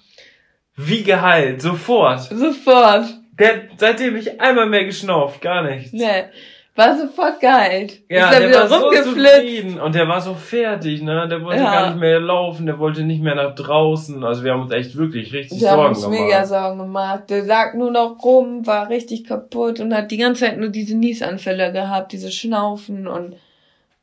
wie 0.76 1.02
geheilt, 1.02 1.62
sofort. 1.62 2.22
Sofort. 2.22 3.06
Der 3.38 3.62
seitdem 3.76 4.14
nicht 4.14 4.40
einmal 4.40 4.66
mehr 4.66 4.84
geschnauft, 4.84 5.40
gar 5.40 5.62
nichts. 5.62 5.92
Ne. 5.92 6.30
War 6.76 6.98
sofort 6.98 7.38
geheilt. 7.38 8.00
Ja, 8.08 8.26
ist 8.30 8.34
er 8.34 8.40
der 8.40 8.48
wieder 8.48 8.60
war 8.62 8.68
so 8.68 8.74
rumgeflitzt. 8.86 9.14
zufrieden 9.36 9.80
und 9.80 9.94
der 9.94 10.08
war 10.08 10.20
so 10.20 10.34
fertig, 10.34 11.02
ne? 11.02 11.28
Der 11.28 11.40
wollte 11.44 11.62
Ja. 11.62 11.70
gar 11.72 11.86
nicht 11.90 12.00
mehr 12.00 12.18
laufen, 12.18 12.66
der 12.66 12.80
wollte 12.80 13.02
nicht 13.04 13.22
mehr 13.22 13.36
nach 13.36 13.54
draußen. 13.54 14.24
Also 14.24 14.42
wir 14.42 14.52
haben 14.52 14.62
uns 14.62 14.72
echt 14.72 14.96
wirklich 14.96 15.32
richtig 15.32 15.60
Wir 15.60 15.70
haben 15.70 15.76
Sorgen 15.76 15.94
uns 15.94 16.02
gemacht. 16.04 16.20
mega 16.20 16.44
Sorgen 16.44 16.78
gemacht. 16.78 17.30
Der 17.30 17.44
lag 17.44 17.74
nur 17.74 17.92
noch 17.92 18.16
rum, 18.24 18.66
war 18.66 18.88
richtig 18.88 19.24
kaputt 19.24 19.78
und 19.78 19.94
hat 19.94 20.10
die 20.10 20.16
ganze 20.16 20.46
Zeit 20.46 20.58
nur 20.58 20.70
diese 20.70 20.96
Niesanfälle 20.96 21.70
gehabt, 21.72 22.10
diese 22.10 22.32
Schnaufen 22.32 23.06
und 23.06 23.36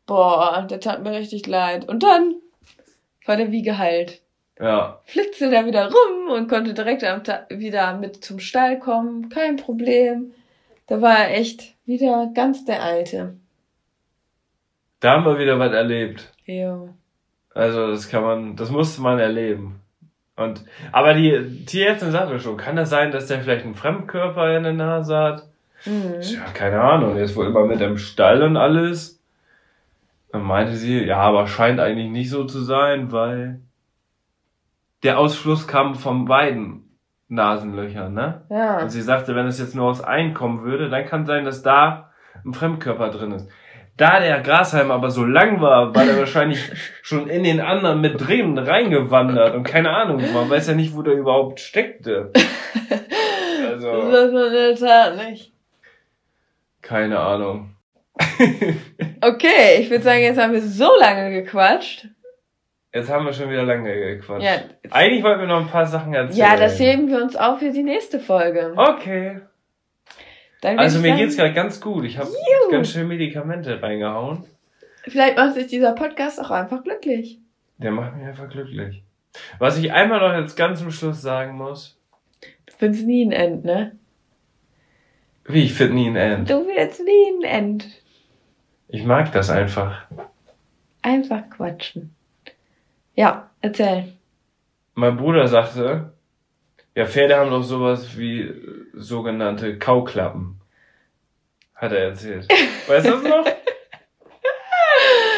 boah, 0.06 0.66
der 0.70 0.80
tat 0.80 1.04
mir 1.04 1.12
richtig 1.12 1.47
leid. 1.47 1.88
Und 1.88 2.04
dann 2.04 2.36
war 3.26 3.38
der 3.38 3.52
wie 3.52 3.62
geheilt. 3.62 4.22
Ja, 4.60 4.99
Flitzte 5.06 5.49
da 5.49 5.66
wieder 5.66 5.91
rum 5.91 6.30
und 6.32 6.47
konnte 6.47 6.74
direkt 6.74 7.04
am 7.04 7.24
Ta 7.24 7.45
wieder 7.49 7.97
mit 7.97 8.24
zum 8.24 8.39
Stall 8.39 8.80
kommen. 8.80 9.30
Kein 9.30 9.56
Problem. 9.56 10.34
Da 10.88 11.02
war 11.02 11.18
er 11.18 11.38
echt 11.38 11.76
wieder 11.86 12.30
ganz 12.36 12.66
der 12.66 12.84
Alte. 12.84 13.36
da 14.99 15.14
haben 15.14 15.26
wir 15.26 15.39
wieder 15.39 15.58
was 15.58 15.74
erlebt. 15.74 16.32
Jo. 16.45 16.89
Also 17.54 17.88
das 17.91 18.08
kann 18.10 18.24
man, 18.24 18.56
das 18.56 18.70
musste 18.70 19.02
man 19.02 19.20
erleben. 19.20 19.82
Und 20.36 20.64
aber 20.91 21.14
die 21.14 21.66
Tierärztin 21.66 22.12
sagte 22.12 22.39
schon, 22.39 22.58
kann 22.58 22.76
das 22.76 22.89
sein, 22.89 23.12
dass 23.12 23.28
der 23.28 23.41
vielleicht 23.41 23.66
einen 23.66 23.76
Fremdkörper 23.76 24.56
in 24.56 24.64
der 24.64 24.74
Nase 24.74 25.18
hat? 25.18 25.43
Mhm. 25.86 26.22
Ja, 26.22 26.43
keine 26.54 26.80
Ahnung, 26.82 27.16
der 27.16 27.24
ist 27.24 27.36
wohl 27.36 27.47
immer 27.47 27.66
mit 27.66 27.82
im 27.82 27.97
Stall 27.97 28.43
und 28.43 28.58
alles. 28.58 29.21
Dann 30.32 30.44
meinte 30.44 30.76
sie, 30.76 31.04
ja, 31.04 31.18
aber 31.18 31.48
scheint 31.48 31.80
eigentlich 31.80 32.10
nicht 32.10 32.30
so 32.30 32.46
zu 32.46 32.62
sein, 32.62 33.12
weil 33.12 33.62
der 35.04 35.20
Ausfluss 35.20 35.68
kam 35.68 35.96
von 35.96 36.26
beiden 36.26 36.98
Nasenlöchern, 37.28 38.14
ne? 38.14 38.46
Ja. 38.50 38.82
Und 38.82 38.90
sie 38.90 39.02
sagte, 39.02 39.36
wenn 39.36 39.48
es 39.48 39.60
jetzt 39.60 39.76
nur 39.76 39.86
aus 39.90 40.04
einem 40.04 40.34
kommen 40.34 40.64
würde, 40.64 40.90
dann 40.90 41.06
kann 41.06 41.26
sein, 41.26 41.44
dass 41.46 41.62
da 41.64 42.12
ein 42.46 42.54
Fremdkörper 42.54 43.10
drin 43.10 43.32
ist. 43.32 43.50
Da 43.98 44.20
der 44.20 44.40
Grashalm 44.42 44.90
aber 44.90 45.10
so 45.10 45.26
lang 45.26 45.60
war, 45.62 45.94
war 45.94 46.06
der 46.06 46.18
wahrscheinlich 46.18 46.72
schon 47.02 47.28
in 47.28 47.44
den 47.44 47.60
anderen 47.60 48.00
mit 48.02 48.26
drin 48.26 48.58
reingewandert 48.58 49.54
und 49.56 49.64
keine 49.64 49.92
Ahnung, 49.92 50.22
man 50.34 50.50
weiß 50.50 50.68
ja 50.68 50.74
nicht, 50.76 50.96
wo 50.96 51.02
der 51.02 51.14
überhaupt 51.16 51.60
steckte. 51.60 52.32
Das 53.64 53.86
Also, 53.86 54.12
weiß 54.12 54.32
man 54.34 54.46
in 54.48 54.54
der 54.54 54.76
Tat 54.76 55.16
nicht. 55.30 55.54
keine 56.82 57.20
Ahnung. 57.20 57.76
Okay, 59.24 59.80
ich 59.80 59.90
würde 59.90 60.04
sagen, 60.04 60.22
jetzt 60.22 60.40
haben 60.40 60.54
wir 60.54 60.62
so 60.62 60.90
lange 61.00 61.32
gequatscht. 61.32 62.08
Jetzt 62.94 63.10
haben 63.10 63.26
wir 63.26 63.34
schon 63.34 63.50
wieder 63.52 63.64
lange 63.64 63.94
gequatscht. 63.94 64.44
Ja, 64.44 64.62
Eigentlich 64.90 65.24
wollten 65.24 65.42
wir 65.42 65.48
noch 65.48 65.62
ein 65.62 65.68
paar 65.68 65.86
Sachen 65.86 66.14
erzählen. 66.14 66.40
ja, 66.40 66.58
das 66.58 66.80
heben 66.80 67.08
wir 67.08 67.22
uns 67.22 67.36
auf 67.36 67.60
für 67.60 67.72
die 67.72 67.84
nächste 67.84 68.20
Folge. 68.20 68.74
Okay. 68.76 69.42
Also 70.64 71.00
mir 71.00 71.10
sagen, 71.10 71.20
geht's 71.20 71.38
gerade 71.38 71.54
ganz 71.54 71.80
gut. 71.82 72.04
Ich 72.06 72.18
habe 72.18 72.30
ganz 72.72 72.92
schön 72.92 73.08
Medikamente 73.08 73.82
reingehauen. 73.82 74.46
Vielleicht 75.04 75.38
macht 75.38 75.54
sich 75.56 75.68
dieser 75.68 75.94
Podcast 75.94 76.40
auch 76.40 76.52
einfach 76.52 76.84
glücklich. 76.84 77.40
Der 77.78 77.92
macht 77.92 78.16
mich 78.16 78.26
einfach 78.26 78.50
glücklich. 78.50 79.04
Was 79.60 79.78
ich 79.78 79.92
einmal 79.92 80.20
noch 80.20 80.40
jetzt 80.40 80.56
ganz 80.56 80.80
zum 80.80 80.92
Schluss 80.92 81.22
sagen 81.22 81.58
muss. 81.58 81.98
Du 82.66 82.74
findest 82.78 83.06
nie 83.06 83.26
ein 83.26 83.32
End, 83.32 83.66
ne? 83.66 83.98
Wie, 85.46 85.64
ich 85.64 85.74
finde 85.74 85.96
nie 85.96 86.10
ein 86.10 86.16
End. 86.16 86.50
Du 86.50 86.68
willst 86.68 87.04
nie 87.04 87.40
ein 87.40 87.44
End. 87.44 88.01
Ich 88.94 89.04
mag 89.06 89.32
das 89.32 89.50
einfach. 89.50 90.06
Einfach 91.02 91.50
quatschen. 91.50 92.14
Ja, 93.16 93.50
erzähl. 93.62 94.14
Mein 94.94 95.18
Bruder 95.18 95.48
sagte, 95.48 96.14
ja, 96.96 97.06
Pferde 97.06 97.38
haben 97.38 97.50
doch 97.52 97.64
sowas 97.64 98.18
wie 98.18 98.54
sogenannte 98.94 99.80
Kauklappen. 99.80 100.60
Hat 101.76 101.94
er 101.94 102.10
erzählt. 102.10 102.48
Weißt 102.88 103.08
du 103.08 103.12
das 103.12 103.24
noch? 103.24 103.46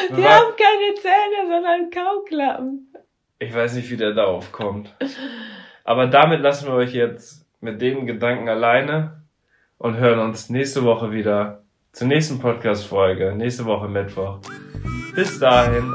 Die 0.09 0.21
War- 0.23 0.35
haben 0.35 0.53
keine 0.57 0.93
Zähne, 0.95 1.47
sondern 1.47 1.89
Kauklappen. 1.91 2.87
Ich 3.39 3.53
weiß 3.53 3.75
nicht, 3.75 3.89
wie 3.89 3.97
der 3.97 4.13
darauf 4.13 4.51
kommt. 4.51 4.95
Aber 5.83 6.07
damit 6.07 6.41
lassen 6.41 6.67
wir 6.67 6.73
euch 6.75 6.93
jetzt 6.93 7.45
mit 7.61 7.81
dem 7.81 8.05
Gedanken 8.05 8.49
alleine 8.49 9.21
und 9.77 9.97
hören 9.97 10.19
uns 10.19 10.49
nächste 10.49 10.83
Woche 10.83 11.11
wieder 11.11 11.62
zur 11.93 12.07
nächsten 12.07 12.39
Podcast-Folge. 12.39 13.35
Nächste 13.35 13.65
Woche 13.65 13.87
Mittwoch. 13.87 14.39
Bis 15.15 15.39
dahin. 15.39 15.93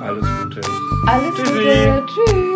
Alles 0.00 0.26
Gute. 0.42 0.60
Alles 1.08 1.34
Tschüssi. 1.34 1.52
Gute. 1.52 2.06
Tschüss. 2.06 2.55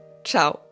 ciao. 0.23 0.70